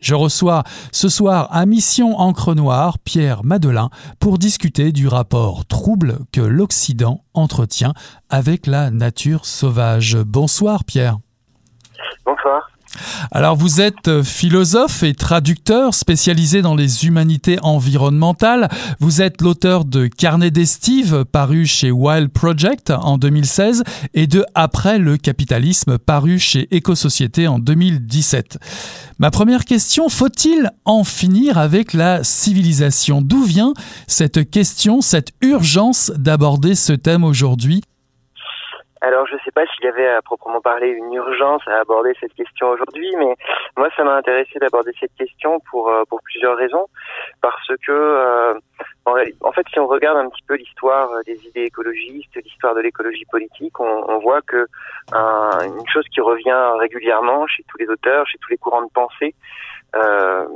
Je 0.00 0.14
reçois 0.14 0.62
ce 0.92 1.08
soir 1.08 1.48
à 1.50 1.66
Mission 1.66 2.18
Encre 2.18 2.54
Noire 2.54 2.98
Pierre 2.98 3.44
Madelin 3.44 3.90
pour 4.20 4.38
discuter 4.38 4.92
du 4.92 5.08
rapport 5.08 5.66
trouble 5.66 6.20
que 6.32 6.40
l'Occident 6.40 7.24
entretient 7.34 7.94
avec 8.30 8.66
la 8.66 8.90
nature 8.90 9.44
sauvage. 9.44 10.16
Bonsoir 10.16 10.84
Pierre. 10.84 11.18
Bonsoir. 12.24 12.70
Alors 13.30 13.56
vous 13.56 13.80
êtes 13.80 14.08
euh, 14.08 14.22
philosophe 14.22 15.02
et 15.02 15.14
traducteur 15.14 15.94
spécialisé 15.94 16.62
dans 16.62 16.74
les 16.74 17.06
humanités 17.06 17.58
environnementales. 17.62 18.68
Vous 19.00 19.22
êtes 19.22 19.42
l'auteur 19.42 19.84
de 19.84 20.06
Carnet 20.06 20.50
d'estive 20.50 21.24
paru 21.24 21.66
chez 21.66 21.90
Wild 21.90 22.30
Project 22.30 22.90
en 22.90 23.18
2016 23.18 23.82
et 24.14 24.26
de 24.26 24.44
Après 24.54 24.98
le 24.98 25.16
capitalisme 25.16 25.98
paru 25.98 26.38
chez 26.38 26.68
Éco-Société 26.70 27.48
en 27.48 27.58
2017. 27.58 28.58
Ma 29.18 29.30
première 29.30 29.64
question, 29.64 30.08
faut-il 30.08 30.70
en 30.84 31.04
finir 31.04 31.58
avec 31.58 31.92
la 31.92 32.22
civilisation? 32.22 33.20
D'où 33.20 33.42
vient 33.42 33.74
cette 34.06 34.48
question, 34.50 35.00
cette 35.00 35.32
urgence 35.40 36.12
d'aborder 36.16 36.74
ce 36.74 36.92
thème 36.92 37.24
aujourd'hui? 37.24 37.82
Alors, 39.00 39.26
je 39.26 39.34
ne 39.34 39.38
sais 39.40 39.52
pas 39.52 39.64
s'il 39.66 39.84
y 39.84 39.88
avait 39.88 40.08
à 40.08 40.22
proprement 40.22 40.60
parler 40.60 40.88
une 40.88 41.12
urgence 41.12 41.62
à 41.68 41.80
aborder 41.80 42.12
cette 42.20 42.34
question 42.34 42.70
aujourd'hui, 42.70 43.08
mais 43.16 43.34
moi, 43.76 43.88
ça 43.96 44.02
m'a 44.02 44.16
intéressé 44.16 44.58
d'aborder 44.58 44.92
cette 44.98 45.14
question 45.14 45.60
pour 45.70 45.88
euh, 45.88 46.02
pour 46.08 46.20
plusieurs 46.22 46.56
raisons, 46.56 46.86
parce 47.40 47.68
que 47.86 47.92
euh, 47.92 48.54
en, 49.04 49.52
fait, 49.52 49.66
si 49.72 49.78
on 49.78 49.86
regarde 49.86 50.18
un 50.18 50.28
petit 50.28 50.42
peu 50.46 50.54
l'histoire 50.54 51.08
des 51.26 51.46
idées 51.46 51.62
écologistes, 51.62 52.34
l'histoire 52.36 52.74
de 52.74 52.80
l'écologie 52.80 53.24
politique, 53.30 53.78
on, 53.80 54.18
voit 54.18 54.42
que 54.42 54.66
une 55.14 55.88
chose 55.88 56.04
qui 56.12 56.20
revient 56.20 56.58
régulièrement 56.78 57.46
chez 57.46 57.62
tous 57.68 57.78
les 57.78 57.88
auteurs, 57.88 58.26
chez 58.26 58.38
tous 58.38 58.50
les 58.50 58.58
courants 58.58 58.82
de 58.82 58.90
pensée 58.92 59.34
euh, 59.94 60.46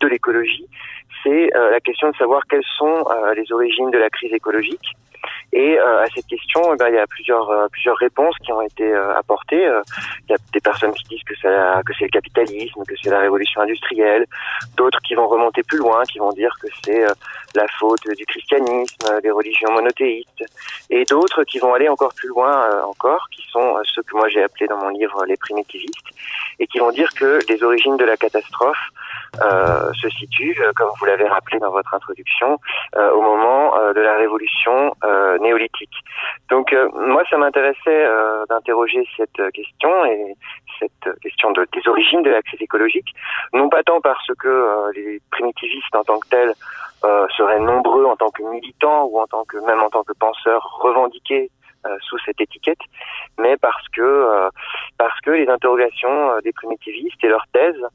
de 0.00 0.06
l'écologie, 0.08 0.66
c'est 1.22 1.50
la 1.54 1.80
question 1.80 2.10
de 2.10 2.16
savoir 2.16 2.42
quelles 2.50 2.66
sont 2.76 3.04
les 3.36 3.50
origines 3.52 3.90
de 3.90 3.98
la 3.98 4.10
crise 4.10 4.32
écologique 4.32 4.96
et 5.52 5.78
euh, 5.78 6.02
à 6.02 6.06
cette 6.14 6.26
question, 6.26 6.62
eh 6.72 6.76
ben, 6.76 6.88
il 6.88 6.94
y 6.94 6.98
a 6.98 7.06
plusieurs 7.06 7.50
euh, 7.50 7.68
plusieurs 7.70 7.96
réponses 7.96 8.34
qui 8.42 8.52
ont 8.52 8.62
été 8.62 8.84
euh, 8.84 9.14
apportées. 9.14 9.62
Il 10.26 10.30
y 10.30 10.34
a 10.34 10.38
des 10.52 10.60
personnes 10.60 10.92
qui 10.92 11.04
disent 11.04 11.24
que 11.24 11.34
c'est 11.42 11.48
que 11.84 11.92
c'est 11.98 12.04
le 12.04 12.10
capitalisme, 12.10 12.82
que 12.88 12.94
c'est 13.02 13.10
la 13.10 13.20
révolution 13.20 13.60
industrielle. 13.60 14.24
D'autres 14.76 14.98
qui 15.02 15.14
vont 15.14 15.28
remonter 15.28 15.62
plus 15.62 15.76
loin, 15.76 16.04
qui 16.04 16.18
vont 16.18 16.32
dire 16.32 16.56
que 16.60 16.68
c'est 16.84 17.04
la 17.54 17.66
faute 17.78 18.08
du 18.16 18.24
christianisme, 18.24 19.20
des 19.22 19.30
religions 19.30 19.70
monothéistes. 19.72 20.44
Et 20.88 21.04
d'autres 21.04 21.44
qui 21.44 21.58
vont 21.58 21.74
aller 21.74 21.88
encore 21.88 22.14
plus 22.14 22.28
loin 22.28 22.82
encore, 22.86 23.28
qui 23.30 23.42
sont 23.50 23.76
ceux 23.84 24.02
que 24.02 24.16
moi 24.16 24.28
j'ai 24.28 24.42
appelés 24.42 24.68
dans 24.68 24.78
mon 24.78 24.88
livre 24.88 25.22
les 25.26 25.36
primitivistes, 25.36 26.10
et 26.58 26.66
qui 26.66 26.78
vont 26.78 26.92
dire 26.92 27.12
que 27.14 27.40
les 27.48 27.62
origines 27.62 27.98
de 27.98 28.04
la 28.04 28.16
catastrophe 28.16 28.88
euh, 29.40 29.90
se 29.94 30.08
situent, 30.10 30.60
comme 30.76 30.90
vous 30.98 31.06
l'avez 31.06 31.26
rappelé 31.26 31.58
dans 31.58 31.70
votre 31.70 31.94
introduction, 31.94 32.58
euh, 32.96 33.12
au 33.12 33.22
moment 33.22 33.78
euh, 33.78 33.94
de 33.94 34.00
la 34.00 34.16
révolution 34.16 34.94
néolithique. 35.42 35.94
Donc 36.50 36.74
moi, 36.94 37.22
ça 37.28 37.36
m'intéressait 37.36 38.06
d'interroger 38.48 39.06
cette 39.16 39.52
question 39.52 40.04
et 40.06 40.34
cette 40.78 41.20
question 41.20 41.52
de, 41.52 41.66
des 41.72 41.88
origines 41.88 42.22
de 42.22 42.30
la 42.30 42.42
crise 42.42 42.62
écologique, 42.62 43.14
non 43.52 43.68
pas 43.68 43.82
tant 43.82 44.00
parce 44.00 44.26
que 44.38 44.90
les 44.94 45.20
primitivistes 45.30 45.94
en 45.94 46.04
tant 46.04 46.18
que 46.18 46.28
tels 46.28 46.54
seraient 47.36 47.60
nombreux 47.60 48.06
en 48.06 48.16
tant 48.16 48.30
que 48.30 48.42
militants 48.42 49.04
ou 49.04 49.20
en 49.20 49.26
tant 49.26 49.44
que 49.44 49.58
même 49.66 49.80
en 49.80 49.90
tant 49.90 50.02
que 50.04 50.12
penseurs 50.12 50.78
revendiqués 50.80 51.50
sous 52.00 52.18
cette 52.24 52.40
étiquette, 52.40 52.78
mais 53.38 53.56
parce 53.56 53.88
que 53.88 54.48
parce 54.98 55.20
que 55.20 55.30
les 55.30 55.48
interrogations 55.48 56.38
des 56.44 56.52
primitivistes 56.52 57.22
et 57.24 57.28
leurs 57.28 57.46
thèses 57.52 57.84
euh, 57.84 57.88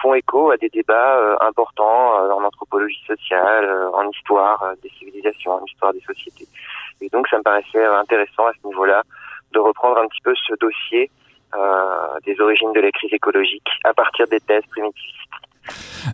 font 0.00 0.14
écho 0.14 0.50
à 0.50 0.56
des 0.56 0.68
débats 0.68 1.18
euh, 1.18 1.36
importants 1.40 2.22
euh, 2.22 2.30
en 2.30 2.44
anthropologie 2.44 3.02
sociale, 3.06 3.70
en 3.92 4.08
histoire 4.10 4.72
des 4.82 4.88
civilisations, 4.90 5.52
en 5.52 5.64
histoire 5.64 5.92
des 5.92 6.00
sociétés. 6.00 6.46
Et 7.00 7.08
donc 7.10 7.28
ça 7.28 7.38
me 7.38 7.42
paraissait 7.42 7.84
intéressant 7.84 8.46
à 8.46 8.52
ce 8.60 8.66
niveau-là 8.66 9.02
de 9.52 9.58
reprendre 9.58 9.98
un 9.98 10.08
petit 10.08 10.22
peu 10.22 10.34
ce 10.34 10.54
dossier 10.60 11.10
des 12.26 12.38
origines 12.40 12.72
de 12.72 12.80
la 12.80 12.90
crise 12.90 13.14
écologique 13.14 13.68
à 13.84 13.94
partir 13.94 14.26
des 14.26 14.40
thèses 14.40 14.66
primitivistes. 14.70 15.45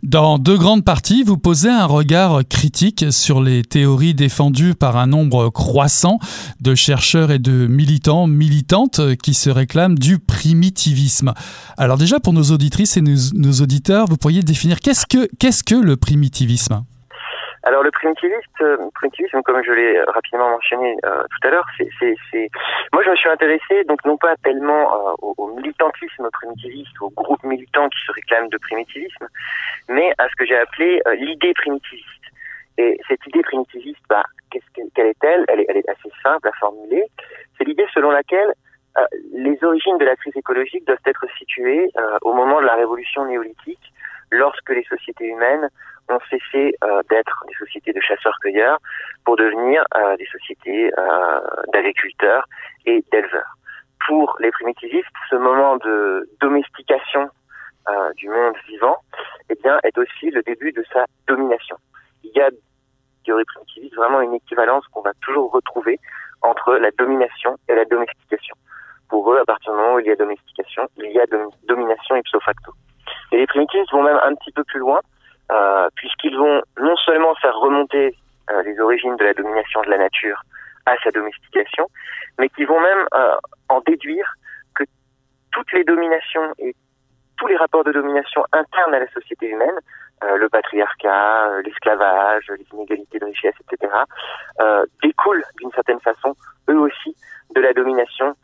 Dans 0.03 0.39
deux 0.39 0.57
grandes 0.57 0.85
parties, 0.85 1.23
vous 1.23 1.37
posez 1.37 1.69
un 1.69 1.85
regard 1.85 2.41
critique 2.49 3.07
sur 3.11 3.43
les 3.43 3.63
théories 3.63 4.15
défendues 4.15 4.75
par 4.75 4.97
un 4.97 5.07
nombre 5.07 5.51
croissant 5.51 6.19
de 6.61 6.75
chercheurs 6.75 7.31
et 7.31 7.39
de 7.39 7.67
militants, 7.67 8.27
militantes 8.27 9.17
qui 9.23 9.35
se 9.35 9.51
réclament 9.51 9.99
du 9.99 10.19
primitivisme. 10.19 11.35
Alors 11.77 11.99
déjà, 11.99 12.21
pour 12.21 12.33
nos 12.33 12.51
auditrices 12.51 12.97
et 12.97 13.03
nos, 13.03 13.53
auditeurs, 13.61 14.07
vous 14.09 14.17
pourriez 14.17 14.43
définir 14.43 14.81
qu'est-ce 14.81 15.07
que, 15.07 15.29
qu'est-ce 15.39 15.63
que 15.63 15.75
le 15.75 15.97
primitivisme? 15.97 16.85
Alors 17.65 17.85
le 17.85 17.93
primitivisme, 17.93 18.41
euh, 18.61 18.77
primitivisme, 18.95 19.41
comme 19.43 19.63
je 19.63 19.73
l'ai 19.73 20.03
rapidement 20.03 20.51
mentionné 20.51 20.97
euh, 21.05 21.23
tout 21.23 21.47
à 21.47 21.51
l'heure, 21.51 21.67
c'est, 21.79 22.51
moi 22.93 23.03
je 23.05 23.11
me 23.11 23.17
suis 23.17 23.29
intéressé 23.29 23.85
donc 23.85 24.05
non 24.05 24.17
pas 24.17 24.35
tellement 24.43 25.11
euh, 25.11 25.15
au, 25.21 25.55
militantisme 25.55 26.29
primitiviste, 26.33 27.01
au 27.01 27.11
groupe 27.11 27.43
militant 27.45 27.89
qui 27.89 27.99
se 28.05 28.13
réclame 28.13 28.49
de 28.49 28.59
primitivisme, 28.59 29.29
mais 29.89 30.13
à 30.19 30.29
ce 30.29 30.35
que 30.37 30.45
j'ai 30.45 30.59
appelé 30.59 31.01
l'idée 31.15 31.55
primitiviste. 31.55 32.09
Et 32.79 32.99
cette 33.07 33.25
idée 33.27 33.43
primitiviste, 33.43 34.03
bah, 34.09 34.25
qu'est-ce 34.51 34.65
quelle 34.95 35.09
est-elle? 35.09 35.45
Elle 35.49 35.61
est, 35.61 35.67
elle 35.69 35.77
est 35.77 35.89
assez 35.89 36.11
simple 36.23 36.49
à 36.49 36.53
formuler. 36.59 37.05
C'est 37.57 37.65
l'idée 37.65 37.87
selon 37.95 38.11
laquelle 38.11 38.53
les 39.33 39.57
origines 39.63 39.99
de 39.99 40.05
la 40.05 40.17
crise 40.17 40.37
écologique 40.37 40.87
doivent 40.87 40.99
être 41.07 41.25
situées 41.39 41.91
au 42.23 42.35
moment 42.35 42.61
de 42.61 42.67
la 42.67 42.75
révolution 42.75 43.25
néolithique, 43.25 43.93
lorsque 44.31 44.71
les 44.71 44.85
sociétés 44.85 45.27
humaines 45.27 45.69
ont 46.09 46.19
cessé 46.31 46.75
euh, 46.85 47.03
d'être 47.11 47.45
des 47.49 47.55
sociétés 47.55 47.93
de 47.93 48.01
chasseurs-cueilleurs 48.01 48.79
pour 49.25 49.37
devenir 49.37 49.85
euh, 49.97 50.17
des 50.17 50.27
sociétés 50.27 50.93
euh, 50.99 51.41
d'agriculteurs 51.73 52.47
et 52.87 53.05
d'éleveurs. 53.13 53.57
Pour 54.07 54.37
les 54.41 54.51
primitivistes, 54.51 55.07
ce 55.31 55.37
moment 55.37 55.77
de 55.77 56.29
domestication 56.41 57.31
du 58.17 58.29
monde 58.29 58.55
vivant, 58.69 58.97
eh 59.51 59.57
bien, 59.57 59.77
est 59.83 59.99
aussi 59.99 60.31
le 60.31 60.41
début 60.43 60.71
de 60.71 60.85
sa 60.93 61.05
domination. 61.27 61.77
Il 62.23 62.31
y 62.31 62.41
a 62.41 62.49
théorie 63.25 63.45
primitiviste 63.45 63.95
vraiment 63.97 64.21
une 64.21 64.35
équivalence 64.35 64.87
qu'on 64.89 65.03
va 65.03 65.13
toujours 65.21 65.51
retrouver 65.51 65.99
entre 66.43 66.75
la 66.75 66.91
domination 66.93 67.57
et 67.69 67.75
la 67.75 67.85
domestication. 67.85 68.55
Pour 69.09 69.33
eux, 69.33 69.39
à 69.39 69.45
partir 69.45 69.73
du 69.73 69.79
moment 69.79 69.95
où 69.95 69.99
il 70.01 70.07
y 70.07 70.11
a 70.11 70.17
domestication, 70.17 70.89
il 70.97 71.13
y 71.13 71.21
a 71.21 71.27
domination 71.65 72.17
ipso 72.17 72.41
facto. 72.41 72.73
Et 73.31 73.39
les 73.39 73.47
primitivistes 73.47 73.93
vont 73.93 74.03
même 74.03 74.19
un 74.23 74.35
petit 74.35 74.53
peu 74.53 74.65
plus 74.65 74.81
loin 74.81 75.01
puisqu'ils 75.97 76.37
vont 76.37 76.63
non 76.81 76.97
seulement 76.97 77.35
faire 77.37 77.55
remonter 77.57 78.17
euh, 78.51 78.63
les 78.63 78.79
origines 78.81 79.17
de 79.17 79.25
la 79.25 79.35
domination 79.35 79.83
de 79.83 79.91
la 79.91 79.99
nature 79.99 80.43
à 80.85 80.97
sa 81.05 81.11
domestication, 81.13 81.87
mais 82.39 82.49
qui 82.49 82.65
vont 82.65 82.81
même 82.81 83.07
euh, 83.15 83.37
en 83.69 83.81
déduire 83.83 84.35
que 84.75 84.83
toutes 85.53 85.73
les 85.73 85.85
dominations 85.85 86.53
et 86.59 86.75
tous 87.39 87.47
les 87.47 87.57
rapports 87.57 87.85
de 87.85 87.93
domination 87.93 88.45
internes 88.53 88.95
à 88.95 88.99
la 88.99 89.09
société 89.11 89.49
humaine, 89.49 89.79
le 90.37 90.49
patriarcat, 90.49 91.63
l'esclavage, 91.65 92.45
les 92.57 92.67
inégalités 92.73 93.19
de 93.19 93.25
richesse, 93.25 93.57
etc., 93.61 93.93
découlent 95.03 95.43
d'une 95.59 95.73
certaine 95.73 95.99
façon, 95.99 96.37
eux 96.71 96.79
aussi, 96.79 97.17
de 97.57 97.61
la 97.61 97.73
domination 97.73 98.37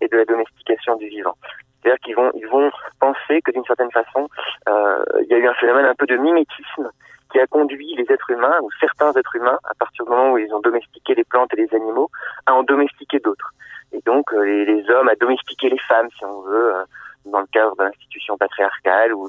et 0.00 0.08
de 0.08 0.16
la 0.16 0.24
domestication 0.24 0.96
du 0.96 1.06
vivant. 1.06 1.36
C'est-à-dire 1.82 2.00
qu'ils 2.00 2.16
vont, 2.16 2.30
ils 2.34 2.46
vont 2.46 2.70
penser 3.00 3.42
que 3.42 3.50
d'une 3.50 3.64
certaine 3.64 3.90
façon, 3.90 4.28
euh, 4.68 5.04
il 5.22 5.28
y 5.28 5.34
a 5.34 5.38
eu 5.38 5.48
un 5.48 5.54
phénomène 5.54 5.86
un 5.86 5.94
peu 5.94 6.06
de 6.06 6.16
mimétisme 6.16 6.90
qui 7.32 7.40
a 7.40 7.46
conduit 7.46 7.94
les 7.96 8.12
êtres 8.12 8.30
humains, 8.30 8.58
ou 8.62 8.68
certains 8.78 9.10
êtres 9.12 9.36
humains, 9.36 9.58
à 9.64 9.74
partir 9.74 10.04
du 10.04 10.10
moment 10.10 10.32
où 10.32 10.38
ils 10.38 10.54
ont 10.54 10.60
domestiqué 10.60 11.14
les 11.14 11.24
plantes 11.24 11.52
et 11.54 11.56
les 11.56 11.74
animaux, 11.74 12.10
à 12.46 12.54
en 12.54 12.62
domestiquer 12.62 13.18
d'autres. 13.20 13.52
Et 13.92 14.00
donc 14.06 14.32
euh, 14.32 14.42
les, 14.42 14.88
hommes 14.90 15.08
à 15.08 15.16
domestiquer 15.16 15.70
les 15.70 15.78
femmes, 15.78 16.08
si 16.16 16.24
on 16.24 16.42
veut, 16.42 16.74
euh, 16.74 16.84
dans 17.26 17.40
le 17.40 17.46
cadre 17.52 17.76
de 17.76 17.84
l'institution 17.84 18.36
patriarcale, 18.36 19.14
ou 19.14 19.28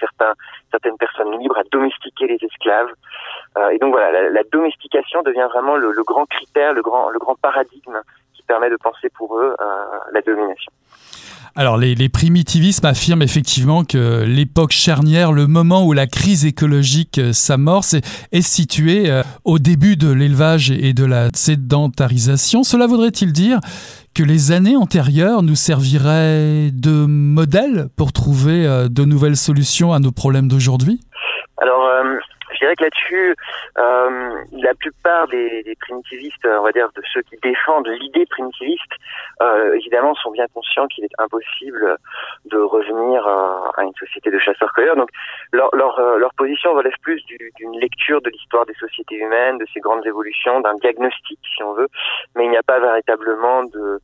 certains, 0.00 0.32
certaines 0.70 0.96
personnes 0.96 1.38
libres 1.38 1.58
à 1.58 1.62
domestiquer 1.70 2.26
les 2.26 2.38
esclaves. 2.42 2.92
Euh, 3.58 3.68
et 3.68 3.78
donc 3.78 3.92
voilà, 3.92 4.10
la, 4.10 4.30
la, 4.30 4.42
domestication 4.50 5.22
devient 5.22 5.46
vraiment 5.50 5.76
le, 5.76 5.92
le, 5.92 6.02
grand 6.02 6.26
critère, 6.26 6.72
le 6.72 6.82
grand, 6.82 7.10
le 7.10 7.18
grand 7.18 7.38
paradigme 7.40 8.00
qui 8.44 8.46
permet 8.46 8.70
de 8.70 8.76
penser 8.76 9.08
pour 9.16 9.38
eux 9.38 9.56
la 10.12 10.20
domination. 10.20 10.72
Alors 11.56 11.76
les, 11.76 12.08
primitivismes 12.08 12.84
affirment 12.84 13.22
effectivement 13.22 13.84
que 13.84 14.24
l'époque 14.24 14.72
charnière, 14.72 15.30
le 15.30 15.46
moment 15.46 15.86
où 15.86 15.92
la 15.92 16.08
crise 16.08 16.44
écologique 16.44 17.18
euh, 17.18 17.32
s'amorce, 17.32 17.94
est, 18.32 18.42
situé 18.42 19.08
euh, 19.08 19.22
au 19.44 19.60
début 19.60 19.96
de 19.96 20.10
l'élevage 20.12 20.72
et 20.72 20.92
de 20.94 21.04
la 21.04 21.28
sédentarisation. 21.32 22.64
Cela 22.64 22.88
voudrait-il 22.88 23.32
dire 23.32 23.60
que 24.16 24.24
les 24.24 24.50
années 24.50 24.74
antérieures 24.74 25.42
nous 25.42 25.54
serviraient 25.54 26.70
de 26.72 27.06
modèle 27.06 27.86
pour 27.96 28.12
trouver 28.12 28.66
euh, 28.66 28.88
de 28.88 29.04
nouvelles 29.04 29.36
solutions 29.36 29.92
à 29.92 30.00
nos 30.00 30.10
problèmes 30.10 30.48
d'aujourd'hui? 30.48 31.00
Alors, 31.58 31.88
je 32.54 32.60
dirais 32.60 32.76
que 32.76 32.84
là-dessus, 32.84 33.36
euh, 33.78 34.30
la 34.52 34.74
plupart 34.74 35.28
des, 35.28 35.62
des, 35.62 35.74
primitivistes, 35.76 36.46
on 36.46 36.62
va 36.62 36.72
dire 36.72 36.88
de 36.94 37.02
ceux 37.12 37.22
qui 37.22 37.36
défendent 37.42 37.88
l'idée 37.88 38.26
primitiviste, 38.26 38.92
euh, 39.42 39.74
évidemment 39.74 40.14
sont 40.14 40.30
bien 40.30 40.46
conscients 40.52 40.86
qu'il 40.86 41.04
est 41.04 41.14
impossible 41.18 41.96
de 42.46 42.58
revenir 42.58 43.26
à, 43.26 43.82
une 43.82 43.94
société 43.94 44.30
de 44.30 44.38
chasseurs-cueilleurs. 44.38 44.96
Donc 44.96 45.10
leur, 45.52 45.68
leur, 45.74 45.98
euh, 45.98 46.18
leur, 46.18 46.32
position 46.34 46.74
relève 46.74 46.94
plus 47.02 47.22
d'une 47.56 47.78
lecture 47.78 48.20
de 48.22 48.30
l'histoire 48.30 48.66
des 48.66 48.74
sociétés 48.74 49.16
humaines, 49.16 49.58
de 49.58 49.66
ces 49.72 49.80
grandes 49.80 50.06
évolutions, 50.06 50.60
d'un 50.60 50.74
diagnostic 50.74 51.38
si 51.54 51.62
on 51.62 51.74
veut, 51.74 51.88
mais 52.34 52.44
il 52.44 52.50
n'y 52.50 52.56
a 52.56 52.62
pas 52.62 52.80
véritablement 52.80 53.64
de 53.64 54.00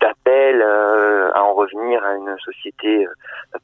d'appel 0.00 0.62
euh, 0.62 1.30
à 1.34 1.42
en 1.42 1.54
revenir 1.54 2.02
à 2.04 2.14
une 2.14 2.36
société 2.38 3.06
euh, 3.06 3.10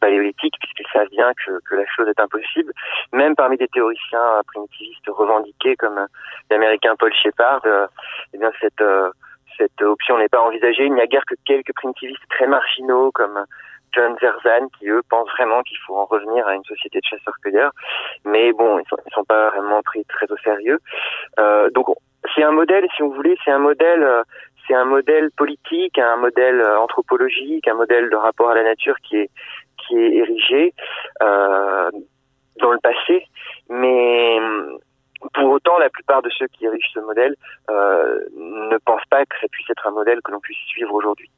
paléolithique, 0.01 0.55
puisqu'ils 0.61 0.93
savent 0.93 1.09
bien 1.11 1.33
que, 1.35 1.61
que, 1.69 1.75
la 1.75 1.87
chose 1.87 2.09
est 2.09 2.21
impossible. 2.21 2.73
Même 3.13 3.35
parmi 3.35 3.57
des 3.57 3.69
théoriciens 3.69 4.43
primitivistes 4.47 5.09
revendiqués 5.09 5.77
comme 5.77 6.07
l'américain 6.51 6.95
Paul 6.99 7.13
Shepard, 7.13 7.63
euh, 7.67 7.87
eh 8.35 8.39
bien 8.39 8.51
cette 8.61 8.83
cette 9.59 9.83
option 9.83 10.17
n'est 10.17 10.29
pas 10.29 10.41
envisagée. 10.41 10.87
Il 10.87 10.95
n'y 10.95 11.03
a 11.03 11.07
guère 11.07 11.25
que 11.27 11.35
quelques 11.45 11.75
primitivistes 11.75 12.23
très 12.31 12.47
marginaux 12.47 13.11
comme 13.13 13.45
John 13.93 14.17
Zerzan 14.21 14.69
qui 14.79 14.89
eux 14.89 15.03
pensent 15.09 15.29
vraiment 15.31 15.63
qu'il 15.63 15.79
faut 15.87 15.97
en 15.97 16.05
revenir 16.05 16.47
à 16.47 16.55
une 16.55 16.65
société 16.65 17.01
de 17.01 17.05
chasseurs-cueilleurs, 17.05 17.73
mais 18.25 18.53
bon, 18.53 18.79
ils 18.79 18.89
sont, 18.89 18.97
ils 19.07 19.13
sont 19.13 19.25
pas 19.25 19.51
vraiment 19.51 19.83
pris 19.83 20.05
très 20.05 20.31
au 20.31 20.37
sérieux. 20.39 20.79
Euh, 21.39 21.71
donc 21.71 21.87
c'est 22.35 22.43
un 22.43 22.53
modèle, 22.53 22.87
si 22.97 23.03
vous 23.03 23.13
voulez, 23.13 23.37
c'est 23.45 23.51
un 23.51 23.59
modèle 23.59 24.07
c'est 24.67 24.75
un 24.75 24.85
modèle 24.85 25.31
politique, 25.37 25.99
un 25.99 26.17
modèle 26.17 26.61
euh, 26.61 26.79
anthropologique, 26.79 27.67
un 27.69 27.75
modèle 27.75 28.11
de 28.11 28.17
rapport 28.17 28.51
à 28.51 28.55
la 28.55 28.63
nature 28.63 28.97
qui 29.01 29.17
est 29.17 29.31
érigé 29.93 30.73
euh, 31.23 31.91
dans 32.61 32.71
le 32.71 32.79
passé, 32.79 33.27
mais 33.69 34.39
pour 35.35 35.51
autant, 35.51 35.79
la 35.79 35.91
plupart 35.91 36.23
de 36.23 36.31
ceux 36.31 36.47
qui 36.47 36.65
érigent 36.65 36.91
ce 36.95 37.01
modèle 37.01 37.35
euh, 37.71 38.21
ne 38.37 38.79
pensent 38.79 39.07
pas 39.11 39.25
que 39.27 39.37
ça 39.41 39.49
puisse 39.51 39.69
être 39.69 39.87
un 39.87 39.91
modèle 39.91 40.21
que 40.23 40.31
l'on 40.31 40.41
puisse 40.41 40.59
suivre 40.69 40.95
aujourd'hui 40.95 41.31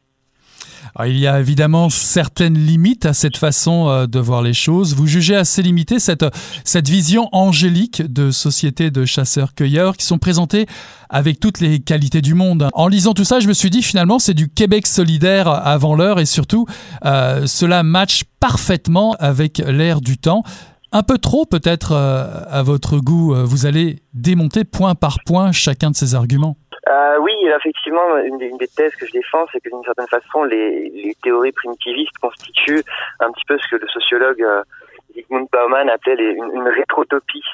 il 1.07 1.19
y 1.19 1.27
a 1.27 1.41
évidemment 1.41 1.91
certaines 1.91 2.59
limites 2.59 3.07
à 3.07 3.15
cette 3.15 3.37
façon 3.37 3.89
euh, 3.89 4.07
de 4.07 4.19
voir 4.19 4.43
les 4.43 4.55
choses. 4.55 4.95
Vous 4.95 5.07
jugez 5.07 5.37
assez 5.37 5.63
limité 5.63 5.99
cette, 5.99 6.25
cette 6.65 6.89
vision 6.89 7.29
angélique 7.33 8.03
de 8.03 8.31
société 8.31 8.91
de 8.91 9.05
chasseurs-cueilleurs 9.05 9.97
qui 9.97 10.07
sont 10.07 10.19
présentées 10.19 10.67
avec 11.09 11.41
toutes 11.41 11.61
les 11.61 11.81
qualités 11.81 12.23
du 12.23 12.35
monde. 12.35 12.69
En 12.73 12.89
lisant 12.89 13.15
tout 13.15 13.25
ça, 13.25 13.41
je 13.41 13.49
me 13.49 13.53
suis 13.53 13.71
dit 13.71 13.83
finalement 13.83 14.19
c'est 14.19 14.35
du 14.35 14.49
Québec 14.49 14.87
solidaire 14.87 15.49
avant 15.49 15.95
l'heure 15.95 16.21
et 16.21 16.27
surtout 16.27 16.67
euh, 17.05 17.47
cela 17.47 17.83
match 17.83 18.25
parfaitement 18.41 19.15
avec 19.19 19.59
l'ère 19.59 20.01
du 20.01 20.19
temps. 20.19 20.43
Un 20.93 21.03
peu 21.03 21.17
trop 21.19 21.47
peut-être 21.47 21.93
euh, 21.93 22.45
à 22.51 22.63
votre 22.63 22.99
goût, 22.99 23.35
vous 23.35 23.67
allez 23.67 24.03
démonter 24.15 24.65
point 24.65 24.95
par 24.95 25.19
point 25.25 25.53
chacun 25.53 25.91
de 25.91 25.97
ces 25.97 26.15
arguments. 26.15 26.57
Euh, 26.89 27.19
oui, 27.21 27.33
effectivement, 27.45 28.17
une 28.19 28.39
des, 28.39 28.69
thèses 28.69 28.95
que 28.97 29.07
je 29.07 29.13
défends, 29.13 29.47
c'est 29.53 29.61
que 29.61 29.69
d'une 29.69 29.85
certaine 29.85 30.09
façon, 30.09 30.43
les, 30.45 31.15
théories 31.23 31.53
primitivistes 31.53 32.19
constituent 32.21 32.83
un 33.21 33.31
petit 33.31 33.45
peu 33.47 33.57
ce 33.59 33.69
que 33.69 33.77
le 33.77 33.89
sociologue 33.89 34.43
euh, 34.43 34.63
Zygmunt 35.15 35.47
Bauman 35.53 35.89
appelle 35.89 36.21
une, 36.21 36.69
rétrotopie. 36.69 37.45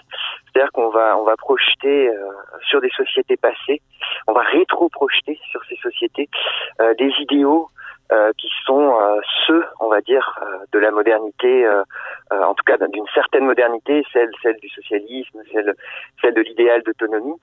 C'est-à-dire 0.47 0.73
qu'on 0.73 0.89
va, 0.91 1.17
on 1.19 1.25
va 1.25 1.37
projeter 1.37 2.09
euh, 2.09 2.31
sur 2.69 2.81
des 2.81 2.91
sociétés 2.91 3.37
passées, 3.37 3.81
on 4.27 4.33
va 4.33 4.43
rétro-projeter 4.43 5.39
sur 5.51 5.63
ces 5.65 5.77
sociétés 5.77 6.29
euh, 6.81 6.95
des 6.95 7.13
idéaux 7.19 7.69
euh, 8.13 8.33
qui 8.39 8.49
sont 8.65 8.97
ceux, 9.47 9.65
on 9.81 9.89
va 9.89 10.01
dire, 10.01 10.39
de 10.73 10.79
la 10.79 10.91
modernité, 10.91 11.69
en 12.31 12.55
tout 12.55 12.65
cas 12.65 12.79
d'une 12.79 13.07
certaine 13.15 13.45
modernité, 13.45 14.03
celle, 14.13 14.31
celle 14.43 14.57
du 14.57 14.69
socialisme, 14.71 15.41
celle, 15.53 15.75
celle 16.23 16.35
de 16.35 16.41
l'idéal 16.41 16.83
d'autonomie 16.83 17.39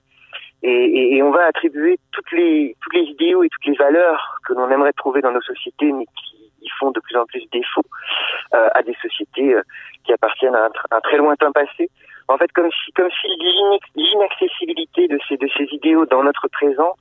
et, 0.62 1.16
et, 1.16 1.22
on 1.22 1.30
va 1.30 1.44
attribuer 1.44 1.98
toutes 2.12 2.32
les 2.32 2.76
toutes 2.80 2.94
les 2.94 3.04
idéaux 3.04 3.42
et 3.42 3.48
toutes 3.48 3.66
les 3.66 3.76
valeurs 3.76 4.38
que 4.46 4.54
l'on 4.54 4.70
aimerait 4.70 4.92
trouver 4.94 5.20
dans 5.20 5.32
nos 5.32 5.42
sociétés, 5.42 5.92
mais 5.92 6.06
qui 6.06 6.50
y 6.62 6.68
font 6.78 6.90
de 6.90 7.00
plus 7.00 7.16
en 7.16 7.26
plus 7.26 7.44
défaut 7.52 7.84
euh, 8.54 8.68
à 8.74 8.82
des 8.82 8.94
sociétés 9.02 9.54
euh, 9.54 9.62
qui 10.04 10.12
appartiennent 10.12 10.54
à 10.54 10.68
un, 10.90 11.00
très 11.00 11.18
lointain 11.18 11.52
passé. 11.52 11.90
En 12.28 12.38
fait, 12.38 12.50
comme 12.52 12.70
si 12.70 12.92
comme 12.92 13.10
si 13.10 13.28
l'inaccessibilité 13.94 15.08
de 15.08 15.18
ces 15.28 15.36
de 15.36 15.48
ces 15.56 15.64
idéaux 15.72 16.06
dans 16.06 16.22
notre 16.22 16.48
présent 16.48 16.94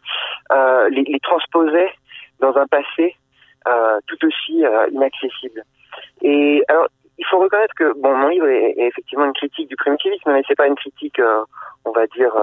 euh, 0.52 0.90
les, 0.90 1.04
les, 1.04 1.20
transposait 1.20 1.92
dans 2.40 2.56
un 2.58 2.68
passé 2.68 3.16
euh, 3.68 4.00
tout 4.08 4.24
aussi 4.26 4.64
euh, 4.66 4.88
inaccessible. 4.92 5.64
Et 6.22 6.62
alors, 6.68 6.88
il 7.18 7.26
faut 7.26 7.40
reconnaître 7.40 7.74
que 7.74 7.94
bon, 8.00 8.16
mon 8.16 8.28
livre 8.28 8.48
est, 8.48 8.72
est 8.78 8.88
effectivement 8.88 9.26
une 9.26 9.34
critique 9.34 9.70
du 9.70 9.76
primitivisme, 9.78 10.32
mais 10.32 10.44
c'est 10.48 10.56
pas 10.56 10.68
une 10.68 10.76
critique, 10.76 11.20
on 11.86 11.92
va 11.92 12.06
dire 12.08 12.34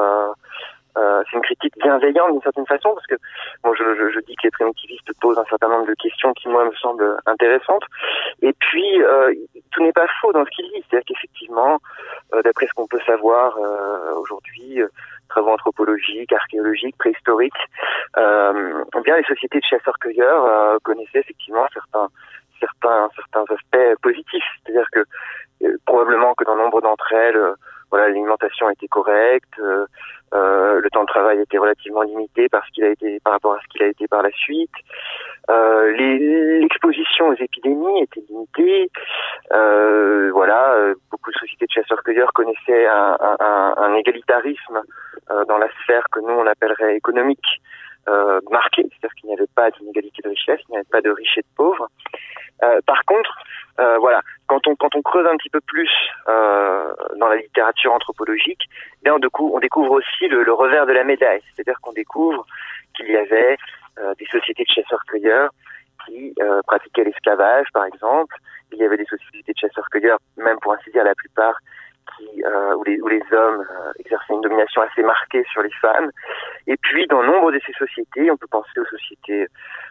euh, 0.99 1.23
c'est 1.25 1.37
une 1.37 1.43
critique 1.43 1.75
bienveillante 1.79 2.33
d'une 2.33 2.43
certaine 2.43 2.67
façon 2.67 2.93
parce 2.95 3.07
que 3.07 3.15
bon, 3.65 3.73
je, 3.75 3.83
je, 3.83 4.11
je, 4.11 4.21
dis 4.21 4.35
que 4.37 4.45
les 4.45 4.51
primitivistes 4.51 5.11
posent 5.21 5.39
un 5.39 5.45
certain 5.47 5.69
nombre 5.69 5.87
de 5.87 5.95
questions 5.95 6.33
qui 6.35 6.49
moi 6.49 6.65
me 6.67 6.75
semblent 6.75 7.17
intéressantes. 7.25 7.85
Et 8.43 8.53
puis 8.53 9.03
euh, 9.03 9.33
tout 9.71 9.83
n'est 9.83 9.93
pas 9.93 10.07
faux 10.21 10.33
dans 10.33 10.45
ce 10.45 10.51
qu'ils 10.51 10.71
disent 10.71 10.85
c'est-à-dire 10.91 11.07
qu'effectivement 11.07 11.79
euh, 12.35 12.43
d'après 12.43 12.67
ce 12.67 12.73
qu'on 12.75 12.87
peut 12.87 13.01
savoir 13.07 13.57
euh, 13.57 14.15
aujourd'hui 14.17 14.81
travaux 15.31 15.51
anthropologiques, 15.51 16.33
archéologiques, 16.33 16.97
préhistoriques 16.99 17.53
eh 18.19 19.01
bien 19.05 19.17
les 19.17 19.25
sociétés 19.25 19.61
de 19.61 19.65
chasseurs-cueilleurs 19.65 20.79
connaissaient 20.83 21.21
effectivement 21.21 21.67
certains 21.73 22.09
certains 22.61 23.09
certains 23.17 23.55
aspects 23.55 24.01
positifs. 24.03 24.45
C'est-à-dire 24.63 24.87
que 24.93 25.05
probablement 25.87 26.35
que 26.35 26.45
dans 26.45 26.57
nombre 26.57 26.83
d'entre 26.83 27.13
elles 27.15 27.41
voilà 27.91 28.09
l'alimentation 28.09 28.69
était 28.69 28.89
correcte 28.89 29.59
euh, 30.35 30.81
le 30.81 30.91
temps 30.91 31.03
de 31.03 31.07
travail 31.07 31.41
était 31.41 31.59
relativement 31.59 32.03
limité 32.03 32.49
parce 32.49 32.69
qu'il 32.71 32.85
a 32.85 32.91
été 32.91 33.21
par 33.21 33.35
rapport 33.35 33.55
à 33.55 33.59
ce 33.63 33.69
qu'il 33.69 33.83
a 33.83 33.89
été 33.89 34.09
par 34.09 34.23
la 34.23 34.31
suite. 34.31 34.71
Euh, 35.51 35.93
L'exposition 36.61 37.29
aux 37.29 37.35
épidémies 37.35 38.03
était 38.03 38.23
limitée. 38.29 38.91
Euh, 39.53 40.31
voilà, 40.33 40.75
euh, 40.75 40.95
beaucoup 41.11 41.31
de 41.31 41.37
sociétés 41.39 41.67
de 41.67 41.73
chasseurs-cueilleurs 41.73 42.33
connaissaient 42.33 42.87
un, 42.87 43.17
un, 43.41 43.75
un 43.77 43.95
égalitarisme 43.95 44.83
euh, 45.31 45.45
dans 45.45 45.59
la 45.59 45.69
sphère 45.83 46.05
que 46.11 46.21
nous 46.21 46.33
on 46.33 46.47
appellerait 46.47 46.97
économique 46.97 47.61
euh, 48.09 48.41
marqué, 48.51 48.83
c'est-à-dire 48.83 49.15
qu'il 49.15 49.29
n'y 49.29 49.35
avait 49.35 49.51
pas 49.55 49.71
d'inégalité 49.71 50.23
de 50.23 50.29
richesse, 50.31 50.61
il 50.69 50.73
n'y 50.73 50.77
avait 50.79 50.89
pas 50.91 51.01
de 51.01 51.11
riches 51.11 51.39
et 51.39 51.43
de 51.43 51.47
pauvres. 51.57 51.89
Euh, 52.63 52.81
par 52.87 53.05
contre, 53.05 53.31
euh, 53.81 53.99
voilà, 53.99 54.23
quand 54.47 54.67
on 54.67 54.77
quand 54.77 54.95
on 54.95 55.03
creuse 55.03 55.27
un 55.27 55.37
petit 55.37 55.51
peu 55.51 55.61
plus 55.61 55.91
euh, 56.29 56.93
dans 57.17 57.29
la 57.29 57.37
littérature 57.37 57.93
anthropologique, 57.93 58.63
eh 58.71 59.05
bien 59.05 59.15
on, 59.15 59.19
découvre, 59.19 59.55
on 59.55 59.61
découvre 59.61 59.93
aussi 59.93 60.29
le, 60.29 60.53
revers 60.53 60.87
de 60.87 60.93
la 60.93 61.05
médaille, 61.05 61.43
c'est-à-dire 61.55 61.81
qu'on 61.81 61.93
découvre 61.93 62.47
qu'il 62.95 63.11
y 63.11 63.17
avait 63.17 63.57
des 64.19 64.25
sociétés 64.27 64.65
de 64.65 64.73
chasseurs-cueilleurs 64.73 65.51
qui 66.07 66.35
pratiquaient 66.67 67.05
l'esclavage, 67.05 67.67
par 67.73 67.85
exemple. 67.85 68.35
Il 68.73 68.79
y 68.79 68.85
avait 68.85 68.97
des 68.97 69.05
sociétés 69.05 69.53
de 69.53 69.59
chasseurs-cueilleurs, 69.59 70.19
même 70.39 70.59
pour 70.61 70.73
ainsi 70.73 70.91
dire 70.93 71.05
la 71.05 71.15
plupart, 71.15 71.55
euh, 72.45 72.75
où, 72.75 72.85
les, 72.85 73.23
hommes 73.33 73.61
euh, 73.61 73.93
exerçaient 73.99 74.35
une 74.35 74.41
domination 74.41 74.83
assez 74.83 75.03
marquée 75.03 75.45
sur 75.53 75.63
les 75.63 75.71
femmes. 75.81 76.11
Et 76.67 76.77
puis, 76.77 77.07
dans 77.07 77.23
nombre 77.23 77.53
de 77.53 77.61
ces 77.65 77.73
sociétés, 77.73 78.31
on 78.31 78.37
peut 78.37 78.47
penser 78.51 78.81
aux 78.81 78.87
sociétés 78.87 79.47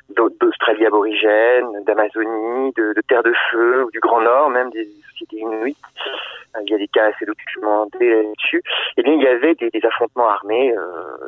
d'Australie 0.09 0.85
aborigène, 0.85 1.83
d'Amazonie, 1.85 2.73
de, 2.75 2.93
Terre 3.07 3.23
de 3.23 3.33
Feu, 3.49 3.85
ou 3.85 3.91
du 3.91 3.99
Grand 3.99 4.21
Nord, 4.21 4.49
même 4.49 4.69
des 4.71 4.85
sociétés 5.11 5.37
inuites. 5.37 5.77
Euh, 6.55 6.59
il 6.65 6.71
y 6.71 6.75
a 6.75 6.77
des 6.77 6.87
cas 6.87 7.05
assez 7.05 7.25
documentés 7.25 8.23
là-dessus. 8.23 8.61
Et 8.97 9.03
bien, 9.03 9.13
il 9.13 9.21
y 9.21 9.27
avait 9.27 9.55
des, 9.55 9.85
affrontements 9.85 10.29
armés 10.29 10.73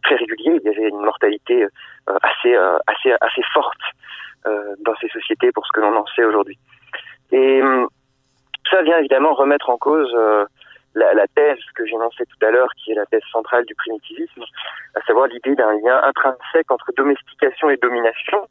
très 0.03 0.15
réguliers. 0.15 0.59
Il 0.61 0.63
y 0.63 0.69
avait 0.69 0.89
une 0.89 1.01
mortalité 1.01 1.65
assez 2.07 3.41
forte 3.53 3.79
dans 4.45 4.95
ces 4.99 5.07
sociétés 5.07 5.51
pour 5.53 5.65
ce 5.65 5.71
que 5.71 5.79
l'on 5.79 5.95
en 5.95 6.05
sait 6.07 6.25
aujourd'hui. 6.25 6.57
Et 7.31 7.61
hum, 7.61 7.87
ça 8.69 8.81
vient 8.81 8.97
évidemment 8.99 9.33
remettre 9.33 9.69
en 9.69 9.77
cause 9.77 10.13
la, 10.95 11.13
la, 11.13 11.27
thèse 11.27 11.59
que 11.75 11.85
j'énonçais 11.85 12.25
tout 12.25 12.45
à 12.45 12.51
l'heure, 12.51 12.69
qui 12.77 12.91
est 12.91 12.95
la 12.95 13.05
thèse 13.05 13.23
centrale 13.31 13.65
du 13.65 13.75
primitivisme, 13.75 14.43
à 14.95 15.01
savoir 15.01 15.27
l'idée 15.27 15.55
d'un 15.55 15.73
lien 15.79 16.01
intrinsèque 16.03 16.69
entre 16.69 16.91
domestication 16.95 17.69
et 17.69 17.77
domination, 17.77 18.47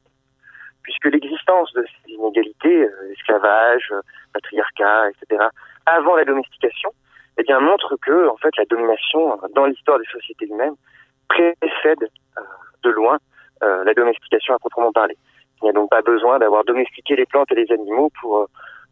puisque 0.83 1.07
l'existence 1.07 1.73
de 1.73 1.85
ces 1.85 2.13
inégalités, 2.13 2.85
euh, 2.85 3.13
esclavage, 3.13 3.89
euh, 3.93 4.01
patriarcat, 4.33 5.11
etc., 5.11 5.45
avant 5.87 6.17
la 6.17 6.25
domestication, 6.25 6.91
eh 7.39 7.43
bien, 7.45 7.61
montre 7.61 7.97
que, 7.97 8.29
en 8.29 8.37
fait, 8.37 8.57
la 8.57 8.65
domination, 8.67 9.39
dans 9.55 9.67
l'histoire 9.67 9.99
des 9.99 10.07
sociétés 10.07 10.47
humaines, 10.47 10.75
précède 11.29 12.11
euh, 12.39 12.43
de 12.85 12.91
loin 12.91 13.19
la 13.85 13.95
domestication 13.95 14.55
à 14.55 14.59
proprement 14.59 14.91
parler. 14.91 15.17
Il 15.61 15.67
n'y 15.67 15.71
a 15.71 15.73
donc 15.73 15.89
pas 15.89 16.03
besoin 16.03 16.41
d'avoir 16.41 16.65
domestiqué 16.65 17.15
les 17.15 17.27
plantes 17.27 17.53
et 17.53 17.55
les 17.55 17.71
animaux 17.71 18.11
pour 18.21 18.49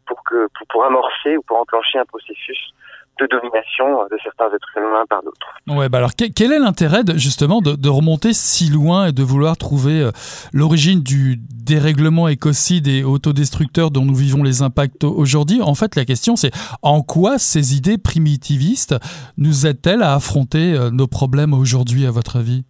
pour 0.07 0.23
que 0.23 0.47
pour, 0.69 0.85
amorcer 0.85 1.35
ou 1.35 1.41
pour 1.41 1.57
enclencher 1.57 1.99
un 1.99 2.05
processus 2.05 2.71
de 3.19 3.27
domination 3.27 3.85
de 4.09 4.17
certains 4.23 4.47
êtres 4.47 4.77
humains 4.77 5.05
par 5.09 5.21
d'autres. 5.23 5.47
Ouais, 5.67 5.89
bah 5.89 5.99
alors 5.99 6.11
quel 6.15 6.51
est 6.51 6.59
l'intérêt 6.59 7.01
justement 7.15 7.61
de, 7.61 7.89
remonter 7.89 8.33
si 8.33 8.69
loin 8.69 9.07
et 9.07 9.11
de 9.11 9.23
vouloir 9.23 9.57
trouver 9.57 10.01
euh, 10.01 10.11
l'origine 10.53 11.01
du 11.01 11.37
dérèglement 11.37 12.27
écocide 12.27 12.87
et 12.87 13.03
autodestructeur 13.03 13.91
dont 13.91 14.05
nous 14.05 14.15
vivons 14.15 14.43
les 14.43 14.61
impacts 14.61 15.03
aujourd'hui? 15.03 15.61
En 15.61 15.75
fait, 15.75 15.95
la 15.95 16.05
question 16.05 16.35
c'est 16.35 16.51
en 16.81 17.01
quoi 17.01 17.37
ces 17.37 17.75
idées 17.75 17.97
primitivistes 17.97 18.95
nous 19.37 19.67
aident-elles 19.67 20.03
à 20.03 20.15
affronter 20.15 20.73
euh, 20.73 20.89
nos 20.89 21.07
problèmes 21.07 21.53
aujourd'hui, 21.53 22.05
à 22.05 22.11
votre 22.11 22.37
avis? 22.37 22.63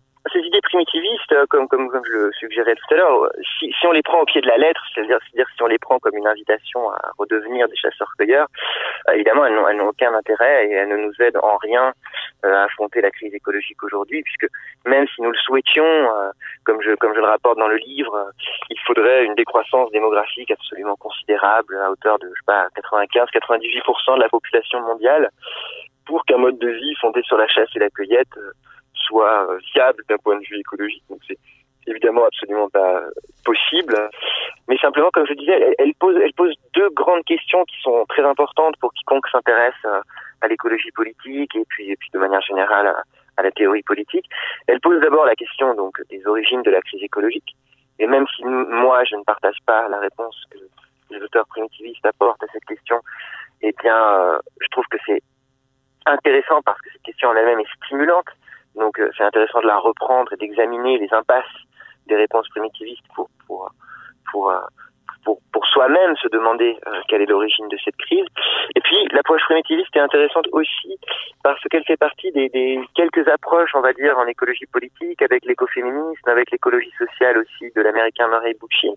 Primitivistes, 0.72 1.32
euh, 1.34 1.46
comme, 1.50 1.68
comme, 1.68 1.90
comme 1.90 2.04
je 2.06 2.12
le 2.12 2.32
suggérais 2.34 2.76
tout 2.76 2.94
à 2.94 2.98
l'heure, 2.98 3.30
si, 3.60 3.74
si 3.78 3.88
on 3.88 3.92
les 3.92 4.02
prend 4.02 4.22
au 4.22 4.26
pied 4.26 4.42
de 4.42 4.48
la 4.48 4.58
lettre, 4.58 4.82
c'est-à-dire 4.94 5.20
si 5.56 5.62
on 5.62 5.68
les 5.68 5.78
prend 5.78 6.00
comme 6.00 6.16
une 6.16 6.28
invitation 6.28 6.90
à 6.90 7.12
redevenir 7.18 7.68
des 7.68 7.76
chasseurs-cueilleurs, 7.76 8.48
euh, 9.10 9.14
évidemment, 9.14 9.46
elles 9.46 9.78
n'ont 9.78 9.88
aucun 9.88 10.14
intérêt 10.14 10.68
et 10.68 10.72
elles 10.72 10.90
ne 10.90 10.98
nous 10.98 11.14
aident 11.20 11.40
en 11.44 11.58
rien 11.58 11.94
euh, 12.46 12.54
à 12.54 12.64
affronter 12.64 13.02
la 13.02 13.12
crise 13.12 13.34
écologique 13.34 13.84
aujourd'hui, 13.84 14.24
puisque 14.24 14.48
même 14.86 15.06
si 15.14 15.22
nous 15.22 15.32
le 15.32 15.38
souhaitions, 15.38 16.10
comme, 16.64 16.82
je, 16.82 16.96
comme 16.96 17.14
je 17.14 17.20
le 17.20 17.28
rapporte 17.28 17.58
dans 17.58 17.68
le 17.68 17.78
livre, 17.78 18.32
il 18.70 18.80
faudrait 18.86 19.26
une 19.26 19.36
décroissance 19.36 19.92
démographique 19.92 20.52
absolument 20.52 20.96
considérable, 20.96 21.78
à 21.78 21.92
hauteur 21.92 22.18
de, 22.20 22.28
je 22.28 22.40
sais 22.40 22.46
pas, 22.46 22.68
95-98% 22.76 24.16
de 24.16 24.22
la 24.22 24.30
population 24.30 24.82
mondiale, 24.82 25.30
pour 26.06 26.26
qu'un 26.26 26.38
mode 26.38 26.58
de 26.58 26.70
vie 26.70 26.96
fondé 27.00 27.22
sur 27.24 27.38
la 27.38 27.48
chasse 27.48 27.70
et 27.76 27.80
la 27.80 27.90
cueillette 27.90 28.38
soit 29.12 29.52
euh, 29.52 29.60
viable 29.76 30.04
d'un 30.08 30.18
point 30.18 30.38
de 30.38 30.46
vue 30.46 30.60
écologique. 30.60 31.04
Donc 31.10 31.20
c'est 31.28 31.38
évidemment 31.88 32.26
absolument 32.26 32.70
pas 32.70 33.04
possible. 33.44 33.96
Mais 34.68 34.78
simplement, 34.78 35.10
comme 35.12 35.28
je 35.28 35.34
disais, 35.34 35.76
elle, 35.78 35.94
pose, 35.96 36.16
elle 36.24 36.34
pose 36.34 36.54
deux 36.74 36.90
grandes 36.92 37.26
questions 37.26 37.64
qui 37.66 37.80
sont 37.82 38.06
très 38.08 38.24
importantes 38.24 38.76
pour 38.80 38.94
quiconque 38.94 39.28
s'intéresse 39.28 39.86
à, 39.86 40.48
l'écologie 40.48 40.92
politique 40.92 41.56
et 41.56 41.66
puis, 41.70 41.92
et 41.92 41.96
puis 41.96 42.10
de 42.14 42.20
manière 42.20 42.42
générale 42.42 42.88
à, 42.88 43.44
la 43.44 43.52
théorie 43.52 43.84
politique. 43.84 44.26
Elle 44.68 44.80
pose 44.80 45.02
d'abord 45.02 45.26
la 45.26 45.36
question 45.36 45.74
donc 45.74 46.00
des 46.10 46.26
origines 46.28 46.62
de 46.62 46.70
la 46.70 46.82
crise 46.82 47.02
écologique. 47.02 47.56
Et 47.98 48.06
même 48.08 48.26
si 48.36 48.44
moi 48.44 49.04
je 49.04 49.16
ne 49.16 49.24
partage 49.24 49.58
pas 49.66 49.88
la 49.90 50.00
réponse 50.00 50.36
que 50.52 50.60
les 51.10 51.22
auteurs 51.22 51.48
primitivistes 51.48 52.06
apportent 52.06 52.44
à 52.44 52.48
cette 52.54 52.66
question, 52.66 53.00
eh 53.64 53.74
bien, 53.84 53.98
euh, 53.98 54.40
je 54.60 54.68
trouve 54.70 54.86
que 54.92 54.98
c'est 55.06 55.22
intéressant 56.06 56.62
parce 56.64 56.80
que 56.82 56.92
cette 56.92 57.02
question 57.02 57.30
en 57.30 57.36
elle-même 57.36 57.60
est 57.60 57.86
stimulante 57.86 58.28
donc 58.76 59.00
euh, 59.00 59.10
c'est 59.18 59.24
intéressant 59.24 59.62
de 59.62 59.68
la 59.68 59.78
reprendre 59.78 60.32
et 60.34 60.38
d'examiner 60.38 60.98
les 60.98 61.14
impasses 61.14 61.46
des 62.08 62.16
réponses 62.16 62.48
primitivistes 62.50 63.06
pour 63.16 63.30
pour 63.48 63.72
pour 64.32 64.52
euh, 64.52 64.60
pour, 65.24 65.40
pour 65.52 65.66
soi-même 65.68 66.16
se 66.18 66.28
demander 66.30 66.78
euh, 66.88 67.02
quelle 67.08 67.22
est 67.22 67.26
l'origine 67.26 67.68
de 67.68 67.78
cette 67.84 67.96
crise. 67.98 68.26
Et 68.76 68.82
puis 68.82 69.08
l'approche 69.12 69.44
primitiviste 69.44 69.96
est 69.96 70.00
intéressante 70.00 70.48
aussi 70.52 70.98
parce 71.44 71.62
qu'elle 71.70 71.84
fait 71.84 71.98
partie 71.98 72.32
des, 72.32 72.50
des, 72.50 72.80
quelques 72.96 73.28
approches, 73.28 73.72
on 73.76 73.82
va 73.82 73.94
dire, 73.94 74.18
en 74.18 74.26
écologie 74.26 74.66
politique, 74.66 75.22
avec 75.22 75.46
l'écoféminisme, 75.46 76.28
avec 76.30 76.52
l'écologie 76.52 76.92
sociale 76.98 77.38
aussi 77.38 77.72
de 77.76 77.82
l'américain 77.82 78.28
Murray 78.28 78.56
Bookchin, 78.60 78.94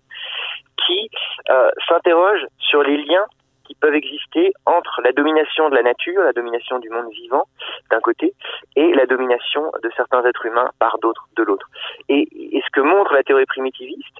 qui 0.85 1.09
euh, 1.49 1.69
s'interroge 1.87 2.45
sur 2.59 2.83
les 2.83 2.97
liens 2.97 3.25
qui 3.65 3.75
peuvent 3.75 3.95
exister 3.95 4.53
entre 4.65 5.01
la 5.03 5.11
domination 5.11 5.69
de 5.69 5.75
la 5.75 5.83
nature, 5.83 6.21
la 6.21 6.33
domination 6.33 6.79
du 6.79 6.89
monde 6.89 7.09
vivant 7.11 7.45
d'un 7.91 7.99
côté, 7.99 8.33
et 8.75 8.93
la 8.93 9.05
domination 9.05 9.71
de 9.83 9.91
certains 9.95 10.23
êtres 10.25 10.45
humains 10.45 10.69
par 10.79 10.97
d'autres 10.99 11.27
de 11.35 11.43
l'autre. 11.43 11.67
Et, 12.09 12.27
ce 12.65 12.71
que 12.71 12.81
montre 12.81 13.13
la 13.13 13.23
théorie 13.23 13.45
primitiviste, 13.45 14.17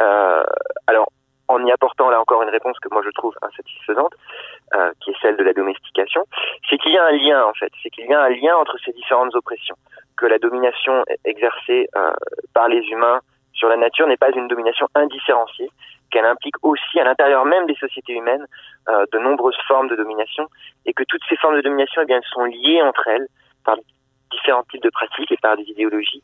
euh, 0.00 0.42
alors 0.86 1.08
en 1.48 1.64
y 1.64 1.70
apportant 1.70 2.10
là 2.10 2.20
encore 2.20 2.42
une 2.42 2.48
réponse 2.48 2.78
que 2.80 2.88
moi 2.90 3.02
je 3.04 3.10
trouve 3.10 3.34
insatisfaisante, 3.42 4.14
euh, 4.74 4.92
qui 5.00 5.10
est 5.10 5.16
celle 5.20 5.36
de 5.36 5.44
la 5.44 5.52
domestication, 5.52 6.24
c'est 6.68 6.78
qu'il 6.78 6.92
y 6.92 6.98
a 6.98 7.04
un 7.04 7.12
lien 7.12 7.44
en 7.44 7.52
fait, 7.52 7.70
c'est 7.82 7.90
qu'il 7.90 8.06
y 8.06 8.14
a 8.14 8.22
un 8.22 8.30
lien 8.30 8.56
entre 8.56 8.76
ces 8.84 8.92
différentes 8.92 9.34
oppressions, 9.34 9.76
que 10.16 10.26
la 10.26 10.38
domination 10.38 11.04
exercée 11.24 11.88
euh, 11.96 12.12
par 12.54 12.68
les 12.68 12.80
humains 12.88 13.20
sur 13.52 13.68
la 13.68 13.76
nature 13.76 14.06
n'est 14.06 14.16
pas 14.16 14.30
une 14.34 14.48
domination 14.48 14.88
indifférenciée, 14.94 15.70
qu'elle 16.14 16.24
implique 16.24 16.54
aussi 16.62 17.00
à 17.00 17.04
l'intérieur 17.04 17.44
même 17.44 17.66
des 17.66 17.74
sociétés 17.74 18.12
humaines 18.12 18.46
euh, 18.88 19.04
de 19.12 19.18
nombreuses 19.18 19.58
formes 19.66 19.88
de 19.88 19.96
domination 19.96 20.46
et 20.86 20.92
que 20.92 21.02
toutes 21.08 21.22
ces 21.28 21.36
formes 21.36 21.56
de 21.56 21.60
domination 21.60 22.02
eh 22.02 22.06
bien, 22.06 22.20
sont 22.32 22.44
liées 22.44 22.80
entre 22.82 23.08
elles 23.08 23.26
par 23.64 23.76
différents 24.30 24.62
types 24.70 24.82
de 24.82 24.90
pratiques 24.90 25.32
et 25.32 25.36
par 25.42 25.56
des 25.56 25.64
idéologies 25.64 26.22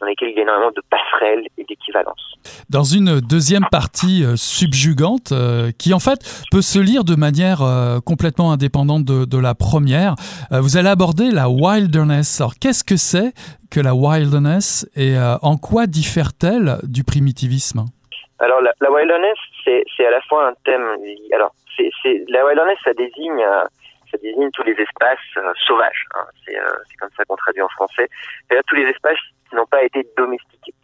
dans 0.00 0.06
lesquelles 0.06 0.30
il 0.30 0.36
y 0.36 0.40
a 0.40 0.42
énormément 0.42 0.72
de 0.72 0.82
passerelles 0.90 1.46
et 1.56 1.64
d'équivalences. 1.64 2.34
Dans 2.68 2.82
une 2.82 3.20
deuxième 3.20 3.64
partie 3.70 4.24
euh, 4.24 4.36
subjugante, 4.36 5.32
euh, 5.32 5.70
qui 5.78 5.94
en 5.94 6.00
fait 6.00 6.18
peut 6.50 6.62
se 6.62 6.78
lire 6.78 7.04
de 7.04 7.14
manière 7.14 7.60
complètement 8.04 8.52
indépendante 8.52 9.04
de 9.04 9.38
la 9.38 9.54
première, 9.54 10.16
vous 10.50 10.76
allez 10.76 10.88
aborder 10.88 11.30
la 11.30 11.48
wilderness. 11.48 12.40
Alors 12.40 12.54
qu'est-ce 12.60 12.84
que 12.84 12.96
c'est 12.96 13.32
que 13.70 13.80
la 13.80 13.94
wilderness 13.94 14.86
et 14.96 15.16
en 15.42 15.56
quoi 15.56 15.86
diffère-t-elle 15.86 16.78
du 16.82 17.04
primitivisme? 17.04 17.86
Alors 18.40 18.60
la, 18.60 18.72
la 18.80 18.90
wilderness, 18.90 19.38
c'est, 19.64 19.84
c'est 19.96 20.06
à 20.06 20.10
la 20.10 20.20
fois 20.22 20.48
un 20.48 20.54
thème. 20.64 20.96
Alors 21.32 21.52
c'est, 21.76 21.90
c'est 22.02 22.24
la 22.28 22.44
wilderness, 22.44 22.78
ça 22.84 22.92
désigne 22.94 23.42
euh, 23.42 23.64
ça 24.10 24.18
désigne 24.18 24.50
tous 24.52 24.62
les 24.64 24.72
espaces 24.72 25.18
euh, 25.36 25.52
sauvages. 25.66 26.04
Hein. 26.14 26.24
C'est, 26.44 26.58
euh, 26.58 26.68
comme 27.00 27.10
ça 27.16 27.24
qu'on 27.24 27.36
traduit 27.36 27.62
en 27.62 27.68
français. 27.68 28.08
C'est-à-dire 28.46 28.64
tous 28.66 28.76
les 28.76 28.88
espaces 28.88 29.18
qui 29.48 29.56
n'ont 29.56 29.66
pas 29.66 29.82
été 29.82 30.06
domestiqués. 30.16 30.74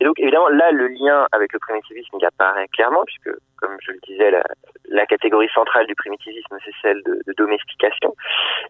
Et 0.00 0.04
donc 0.04 0.18
évidemment 0.20 0.48
là, 0.48 0.70
le 0.70 0.88
lien 0.88 1.26
avec 1.32 1.52
le 1.52 1.58
primitivisme 1.58 2.16
il 2.20 2.24
apparaît 2.24 2.68
clairement 2.68 3.02
puisque, 3.04 3.36
comme 3.56 3.76
je 3.80 3.92
le 3.92 3.98
disais, 4.06 4.30
la, 4.30 4.42
la 4.88 5.06
catégorie 5.06 5.48
centrale 5.52 5.86
du 5.86 5.94
primitivisme 5.96 6.56
c'est 6.64 6.74
celle 6.82 7.02
de, 7.02 7.20
de, 7.26 7.32
domestication. 7.36 8.14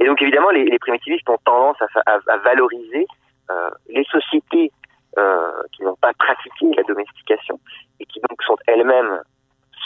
Et 0.01 0.07
donc 0.07 0.23
évidemment, 0.23 0.51
les, 0.51 0.65
les 0.65 0.79
primitivistes 0.79 1.29
ont 1.29 1.39
tendance 1.45 1.77
à, 1.83 1.87
à, 2.07 2.19
à 2.29 2.37
valoriser 2.39 3.07
euh, 3.51 3.71
les 3.89 4.05
sociétés 4.05 4.73
euh, 5.19 5.63
qui 5.73 5.83
n'ont 5.83 5.97
pas 5.97 6.13
pratiqué 6.15 6.67
la 6.77 6.83
domestication 6.83 7.59
et 8.01 8.07
qui 8.07 8.21
donc 8.29 8.43
sont 8.43 8.57
elles-mêmes 8.67 9.21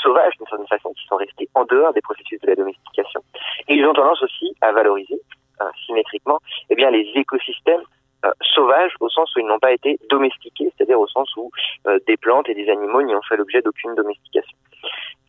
sauvages 0.03 0.37
d'une 0.37 0.47
certaine 0.47 0.67
façon, 0.67 0.93
qui 0.95 1.07
sont 1.07 1.17
restées 1.17 1.49
en 1.55 1.65
dehors 1.65 1.93
des 1.93 2.01
processus 2.01 2.41
de 2.41 2.47
la 2.49 2.55
domestication. 2.55 3.21
Et 3.69 3.75
ils 3.75 3.87
ont 3.87 3.93
tendance 3.93 4.23
aussi 4.23 4.55
à 4.61 4.73
valoriser 4.73 5.21
euh, 5.61 5.65
symétriquement 5.87 6.39
eh 6.71 6.75
bien, 6.75 6.91
les 6.91 7.09
écosystèmes 7.15 7.83
euh, 8.25 8.31
sauvages 8.55 8.93
au 9.01 9.09
sens 9.09 9.35
où 9.35 9.41
ils 9.41 9.47
n'ont 9.47 9.59
pas 9.59 9.73
été 9.73 9.99
domestiqués, 10.11 10.73
c'est-à-dire 10.77 10.99
au 10.99 11.09
sens 11.09 11.29
où 11.37 11.51
euh, 11.87 11.99
des 12.07 12.17
plantes 12.17 12.49
et 12.49 12.55
des 12.55 12.69
animaux 12.69 13.03
n'y 13.03 13.15
ont 13.15 13.23
fait 13.23 13.37
l'objet 13.37 13.63
d'aucune 13.63 13.95
domestication. 13.95 14.57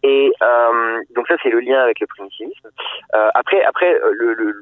Et 0.04 0.32
euh, 0.42 1.02
donc 1.16 1.28
ça 1.28 1.36
c'est 1.42 1.50
le 1.50 1.62
lien 1.62 1.80
avec 1.80 2.00
le 2.02 2.08
primitivisme. 2.08 2.70
Euh, 3.16 3.30
après 3.34 3.64
après 3.64 3.98
le, 4.12 4.34
le, 4.34 4.54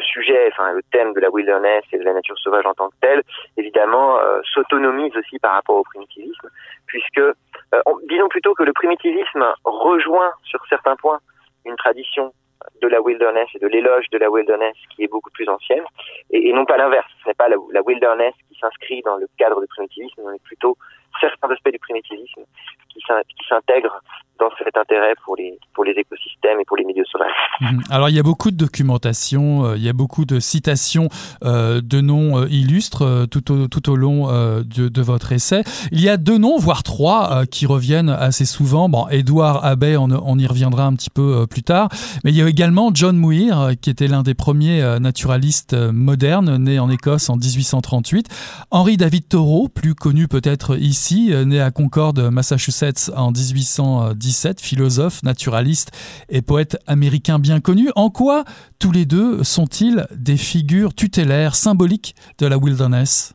sujet, 0.00 0.48
enfin 0.52 0.72
le 0.72 0.82
thème 0.90 1.12
de 1.12 1.20
la 1.20 1.30
wilderness 1.30 1.84
et 1.92 1.98
de 1.98 2.04
la 2.04 2.14
nature 2.14 2.38
sauvage 2.38 2.64
en 2.64 2.72
tant 2.72 2.88
que 2.88 2.94
telle, 3.02 3.22
évidemment 3.58 4.18
euh, 4.18 4.40
s'autonomise 4.54 5.14
aussi 5.16 5.38
par 5.38 5.52
rapport 5.52 5.76
au 5.76 5.82
primitivisme, 5.82 6.48
puisque 6.86 7.18
euh, 7.18 7.82
disons 8.08 8.28
plutôt 8.28 8.54
que 8.54 8.62
le 8.62 8.72
primitivisme 8.72 9.44
rejoint 9.64 10.32
sur 10.44 10.64
certains 10.68 10.96
points 10.96 11.20
une 11.66 11.76
tradition 11.76 12.32
de 12.80 12.88
la 12.88 13.00
wilderness 13.00 13.48
et 13.54 13.58
de 13.58 13.66
l'éloge 13.66 14.06
de 14.10 14.18
la 14.18 14.30
wilderness 14.30 14.74
qui 14.94 15.04
est 15.04 15.08
beaucoup 15.08 15.30
plus 15.30 15.48
ancienne, 15.48 15.84
et, 16.30 16.52
non 16.52 16.64
pas 16.64 16.76
l'inverse. 16.76 17.06
Ce 17.22 17.28
n'est 17.28 17.34
pas 17.34 17.48
la, 17.48 17.82
wilderness 17.82 18.34
qui 18.48 18.58
s'inscrit 18.58 19.02
dans 19.02 19.16
le 19.16 19.26
cadre 19.36 19.60
du 19.60 19.66
primitivisme, 19.66 20.22
mais 20.30 20.38
plutôt 20.44 20.76
certains 21.20 21.50
aspects 21.50 21.70
du 21.70 21.78
primitivisme 21.78 22.42
qui 22.88 23.00
s'intègrent 23.48 24.00
dans 24.38 24.50
cet 24.58 24.76
intérêt 24.76 25.14
pour 25.24 25.36
les, 25.36 25.58
pour 25.74 25.84
les 25.84 25.92
écosystèmes 25.92 26.60
et 26.60 26.64
pour 26.64 26.76
les 26.76 26.84
milieux 26.84 27.04
sauvages. 27.10 27.30
Mhm. 27.60 27.82
Alors 27.90 28.08
il 28.08 28.14
y 28.14 28.18
a 28.18 28.22
beaucoup 28.22 28.50
de 28.50 28.56
documentation, 28.56 29.64
euh, 29.64 29.76
il 29.76 29.82
y 29.82 29.88
a 29.88 29.92
beaucoup 29.92 30.24
de 30.24 30.40
citations 30.40 31.08
euh, 31.44 31.80
de 31.82 32.00
noms 32.00 32.38
euh, 32.38 32.48
illustres 32.48 33.26
tout, 33.30 33.52
au, 33.52 33.68
tout 33.68 33.90
au 33.90 33.96
long 33.96 34.28
de, 34.28 35.02
votre 35.02 35.32
essai. 35.32 35.62
Il 35.92 36.00
y 36.00 36.08
a 36.08 36.16
deux 36.16 36.38
noms, 36.38 36.58
voire 36.58 36.82
trois, 36.82 37.46
qui 37.46 37.66
reviennent 37.66 38.10
assez 38.10 38.44
souvent. 38.44 38.88
Bon, 38.88 39.06
Edouard 39.08 39.64
Abbey, 39.64 39.96
on, 39.96 40.38
y 40.38 40.46
reviendra 40.46 40.84
un 40.84 40.94
petit 40.94 41.10
peu 41.10 41.46
plus 41.46 41.62
tard. 41.62 41.88
Mais 42.24 42.30
il 42.30 42.36
y 42.36 42.42
a 42.42 42.48
également 42.48 42.90
John 42.92 43.16
Muir, 43.16 43.72
qui 43.80 43.90
était 43.90 44.08
l'un 44.08 44.22
des 44.22 44.34
premiers 44.34 44.98
naturalistes 45.00 45.74
modernes, 45.74 46.56
né 46.56 46.78
en 46.78 46.90
Écosse 46.90 47.30
en 47.30 47.36
1838. 47.36 48.28
Henri 48.70 48.96
David 48.96 49.28
Thoreau, 49.28 49.68
plus 49.68 49.94
connu 49.94 50.26
peut-être 50.26 50.76
ici, 50.76 51.32
né 51.46 51.60
à 51.60 51.70
Concord, 51.70 52.14
Massachusetts 52.30 53.10
en 53.16 53.30
1810 53.30 54.27
philosophe, 54.60 55.22
naturaliste 55.22 55.90
et 56.28 56.42
poète 56.42 56.76
américain 56.86 57.38
bien 57.38 57.60
connu. 57.60 57.90
En 57.96 58.10
quoi 58.10 58.44
tous 58.80 58.92
les 58.92 59.04
deux 59.04 59.42
sont-ils 59.44 60.06
des 60.10 60.36
figures 60.36 60.94
tutélaires, 60.94 61.54
symboliques 61.54 62.14
de 62.38 62.46
la 62.46 62.58
wilderness? 62.58 63.34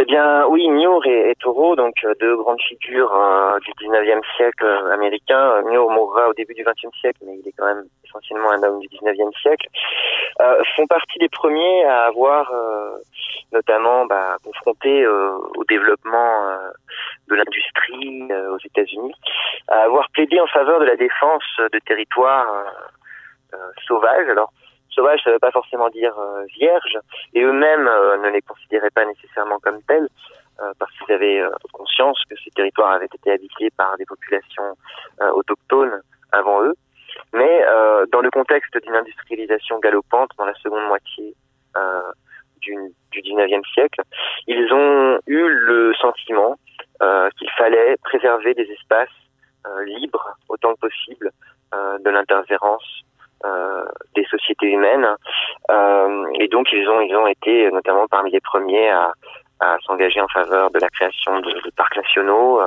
Eh 0.00 0.06
bien, 0.06 0.46
oui, 0.46 0.66
Muir 0.70 1.04
et, 1.04 1.34
Thoreau, 1.40 1.76
donc 1.76 1.92
euh, 2.04 2.14
deux 2.20 2.34
grandes 2.34 2.62
figures 2.62 3.14
euh, 3.14 3.58
du 3.58 3.70
19e 3.86 4.22
siècle 4.34 4.64
euh, 4.64 4.94
américain. 4.94 5.60
Muir 5.66 5.86
mourra 5.90 6.26
au 6.30 6.32
début 6.32 6.54
du 6.54 6.64
20e 6.64 6.90
siècle, 6.98 7.18
mais 7.26 7.34
il 7.38 7.46
est 7.46 7.52
quand 7.52 7.66
même 7.66 7.84
essentiellement 8.02 8.50
un 8.50 8.62
homme 8.62 8.80
du 8.80 8.88
19e 8.88 9.30
siècle, 9.42 9.68
font 10.74 10.86
partie 10.86 11.18
des 11.18 11.28
premiers 11.28 11.84
à 11.84 12.04
avoir 12.06 12.50
notamment 13.52 14.06
bah, 14.06 14.38
confronté 14.42 15.06
au 15.06 15.64
développement 15.68 16.48
de 17.30 17.36
l'industrie 17.36 18.28
aux 18.50 18.58
États-Unis, 18.58 19.14
à 19.68 19.82
avoir 19.82 20.08
plaidé 20.10 20.40
en 20.40 20.46
faveur 20.46 20.80
de 20.80 20.84
la 20.84 20.96
défense 20.96 21.44
de 21.58 21.78
territoires 21.80 22.64
sauvages. 23.86 24.28
Alors 24.28 24.52
sauvage, 24.90 25.20
ça 25.22 25.30
ne 25.30 25.34
veut 25.34 25.40
pas 25.40 25.52
forcément 25.52 25.88
dire 25.88 26.14
vierge, 26.56 26.98
et 27.34 27.42
eux-mêmes 27.42 27.84
ne 28.22 28.30
les 28.30 28.42
considéraient 28.42 28.90
pas 28.90 29.04
nécessairement 29.04 29.58
comme 29.60 29.82
tels, 29.82 30.08
parce 30.78 30.92
qu'ils 30.98 31.14
avaient 31.14 31.42
conscience 31.72 32.20
que 32.28 32.36
ces 32.44 32.50
territoires 32.50 32.92
avaient 32.92 33.06
été 33.06 33.30
habités 33.30 33.70
par 33.76 33.96
des 33.96 34.04
populations 34.06 34.76
autochtones 35.34 36.02
avant 36.32 36.62
eux. 36.64 36.74
Mais 37.32 37.64
euh, 37.66 38.06
dans 38.12 38.20
le 38.20 38.30
contexte 38.30 38.76
d'une 38.82 38.94
industrialisation 38.94 39.78
galopante 39.78 40.30
dans 40.38 40.44
la 40.44 40.54
seconde 40.54 40.86
moitié 40.86 41.34
euh, 41.76 42.12
du, 42.60 42.74
du 43.12 43.20
19e 43.22 43.64
siècle, 43.72 44.00
ils 44.46 44.72
ont 44.72 45.18
eu 45.26 45.46
le 45.48 45.92
sentiment 45.94 46.52
euh, 46.52 46.69
qu'il 47.38 47.50
fallait 47.56 47.96
préserver 48.02 48.54
des 48.54 48.68
espaces 48.70 49.08
euh, 49.66 49.84
libres 49.84 50.36
autant 50.48 50.74
que 50.74 50.80
possible 50.80 51.30
euh, 51.74 51.98
de 51.98 52.08
l'interférence 52.08 53.02
euh, 53.44 53.84
des 54.14 54.24
sociétés 54.24 54.68
humaines. 54.68 55.06
et 56.40 56.48
donc 56.48 56.72
ils 56.72 56.88
ont 56.88 57.00
ils 57.02 57.14
ont 57.14 57.26
été 57.26 57.70
notamment 57.70 58.06
parmi 58.08 58.30
les 58.30 58.40
premiers 58.40 58.88
à, 58.90 59.12
à 59.60 59.76
s'engager 59.84 60.20
en 60.20 60.28
faveur 60.28 60.70
de 60.70 60.78
la 60.78 60.88
création 60.88 61.40
de, 61.40 61.50
de 61.50 61.70
parcs 61.76 61.96
nationaux. 61.96 62.60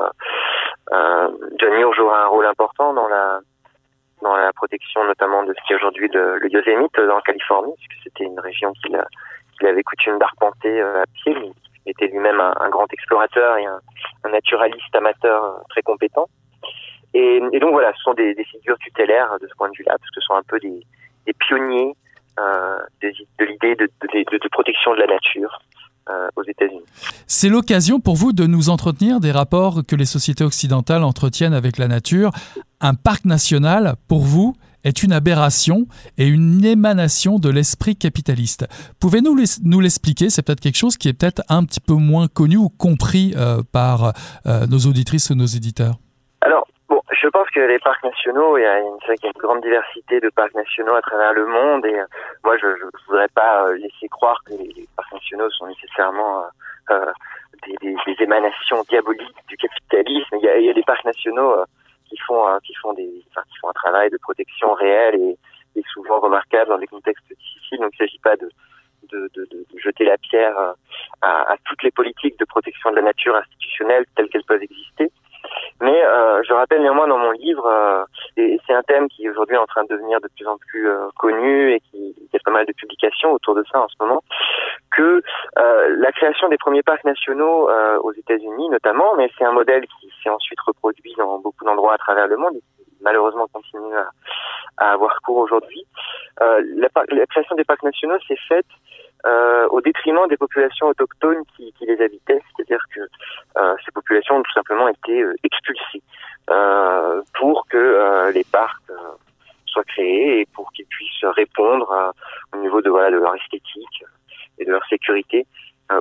John 0.92 1.74
Muir 1.74 1.94
jouera 1.94 2.26
un 2.26 2.28
rôle 2.28 2.46
important 2.46 2.94
dans 2.94 3.08
la 3.08 3.40
dans 4.22 4.36
la 4.36 4.54
protection 4.54 5.04
notamment 5.04 5.44
de 5.44 5.54
ce 5.54 5.68
qui 5.68 5.74
est 5.74 5.76
aujourd'hui 5.76 6.08
le, 6.14 6.38
le 6.38 6.50
Yosemite 6.52 6.96
dans 6.96 7.16
la 7.16 7.22
Californie, 7.22 7.74
puisque 7.78 8.04
c'était 8.04 8.24
une 8.24 8.40
région 8.40 8.72
qu'il 8.84 9.68
avait 9.68 9.84
coutume 9.84 10.18
d'arpenter 10.18 10.82
euh, 10.82 11.02
à 11.02 11.06
pied. 11.08 11.36
Était 11.86 12.08
lui-même 12.08 12.40
un, 12.40 12.70
grand 12.70 12.92
explorateur 12.94 13.58
et 13.58 13.66
un, 13.66 14.30
naturaliste 14.30 14.96
amateur 14.96 15.44
euh, 15.44 15.52
très 15.70 15.82
compétent. 15.82 16.28
Et, 17.14 17.40
donc 17.60 17.72
voilà, 17.72 17.92
ce 17.94 18.02
sont 18.02 18.14
des, 18.14 18.36
figures 18.50 18.78
tutélaires 18.80 19.38
de 19.42 19.48
ce 19.48 19.54
point 19.56 19.70
de 19.70 19.76
vue-là, 19.78 19.96
parce 20.00 20.10
que 20.10 20.22
ce 20.22 20.26
sont 20.26 20.34
un 20.36 20.44
peu 20.44 20.60
des, 20.60 21.34
pionniers 21.40 21.94
euh, 22.40 22.80
de, 23.02 23.46
l'idée 23.46 23.76
de, 23.76 24.50
protection 24.52 24.94
de 24.94 25.00
la 25.00 25.08
nature. 25.08 25.60
Euh, 26.10 26.28
aux 26.36 26.44
États-Unis. 26.44 26.84
C'est 27.28 27.48
l'occasion 27.48 28.02
pour 28.02 28.18
vous 28.18 28.34
de 28.34 28.46
nous 28.46 28.70
entretenir 28.70 29.22
des 29.22 29.32
rapports 29.32 29.86
que 29.88 29.96
les 29.96 30.04
sociétés 30.04 30.44
occidentales 30.44 31.02
entretiennent 31.02 31.54
avec 31.54 31.78
la 31.78 31.88
nature. 31.88 32.32
Un 32.82 32.94
parc 32.94 33.24
national, 33.24 33.94
pour 34.10 34.20
vous, 34.20 34.54
est 34.84 35.04
une 35.04 35.14
aberration 35.14 35.86
et 36.18 36.28
une 36.28 36.64
émanation 36.66 37.40
de 37.40 37.50
l'esprit 37.50 37.96
capitaliste. 37.96 38.68
Pouvez-nous 39.00 39.36
nous 39.64 39.80
l'expliquer? 39.80 40.30
C'est 40.30 40.46
peut-être 40.46 40.60
quelque 40.60 40.78
chose 40.78 40.98
qui 40.98 41.10
est 41.10 41.14
peut-être 41.14 41.42
un 41.50 41.64
petit 41.66 41.80
peu 41.80 41.94
moins 41.94 42.28
connu 42.28 42.58
ou 42.58 42.70
compris 42.70 43.34
euh, 43.36 43.62
par 43.72 44.14
euh, 44.46 44.68
nos 44.70 44.80
auditrices 44.90 45.30
ou 45.30 45.36
nos 45.36 45.46
éditeurs. 45.46 45.96
Alors, 46.42 46.68
je 46.90 47.28
pense 47.30 47.50
que 47.52 47.62
les 47.62 47.80
parcs 47.80 48.04
nationaux, 48.04 48.58
il 48.58 48.64
y 48.64 48.66
a 48.66 48.80
une, 48.80 48.98
une 49.08 49.32
grande 49.40 49.62
diversité 49.62 50.20
de 50.20 50.30
parcs 50.30 50.54
nationaux 50.56 50.96
à 50.96 51.02
travers 51.02 51.34
le 51.34 51.46
monde 51.46 51.86
et 51.86 52.00
euh, 52.00 52.06
moi 52.44 52.58
je 52.58 52.68
ne 52.68 53.06
voudrais 53.08 53.30
pas 53.30 53.72
laisser 53.74 54.08
croire 54.10 54.40
que 54.46 54.54
les, 54.54 54.88
parcs 54.96 55.14
nationaux 55.14 55.50
sont 55.52 55.68
nécessairement 55.68 56.44
des, 56.90 57.96
émanations 58.20 58.84
diaboliques 58.90 59.36
du 59.48 59.58
capitalisme. 59.58 60.36
Il 60.38 60.44
y 60.44 60.50
a, 60.50 60.60
y 60.60 60.70
a 60.70 60.74
des 60.74 60.84
parcs 60.84 61.06
nationaux 61.06 61.56
qui 62.10 62.18
font 62.28 62.44
qui 62.64 62.74
font 62.76 62.94
des 62.94 63.24
travail 63.84 64.10
de 64.10 64.18
protection 64.18 64.74
réel 64.74 65.16
et, 65.16 65.38
souvent 65.94 66.20
remarquable 66.20 66.70
dans 66.70 66.78
des 66.78 66.88
contextes 66.88 67.28
difficiles. 67.28 67.80
Donc 67.80 67.92
il 68.00 68.04
ne 68.04 68.08
s'agit 68.08 68.20
pas 68.20 68.36
de 68.38 68.50
jeter 69.78 70.06
la 70.06 70.18
pierre 70.18 70.56
à, 71.22 71.56
toutes 71.66 71.84
les 71.84 71.92
politiques 71.92 72.40
de 72.40 72.46
protection 72.46 72.92
de 72.92 72.96
la 72.98 73.02
nature 73.02 73.36
institutionnelle 73.36 74.06
telles 74.16 74.30
qu'elles 74.30 74.46
peuvent 74.46 74.62
exister. 74.62 75.12
Mais 75.82 76.04
euh, 76.04 76.42
je 76.44 76.54
rappelle 76.54 76.82
néanmoins 76.82 77.08
dans 77.08 77.18
mon 77.18 77.32
livre, 77.32 77.66
euh, 77.66 78.06
et 78.38 78.60
c'est 78.66 78.74
un 78.74 78.84
thème 78.84 79.10
qui 79.10 79.30
aujourd'hui 79.30 79.56
est 79.56 79.60
en 79.60 79.66
train 79.66 79.84
de 79.84 79.90
devenir 79.90 80.22
de 80.22 80.30
plus 80.36 80.48
en 80.48 80.58
plus 80.58 80.88
euh, 80.88 81.10
connu 81.18 81.74
et 81.74 81.80
qui 81.80 82.16
il 82.18 82.30
y 82.32 82.38
a 82.38 82.40
pas 82.44 82.52
mal 82.52 82.66
de 82.66 82.74
publications 82.74 83.32
autour 83.32 83.56
de 83.56 83.64
ça 83.72 83.82
en 83.82 83.88
ce 83.88 83.96
moment, 84.00 84.24
que 84.96 85.22
la 85.56 86.12
création 86.12 86.50
des 86.50 86.58
premiers 86.58 86.82
parcs 86.82 87.04
nationaux 87.04 87.70
aux 88.02 88.12
États-Unis 88.14 88.70
notamment, 88.70 89.16
mais 89.18 89.30
c'est 89.38 89.46
un 89.46 89.52
modèle 89.52 89.86
qui 90.00 90.12
s'est 90.24 90.30
ensuite 90.30 90.60
reproduit 90.62 91.14
dans 91.18 91.38
beaucoup 91.40 91.64
d'endroits 91.64 91.94
à 91.94 91.98
travers 91.98 92.28
le 92.28 92.38
monde 92.38 92.58
malheureusement 93.04 93.48
continue 93.52 93.96
à, 94.78 94.92
avoir 94.94 95.22
cours 95.22 95.38
aujourd'hui. 95.38 95.86
La, 96.40 96.90
la, 97.10 97.26
création 97.28 97.56
des 97.56 97.64
parcs 97.64 97.84
nationaux 97.84 98.18
s'est 98.28 98.40
faite 98.48 98.66
euh, 99.26 99.68
au 99.70 99.82
détriment 99.82 100.28
des 100.28 100.38
populations 100.38 100.88
autochtones 100.88 101.44
qui, 101.56 101.74
les 101.82 102.02
habitaient, 102.02 102.42
c'est-à-dire 102.56 102.84
que 102.94 103.00
euh, 103.58 103.76
ces 103.86 103.92
populations 103.92 104.36
ont 104.36 104.44
tout 104.44 104.52
simplement 104.52 104.88
été 104.90 105.22
euh, 105.22 105.34
expulsées 105.44 106.02
euh, 106.50 107.22
pour 107.40 107.66
que 107.68 107.78
euh, 107.78 108.32
les 108.32 108.44
parcs 108.44 108.92
soient 109.68 109.86
créés 109.86 110.42
et 110.42 110.46
pour 110.54 110.72
qu'ils 110.74 110.86
puissent 110.88 111.24
répondre 111.24 112.14
au 112.54 112.58
niveau 112.58 112.82
de 112.82 112.90
leur 112.90 113.36
esthétique 113.36 114.04
et 114.60 114.66
de 114.66 114.72
leur 114.72 114.86
sécurité 114.86 115.48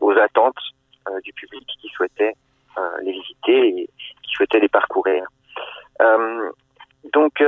aux 0.03 0.13
attentes 0.13 0.61
du 1.25 1.33
public 1.33 1.67
qui 1.81 1.89
souhaitait 1.89 2.35
les 3.01 3.13
visiter 3.13 3.69
et 3.69 3.91
qui 4.23 4.31
souhaitait 4.35 4.61
les 4.61 4.69
parcourir. 4.69 5.25
Donc 7.13 7.43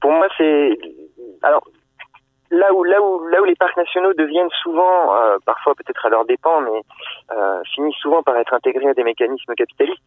pour 0.00 0.10
moi 0.12 0.28
c'est 0.36 0.78
alors 1.42 1.68
là 2.54 2.72
où 2.72 2.84
là 2.84 3.00
où 3.02 3.26
là 3.28 3.40
où 3.42 3.44
les 3.44 3.54
parcs 3.54 3.76
nationaux 3.76 4.12
deviennent 4.14 4.50
souvent, 4.62 5.16
euh, 5.16 5.36
parfois 5.44 5.74
peut-être 5.74 6.06
à 6.06 6.08
leur 6.08 6.24
dépens, 6.24 6.60
mais 6.60 6.80
euh, 7.32 7.62
finissent 7.74 7.96
souvent 7.96 8.22
par 8.22 8.36
être 8.36 8.54
intégrés 8.54 8.88
à 8.88 8.94
des 8.94 9.04
mécanismes 9.04 9.54
capitalistes, 9.54 10.02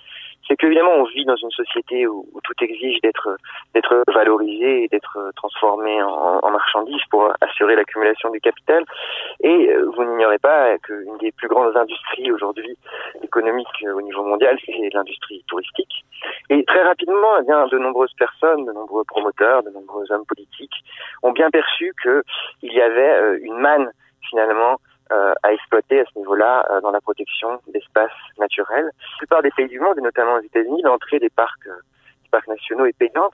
c'est 0.48 0.56
qu'évidemment 0.56 0.92
on 0.92 1.04
vit 1.04 1.26
dans 1.26 1.36
une 1.36 1.52
société 1.52 2.08
où, 2.08 2.26
tout 2.44 2.64
exige 2.64 3.02
d'être 3.02 3.38
d'être 3.74 4.04
valorisé 4.14 4.84
et 4.84 4.88
d'être 4.88 5.18
transformé 5.36 6.02
en, 6.02 6.40
en 6.42 6.52
marchandises 6.52 7.04
pour 7.10 7.32
assurer 7.42 7.76
l'accumulation 7.76 8.30
du 8.30 8.40
capital. 8.40 8.84
Et 9.42 9.70
euh, 9.70 9.90
vous 9.96 10.04
n'ignorez 10.06 10.40
pas 10.40 10.78
qu'une 10.80 11.18
des 11.20 11.32
plus 11.32 11.48
grandes 11.48 11.76
industries 11.76 12.32
aujourd'hui 12.32 12.78
économiques 13.22 13.86
au 13.94 14.02
niveau 14.02 14.24
mondial, 14.24 14.58
c'est 14.66 14.90
l'industrie 14.94 15.44
touristique. 15.48 16.06
Et 16.50 16.64
très 16.66 16.84
rapidement, 16.84 17.38
eh 17.40 17.44
bien, 17.44 17.68
de 17.68 17.78
nombreuses 17.78 18.14
personnes, 18.18 18.66
de 18.66 18.72
nombreux 18.72 19.04
promoteurs, 19.04 19.64
de 19.64 19.70
nombreux 19.70 20.10
hommes 20.12 20.26
politiques 20.26 20.84
ont 21.24 21.32
bien 21.32 21.50
perçu 21.50 21.94
que 22.04 22.24
il 22.62 22.74
y 22.74 22.82
avait 22.82 23.18
euh, 23.18 23.40
une 23.42 23.58
manne 23.58 23.92
finalement 24.30 24.78
euh, 25.12 25.34
à 25.44 25.54
exploiter 25.54 26.02
à 26.02 26.06
ce 26.06 26.20
niveau-là 26.20 26.66
euh, 26.70 26.82
dans 26.82 26.92
la 26.92 27.00
protection 27.00 27.62
d'espaces 27.68 28.12
naturels. 28.40 28.86
La 28.86 29.18
plupart 29.20 29.42
des 29.42 29.52
pays 29.52 29.68
du 29.68 29.80
monde, 29.80 29.98
et 29.98 30.02
notamment 30.02 30.36
aux 30.36 30.42
États-Unis, 30.42 30.82
l'entrée 30.84 31.20
des 31.20 31.30
parcs, 31.30 31.64
des 31.66 32.30
parcs 32.30 32.48
nationaux 32.48 32.86
est 32.86 32.98
payante. 32.98 33.34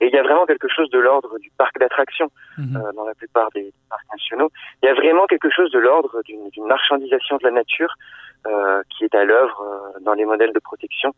Et 0.00 0.08
il 0.08 0.12
y 0.12 0.18
a 0.18 0.22
vraiment 0.22 0.44
quelque 0.44 0.68
chose 0.68 0.90
de 0.90 0.98
l'ordre 0.98 1.38
du 1.38 1.50
parc 1.56 1.78
d'attraction 1.78 2.30
mmh. 2.58 2.76
euh, 2.76 2.92
dans 2.92 3.06
la 3.06 3.14
plupart 3.14 3.48
des 3.54 3.72
parcs 3.88 4.04
nationaux. 4.12 4.50
Il 4.82 4.86
y 4.86 4.88
a 4.88 4.94
vraiment 4.94 5.26
quelque 5.26 5.50
chose 5.50 5.70
de 5.70 5.78
l'ordre 5.78 6.20
d'une 6.24 6.66
marchandisation 6.66 7.36
de 7.38 7.44
la 7.44 7.52
nature 7.52 7.94
euh, 8.46 8.82
qui 8.90 9.04
est 9.04 9.14
à 9.14 9.24
l'œuvre 9.24 9.62
euh, 9.62 10.00
dans 10.00 10.14
les 10.14 10.24
modèles 10.24 10.52
de 10.52 10.58
protection 10.58 11.14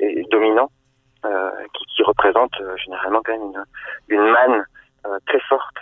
et 0.00 0.24
dominants, 0.30 0.70
qui, 1.22 1.84
qui 1.94 2.02
représente 2.02 2.54
généralement 2.82 3.20
quand 3.22 3.32
même 3.32 3.52
une, 3.52 3.64
une 4.08 4.30
manne 4.30 4.64
très 5.26 5.40
forte 5.40 5.76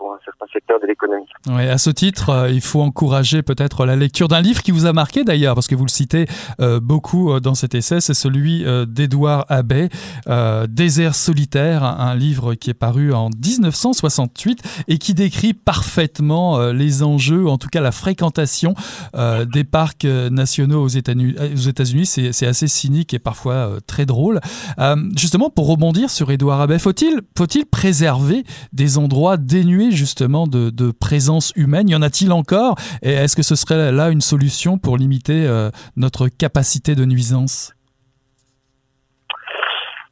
pour 0.00 0.14
un 0.14 0.18
certain 0.24 0.46
secteur 0.50 0.80
de 0.80 0.86
l'économie. 0.86 1.26
Oui, 1.46 1.68
à 1.68 1.76
ce 1.76 1.90
titre, 1.90 2.30
euh, 2.30 2.50
il 2.50 2.62
faut 2.62 2.80
encourager 2.80 3.42
peut-être 3.42 3.84
la 3.84 3.96
lecture 3.96 4.28
d'un 4.28 4.40
livre 4.40 4.62
qui 4.62 4.70
vous 4.70 4.86
a 4.86 4.94
marqué 4.94 5.24
d'ailleurs, 5.24 5.54
parce 5.54 5.68
que 5.68 5.74
vous 5.74 5.84
le 5.84 5.90
citez 5.90 6.24
euh, 6.58 6.80
beaucoup 6.80 7.30
euh, 7.30 7.40
dans 7.40 7.54
cet 7.54 7.74
essai, 7.74 8.00
c'est 8.00 8.14
celui 8.14 8.64
d'Édouard 8.86 9.44
Abbé, 9.50 9.90
Désert 10.68 11.14
solitaire, 11.14 11.84
un 11.84 12.14
livre 12.14 12.54
qui 12.54 12.70
est 12.70 12.74
paru 12.74 13.12
en 13.12 13.28
1968 13.28 14.62
et 14.88 14.96
qui 14.96 15.12
décrit 15.12 15.52
parfaitement 15.52 16.70
les 16.70 17.02
enjeux, 17.02 17.46
en 17.46 17.58
tout 17.58 17.68
cas 17.68 17.82
la 17.82 17.92
fréquentation 17.92 18.74
des 19.14 19.64
parcs 19.64 20.04
nationaux 20.04 20.82
aux 20.82 20.88
États-Unis. 20.88 22.06
C'est 22.06 22.46
assez 22.46 22.68
cynique 22.68 23.12
et 23.12 23.18
parfois 23.18 23.78
très 23.86 24.06
drôle. 24.06 24.40
Justement, 25.16 25.50
pour 25.50 25.66
rebondir 25.66 26.08
sur 26.10 26.30
Édouard 26.30 26.60
Abbé, 26.60 26.78
faut-il 26.78 27.20
faut, 27.36 27.46
-il, 27.46 27.64
préserver 27.64 28.44
des 28.72 28.98
endroits 28.98 29.36
dénués 29.36 29.89
justement 29.92 30.46
de, 30.46 30.92
présence 30.92 31.52
humaine. 31.56 31.88
Y 31.88 31.94
en 31.94 32.02
a-t-il 32.02 32.32
encore? 32.32 32.74
Et 33.02 33.12
est-ce 33.12 33.36
que 33.36 33.42
ce 33.42 33.54
serait 33.54 33.92
là 33.92 34.10
une 34.10 34.20
solution 34.20 34.78
pour 34.78 34.96
limiter 34.96 35.46
euh, 35.46 35.70
notre 35.96 36.28
capacité 36.28 36.94
de 36.94 37.04
nuisance? 37.04 37.74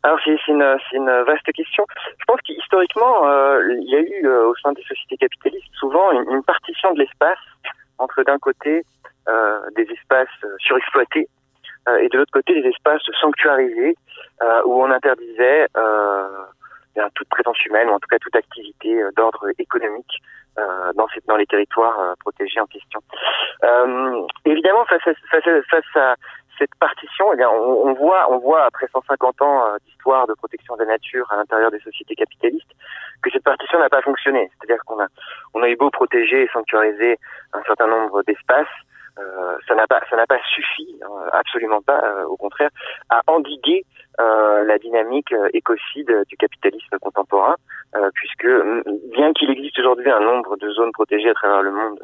Alors 0.02 0.18
c'est 0.24 0.38
une, 0.48 0.62
vaste 1.26 1.52
question. 1.52 1.84
Je 2.18 2.24
pense 2.26 2.40
qu'historiquement, 2.42 3.28
euh, 3.28 3.60
il 3.80 3.90
y 3.90 3.96
a 3.96 4.00
eu 4.00 4.26
euh, 4.26 4.48
au 4.48 4.54
sein 4.62 4.72
des 4.72 4.82
sociétés 4.82 5.16
capitalistes 5.16 5.66
souvent 5.78 6.12
une, 6.12 6.42
partition 6.44 6.92
de 6.94 7.00
l'espace 7.00 7.38
entre 7.98 8.22
d'un 8.22 8.38
côté 8.38 8.82
des 9.76 9.82
espaces 9.82 10.28
surexploités 10.58 11.28
et 12.00 12.08
de 12.08 12.16
l'autre 12.16 12.32
côté 12.32 12.54
des 12.62 12.66
espaces 12.66 13.02
sanctuarisés 13.20 13.94
où 14.64 14.82
on 14.82 14.90
interdisait 14.90 15.66
toute 17.14 17.28
présence 17.28 17.64
humaine 17.64 17.88
ou 17.88 17.92
en 17.92 17.98
tout 17.98 18.08
cas 18.08 18.18
toute 18.18 18.36
activité 18.36 19.02
euh, 19.02 19.10
d'ordre 19.16 19.46
économique 19.58 20.22
euh, 20.58 20.92
dans, 20.94 21.06
dans 21.26 21.36
les 21.36 21.46
territoires 21.46 21.98
euh, 22.00 22.14
protégés 22.20 22.60
en 22.60 22.66
question. 22.66 23.00
évidemment, 24.44 24.84
face 24.86 25.06
à, 25.06 25.12
face 25.30 25.46
à, 25.46 25.62
face 25.62 25.96
à 25.96 26.14
cette 26.58 26.74
partition, 26.80 27.32
eh 27.32 27.36
bien, 27.36 27.48
on, 27.48 27.94
voit, 27.94 28.32
on 28.32 28.38
voit 28.38 28.64
après 28.64 28.88
150 28.92 29.42
ans 29.42 29.64
d'histoire 29.86 30.26
de 30.26 30.34
protection 30.34 30.74
de 30.74 30.82
la 30.82 30.90
nature 30.90 31.30
à 31.30 31.36
l'intérieur 31.36 31.70
des 31.70 31.78
sociétés 31.78 32.16
capitalistes, 32.16 32.74
que 33.22 33.30
cette 33.30 33.44
partition 33.44 33.78
n'a 33.78 33.88
pas 33.88 34.02
fonctionné. 34.02 34.50
C'est-à-dire 34.58 34.82
qu'on 34.84 34.98
a, 34.98 35.06
on 35.54 35.62
a 35.62 35.68
eu 35.68 35.76
beau 35.76 35.90
protéger 35.90 36.42
et 36.42 36.48
sanctuariser 36.48 37.16
un 37.52 37.62
certain 37.62 37.86
nombre 37.86 38.24
d'espaces, 38.24 38.66
ça 39.66 39.74
n'a 39.74 39.86
pas, 39.86 40.00
ça 40.08 40.16
n'a 40.16 40.26
pas 40.26 40.38
suffi, 40.54 40.98
hein, 41.02 41.28
absolument 41.32 41.82
pas, 41.82 42.00
euh, 42.02 42.24
au 42.24 42.36
contraire, 42.36 42.70
à 43.10 43.22
endiguer 43.26 43.84
euh, 44.20 44.64
la 44.64 44.78
dynamique 44.78 45.32
écocide 45.52 46.24
du 46.28 46.36
capitalisme 46.36 46.98
contemporain, 47.00 47.56
puisque 48.14 48.48
bien 49.12 49.32
qu'il 49.32 49.50
existe 49.50 49.78
aujourd'hui 49.78 50.10
un 50.10 50.20
nombre 50.20 50.56
de 50.56 50.70
zones 50.70 50.92
protégées 50.92 51.30
à 51.30 51.34
travers 51.34 51.62
le 51.62 51.70
monde 51.70 52.00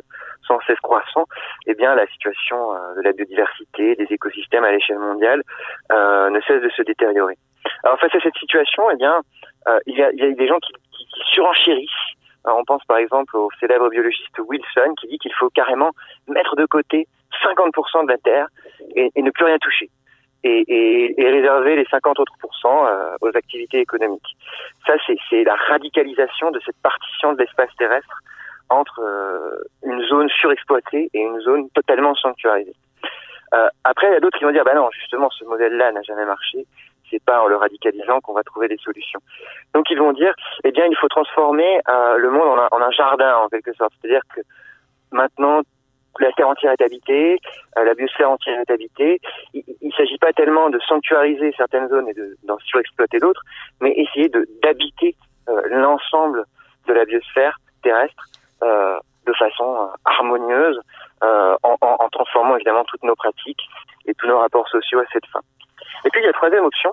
sans 0.46 0.58
cesse 0.66 0.80
croissant, 0.80 1.24
eh 1.66 1.74
bien 1.74 1.94
la 1.94 2.06
situation 2.06 2.72
de 2.96 3.02
la 3.02 3.12
biodiversité, 3.12 3.94
des 3.96 4.06
écosystèmes 4.10 4.64
à 4.64 4.72
l'échelle 4.72 4.98
mondiale 4.98 5.42
ne 5.90 6.40
cesse 6.46 6.62
de 6.62 6.70
se 6.70 6.82
détériorer. 6.82 7.36
Alors 7.82 7.98
face 7.98 8.14
à 8.14 8.20
cette 8.20 8.36
situation, 8.36 8.90
eh 8.92 8.96
bien 8.96 9.20
il 9.86 9.96
y, 9.96 10.02
a, 10.02 10.10
il 10.12 10.18
y 10.20 10.22
a 10.22 10.30
des 10.32 10.46
gens 10.46 10.58
qui, 10.60 10.72
qui 10.72 11.20
surenchérissent 11.34 12.03
on 12.44 12.64
pense 12.64 12.84
par 12.84 12.98
exemple 12.98 13.36
au 13.36 13.48
célèbre 13.60 13.88
biologiste 13.88 14.38
Wilson 14.38 14.94
qui 15.00 15.08
dit 15.08 15.18
qu'il 15.18 15.32
faut 15.34 15.50
carrément 15.50 15.90
mettre 16.28 16.56
de 16.56 16.66
côté 16.66 17.06
50% 17.42 18.06
de 18.06 18.12
la 18.12 18.18
Terre 18.18 18.46
et, 18.94 19.10
ne 19.16 19.30
plus 19.30 19.44
rien 19.44 19.58
toucher. 19.58 19.90
Et, 20.46 21.14
réserver 21.18 21.76
les 21.76 21.86
50 21.86 22.20
autres 22.20 22.34
pourcents 22.38 22.86
euh, 22.86 23.16
aux 23.22 23.34
activités 23.34 23.80
économiques. 23.80 24.36
Ça, 24.86 24.94
c'est 25.30 25.42
la 25.42 25.54
radicalisation 25.54 26.50
de 26.50 26.60
cette 26.64 26.76
partition 26.82 27.32
de 27.32 27.38
l'espace 27.38 27.70
terrestre 27.78 28.20
entre 28.68 29.00
euh, 29.00 29.64
une 29.84 30.02
zone 30.02 30.28
surexploitée 30.28 31.10
et 31.14 31.20
une 31.20 31.40
zone 31.40 31.68
totalement 31.70 32.14
sanctuarisée. 32.14 32.74
Euh, 33.54 33.68
après, 33.84 34.08
il 34.08 34.12
y 34.12 34.16
a 34.16 34.20
d'autres 34.20 34.38
qui 34.38 34.44
vont 34.44 34.52
dire, 34.52 34.64
bah 34.64 34.74
non, 34.74 34.90
justement, 34.92 35.30
ce 35.30 35.44
modèle-là 35.44 35.92
n'a 35.92 36.02
jamais 36.02 36.24
marché 36.24 36.66
c'est 37.10 37.22
pas 37.22 37.42
en 37.42 37.46
le 37.46 37.56
radicalisant 37.56 38.20
qu'on 38.20 38.32
va 38.32 38.42
trouver 38.42 38.68
des 38.68 38.78
solutions. 38.78 39.20
Donc 39.74 39.90
ils 39.90 39.98
vont 39.98 40.12
dire, 40.12 40.34
eh 40.64 40.72
bien, 40.72 40.84
il 40.86 40.96
faut 40.96 41.08
transformer 41.08 41.80
euh, 41.88 42.16
le 42.16 42.30
monde 42.30 42.58
en 42.70 42.80
un, 42.80 42.90
jardin 42.90 43.36
en 43.36 43.48
quelque 43.48 43.72
sorte. 43.74 43.92
C'est-à-dire 44.00 44.22
que 44.34 44.40
maintenant, 45.12 45.62
la 46.20 46.30
terre 46.32 46.48
entière 46.48 46.72
est 46.72 46.82
habitée, 46.82 47.40
euh, 47.76 47.84
la 47.84 47.94
biosphère 47.94 48.30
entière 48.30 48.60
est 48.60 48.70
habitée. 48.70 49.20
Il 49.52 49.64
ne 49.82 49.92
s'agit 49.92 50.18
pas 50.18 50.32
tellement 50.32 50.70
de 50.70 50.78
sanctuariser 50.80 51.52
certaines 51.56 51.88
zones 51.88 52.08
et 52.08 52.14
d'en 52.44 52.58
surexploiter 52.58 53.18
d'autres, 53.18 53.42
mais 53.80 53.90
essayer 53.92 54.30
d'habiter 54.62 55.16
euh, 55.48 55.60
l'ensemble 55.70 56.44
de 56.86 56.92
la 56.92 57.04
biosphère 57.04 57.58
terrestre 57.82 58.26
de 58.62 59.32
façon 59.34 59.90
harmonieuse, 60.06 60.80
en, 61.20 61.76
en 61.80 62.08
transformant 62.08 62.56
évidemment 62.56 62.84
toutes 62.84 63.02
nos 63.02 63.14
pratiques 63.14 63.60
et 64.06 64.14
tous 64.14 64.26
nos 64.26 64.38
rapports 64.38 64.68
sociaux 64.68 65.00
à 65.00 65.04
cette 65.12 65.26
fin. 65.26 65.40
Et 66.04 66.10
puis 66.10 66.20
il 66.20 66.24
y 66.24 66.26
a 66.26 66.28
la 66.28 66.34
troisième 66.34 66.64
option, 66.64 66.92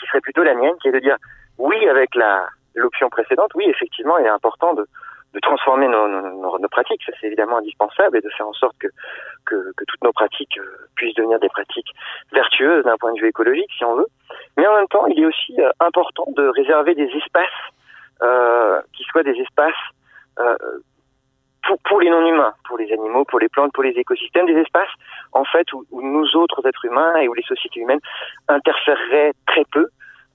qui 0.00 0.06
serait 0.06 0.20
plutôt 0.20 0.42
la 0.42 0.54
mienne, 0.54 0.74
qui 0.80 0.88
est 0.88 0.92
de 0.92 0.98
dire 0.98 1.16
oui 1.58 1.88
avec 1.88 2.14
la 2.14 2.48
l'option 2.74 3.08
précédente, 3.08 3.52
oui 3.54 3.64
effectivement 3.68 4.18
il 4.18 4.26
est 4.26 4.30
important 4.30 4.74
de, 4.74 4.84
de 5.34 5.40
transformer 5.40 5.88
nos, 5.88 6.08
nos, 6.08 6.58
nos 6.58 6.68
pratiques, 6.68 7.02
ça 7.04 7.12
c'est 7.20 7.26
évidemment 7.26 7.58
indispensable, 7.58 8.16
et 8.18 8.20
de 8.20 8.28
faire 8.30 8.48
en 8.48 8.52
sorte 8.52 8.76
que, 8.78 8.88
que, 9.46 9.72
que 9.76 9.84
toutes 9.86 10.02
nos 10.02 10.12
pratiques 10.12 10.58
euh, 10.58 10.88
puissent 10.96 11.14
devenir 11.14 11.38
des 11.40 11.48
pratiques 11.48 11.92
vertueuses 12.32 12.84
d'un 12.84 12.96
point 12.96 13.12
de 13.12 13.20
vue 13.20 13.28
écologique, 13.28 13.70
si 13.76 13.84
on 13.84 13.96
veut. 13.96 14.06
Mais 14.56 14.66
en 14.66 14.74
même 14.74 14.88
temps, 14.88 15.06
il 15.06 15.20
est 15.20 15.26
aussi 15.26 15.60
euh, 15.60 15.70
important 15.80 16.26
de 16.36 16.48
réserver 16.48 16.94
des 16.94 17.10
espaces 17.16 17.62
euh, 18.22 18.80
qui 18.96 19.02
soient 19.04 19.24
des 19.24 19.38
espaces 19.40 19.74
euh, 20.38 20.56
pour, 21.66 21.78
pour 21.80 22.00
les 22.00 22.10
non-humains, 22.10 22.54
pour 22.66 22.78
les 22.78 22.92
animaux, 22.92 23.24
pour 23.24 23.40
les 23.40 23.48
plantes, 23.48 23.72
pour 23.72 23.82
les 23.82 23.90
écosystèmes, 23.90 24.46
des 24.46 24.60
espaces 24.60 24.92
en 25.32 25.44
fait 25.44 25.72
où, 25.72 25.84
où, 25.90 26.02
nous 26.02 26.36
autres 26.36 26.66
êtres 26.66 26.84
humains 26.84 27.16
et 27.16 27.28
où 27.28 27.34
les 27.34 27.42
sociétés 27.42 27.80
humaines 27.80 28.00
interféreraient 28.48 29.32
très 29.46 29.64
peu 29.72 29.88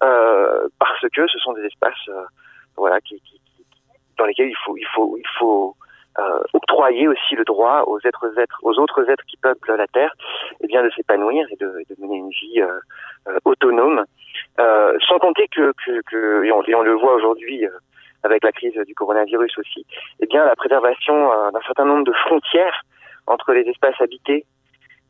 euh, 0.03 0.67
parce 0.79 1.07
que 1.13 1.27
ce 1.27 1.39
sont 1.39 1.53
des 1.53 1.65
espaces 1.65 2.07
euh, 2.09 2.23
voilà 2.77 2.99
qui, 3.01 3.21
qui, 3.21 3.39
dans 4.17 4.25
lesquels 4.25 4.49
il 4.49 4.57
faut 4.63 4.77
il 4.77 4.87
faut 4.93 5.17
il 5.17 5.27
faut 5.37 5.75
euh, 6.17 6.39
octroyer 6.53 7.07
aussi 7.07 7.35
le 7.35 7.43
droit 7.45 7.83
aux 7.85 7.99
êtres 7.99 8.37
êtres 8.37 8.59
aux 8.63 8.77
autres 8.79 9.09
êtres 9.09 9.23
qui 9.25 9.37
peuplent 9.37 9.75
la 9.75 9.87
terre 9.87 10.13
et 10.53 10.65
eh 10.65 10.67
bien 10.67 10.83
de 10.83 10.89
s'épanouir 10.89 11.47
et 11.51 11.55
de, 11.55 11.67
de, 11.89 11.95
mener 12.01 12.17
une 12.17 12.29
vie 12.29 12.61
euh, 12.61 12.79
euh, 13.27 13.37
autonome. 13.45 14.03
Sans 15.07 15.17
compter 15.19 15.47
que, 15.47 15.71
que, 15.85 16.01
que 16.09 16.43
et, 16.43 16.51
on, 16.51 16.61
et 16.63 16.75
on 16.75 16.81
le 16.81 16.93
voit 16.93 17.13
aujourd'hui 17.13 17.65
avec 18.23 18.43
la 18.43 18.51
crise 18.51 18.75
du 18.85 18.93
coronavirus 18.93 19.57
aussi, 19.57 19.85
eh 20.19 20.25
bien 20.27 20.45
la 20.45 20.55
préservation 20.55 21.31
euh, 21.31 21.51
d'un 21.51 21.61
certain 21.61 21.85
nombre 21.85 22.03
de 22.03 22.13
frontières 22.13 22.83
entre 23.27 23.53
les 23.53 23.61
espaces 23.61 23.99
habités 23.99 24.45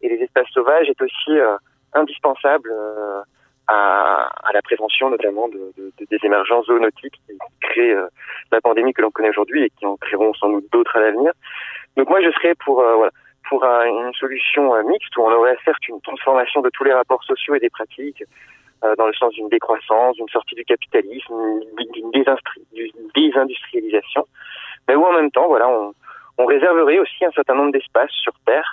et 0.01 0.09
les 0.09 0.23
espaces 0.23 0.47
sauvages 0.53 0.89
est 0.89 1.01
aussi 1.01 1.31
euh, 1.31 1.57
indispensable 1.93 2.71
euh, 2.71 3.21
à, 3.67 4.29
la 4.53 4.61
prévention 4.61 5.09
notamment 5.09 5.47
de, 5.47 5.71
de, 5.77 5.91
des 6.09 6.17
émergences 6.23 6.65
zoonotiques 6.65 7.19
qui 7.27 7.37
créent 7.61 7.95
la 8.51 8.61
pandémie 8.61 8.93
que 8.93 9.01
l'on 9.01 9.11
connaît 9.11 9.29
aujourd'hui 9.29 9.63
et 9.63 9.69
qui 9.69 9.85
en 9.85 9.95
créeront 9.97 10.33
sans 10.33 10.49
doute 10.49 10.65
d'autres 10.71 10.95
à 10.97 11.01
l'avenir. 11.01 11.31
Donc 11.95 12.09
moi 12.09 12.19
je 12.21 12.31
serais 12.31 12.55
pour 12.55 12.75
voilà, 12.81 13.11
pour 13.47 13.63
une 13.63 14.11
solution 14.13 14.73
mixte 14.87 15.15
où 15.17 15.21
on 15.21 15.31
aurait 15.31 15.57
certes 15.65 15.87
une 15.87 16.01
transformation 16.01 16.61
de 16.61 16.69
tous 16.71 16.83
les 16.83 16.93
rapports 16.93 17.23
sociaux 17.23 17.53
et 17.53 17.59
des 17.59 17.69
pratiques 17.69 18.23
dans 18.97 19.07
le 19.07 19.13
sens 19.13 19.33
d'une 19.33 19.49
décroissance, 19.49 20.15
d'une 20.15 20.29
sortie 20.29 20.55
du 20.55 20.63
capitalisme, 20.63 21.33
d'une 21.93 22.11
désindustrialisation, 23.15 24.25
mais 24.87 24.95
où 24.95 25.03
en 25.03 25.13
même 25.13 25.31
temps, 25.31 25.47
voilà, 25.47 25.67
on, 25.67 25.93
on 26.39 26.45
réserverait 26.45 26.99
aussi 26.99 27.25
un 27.25 27.31
certain 27.31 27.55
nombre 27.55 27.73
d'espaces 27.73 28.11
sur 28.11 28.33
Terre 28.45 28.71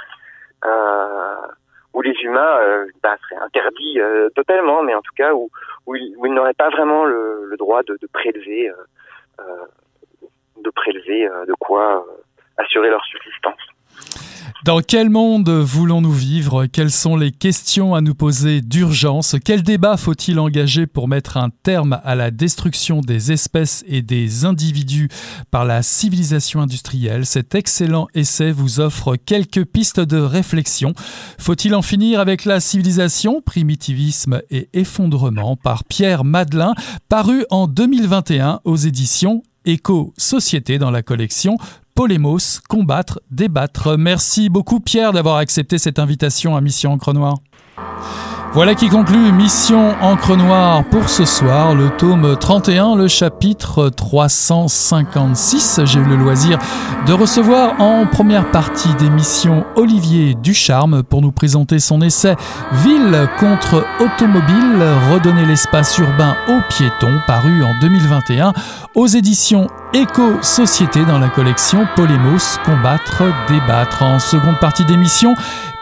euh, 0.64 1.46
où 1.92 2.00
les 2.00 2.14
humains 2.22 2.58
euh, 2.60 2.86
bah, 3.02 3.16
seraient 3.22 3.42
interdits 3.42 4.00
euh, 4.00 4.28
totalement, 4.30 4.82
mais 4.82 4.94
en 4.94 5.02
tout 5.02 5.14
cas 5.16 5.34
où, 5.34 5.50
où 5.86 5.96
ils, 5.96 6.14
n'auraient 6.32 6.54
pas 6.54 6.70
vraiment 6.70 7.04
le, 7.04 7.46
le 7.46 7.56
droit 7.56 7.82
de, 7.82 7.98
de 8.00 8.06
prélever, 8.06 8.70
euh, 9.40 9.44
de 10.62 10.70
prélever 10.70 11.28
de 11.46 11.54
quoi 11.58 12.06
assurer 12.58 12.90
leur 12.90 13.04
subsistance. 13.04 13.60
Dans 14.66 14.80
quel 14.80 15.10
monde 15.10 15.48
voulons-nous 15.48 16.10
vivre? 16.10 16.66
Quelles 16.66 16.90
sont 16.90 17.14
les 17.14 17.30
questions 17.30 17.94
à 17.94 18.00
nous 18.00 18.16
poser 18.16 18.62
d'urgence? 18.62 19.36
Quel 19.44 19.62
débat 19.62 19.96
faut-il 19.96 20.40
engager 20.40 20.88
pour 20.88 21.06
mettre 21.06 21.36
un 21.36 21.50
terme 21.62 22.00
à 22.02 22.16
la 22.16 22.32
destruction 22.32 23.00
des 23.00 23.30
espèces 23.30 23.84
et 23.86 24.02
des 24.02 24.44
individus 24.44 25.08
par 25.52 25.64
la 25.64 25.84
civilisation 25.84 26.60
industrielle? 26.60 27.26
Cet 27.26 27.54
excellent 27.54 28.08
essai 28.12 28.50
vous 28.50 28.80
offre 28.80 29.14
quelques 29.14 29.64
pistes 29.64 30.00
de 30.00 30.18
réflexion. 30.18 30.94
Faut-il 31.38 31.72
en 31.76 31.82
finir 31.82 32.18
avec 32.18 32.44
la 32.44 32.58
civilisation? 32.58 33.42
Primitivisme 33.42 34.42
et 34.50 34.68
effondrement 34.72 35.54
par 35.54 35.84
Pierre 35.84 36.24
Madelin, 36.24 36.74
paru 37.08 37.44
en 37.50 37.68
2021 37.68 38.62
aux 38.64 38.74
éditions 38.76 39.44
Éco-Société 39.64 40.78
dans 40.78 40.90
la 40.90 41.02
collection 41.02 41.56
Polémos, 41.96 42.60
combattre, 42.68 43.22
débattre. 43.30 43.96
Merci 43.96 44.50
beaucoup 44.50 44.80
Pierre 44.80 45.14
d'avoir 45.14 45.36
accepté 45.36 45.78
cette 45.78 45.98
invitation 45.98 46.54
à 46.54 46.60
Mission 46.60 46.92
Encre 46.92 47.14
Noire. 47.14 47.38
Voilà 48.52 48.74
qui 48.74 48.88
conclut 48.88 49.32
Mission 49.32 49.94
Encre 50.00 50.36
Noire 50.36 50.82
pour 50.84 51.10
ce 51.10 51.24
soir, 51.26 51.74
le 51.74 51.90
tome 51.90 52.36
31, 52.38 52.96
le 52.96 53.06
chapitre 53.06 53.90
356. 53.90 55.80
J'ai 55.84 55.98
eu 55.98 56.04
le 56.04 56.16
loisir 56.16 56.58
de 57.06 57.12
recevoir 57.12 57.80
en 57.80 58.06
première 58.06 58.50
partie 58.50 58.94
d'émission 58.94 59.66
Olivier 59.76 60.34
Ducharme 60.34 61.02
pour 61.02 61.20
nous 61.20 61.32
présenter 61.32 61.78
son 61.78 62.00
essai 62.00 62.34
Ville 62.84 63.28
contre 63.38 63.84
automobile, 64.00 64.82
redonner 65.12 65.44
l'espace 65.44 65.98
urbain 65.98 66.34
aux 66.48 66.60
piétons, 66.70 67.20
paru 67.26 67.62
en 67.62 67.78
2021 67.80 68.54
aux 68.94 69.06
éditions 69.06 69.66
Éco-Société 69.92 71.04
dans 71.04 71.18
la 71.18 71.28
collection 71.28 71.86
Polémos, 71.94 72.58
combattre, 72.64 73.22
débattre. 73.48 74.02
En 74.02 74.18
seconde 74.18 74.58
partie 74.58 74.84
d'émission, 74.84 75.34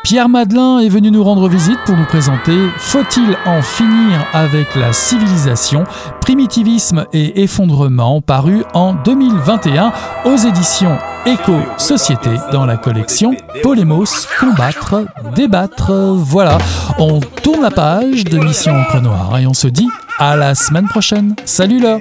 Pierre 0.05 0.28
Madelin 0.28 0.80
est 0.80 0.90
venu 0.90 1.11
nous 1.11 1.24
rendre 1.24 1.48
visite 1.48 1.78
pour 1.86 1.96
nous 1.96 2.05
présenter 2.05 2.55
Faut-il 2.76 3.38
en 3.46 3.62
finir 3.62 4.26
avec 4.34 4.74
la 4.74 4.92
civilisation 4.92 5.84
Primitivisme 6.20 7.07
et 7.14 7.42
effondrement 7.42 8.20
paru 8.20 8.64
en 8.74 8.92
2021 8.92 9.94
aux 10.26 10.36
éditions 10.36 10.98
Éco-Société 11.24 12.28
dans 12.52 12.66
la 12.66 12.76
collection 12.76 13.34
Polémos, 13.62 14.28
combattre, 14.38 15.07
débattre. 15.34 15.90
Voilà, 15.90 16.59
on 16.98 17.20
tourne 17.20 17.62
la 17.62 17.70
page 17.70 18.24
de 18.24 18.38
Mission 18.38 18.76
Encre 18.76 19.00
Noire 19.00 19.38
et 19.38 19.46
on 19.46 19.55
se 19.55 19.68
dit 19.68 19.88
à 20.18 20.36
la 20.36 20.55
semaine 20.55 20.86
prochaine. 20.86 21.34
Salut 21.46 21.80
là 21.80 21.98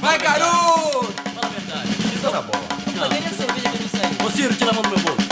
Vai, 0.00 0.18
garoto! 0.18 1.12
Fala 1.34 1.46
a 1.46 1.48
verdade. 1.48 1.88
Isso 2.14 2.30
tá 2.30 2.42
bom. 2.42 2.52
Não, 2.94 3.08
nem 3.08 3.18
a 3.18 3.30
cerveja 3.30 3.70
que 3.70 3.82
me 3.82 3.88
segue. 3.88 4.24
Ô, 4.24 4.30
Ciro, 4.30 4.54
tira 4.54 4.70
a 4.70 4.74
mão 4.74 4.82
do 4.82 4.88
meu 4.90 4.98
bolso. 5.00 5.26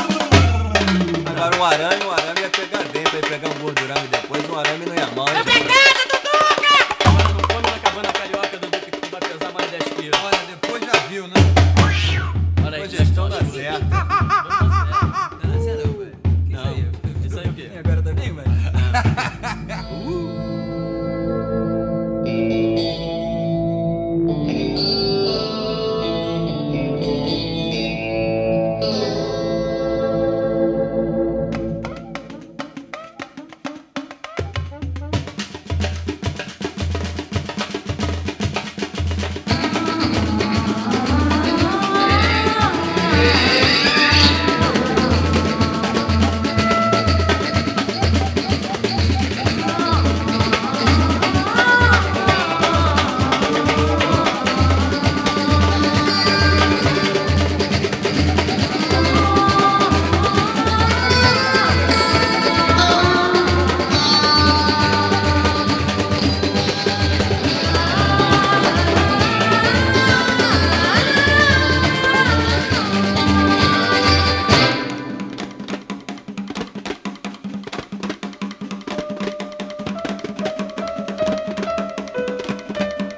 Agora 1.26 1.57
um 1.57 1.64
arame, 1.64 2.05
um 2.05 2.11
arame 2.11 2.40
ia 2.40 2.51
pegar 2.51 2.82
dentro, 2.92 3.16
ia 3.16 3.22
pegar 3.22 3.49
um 3.49 3.59
gordurão 3.61 3.95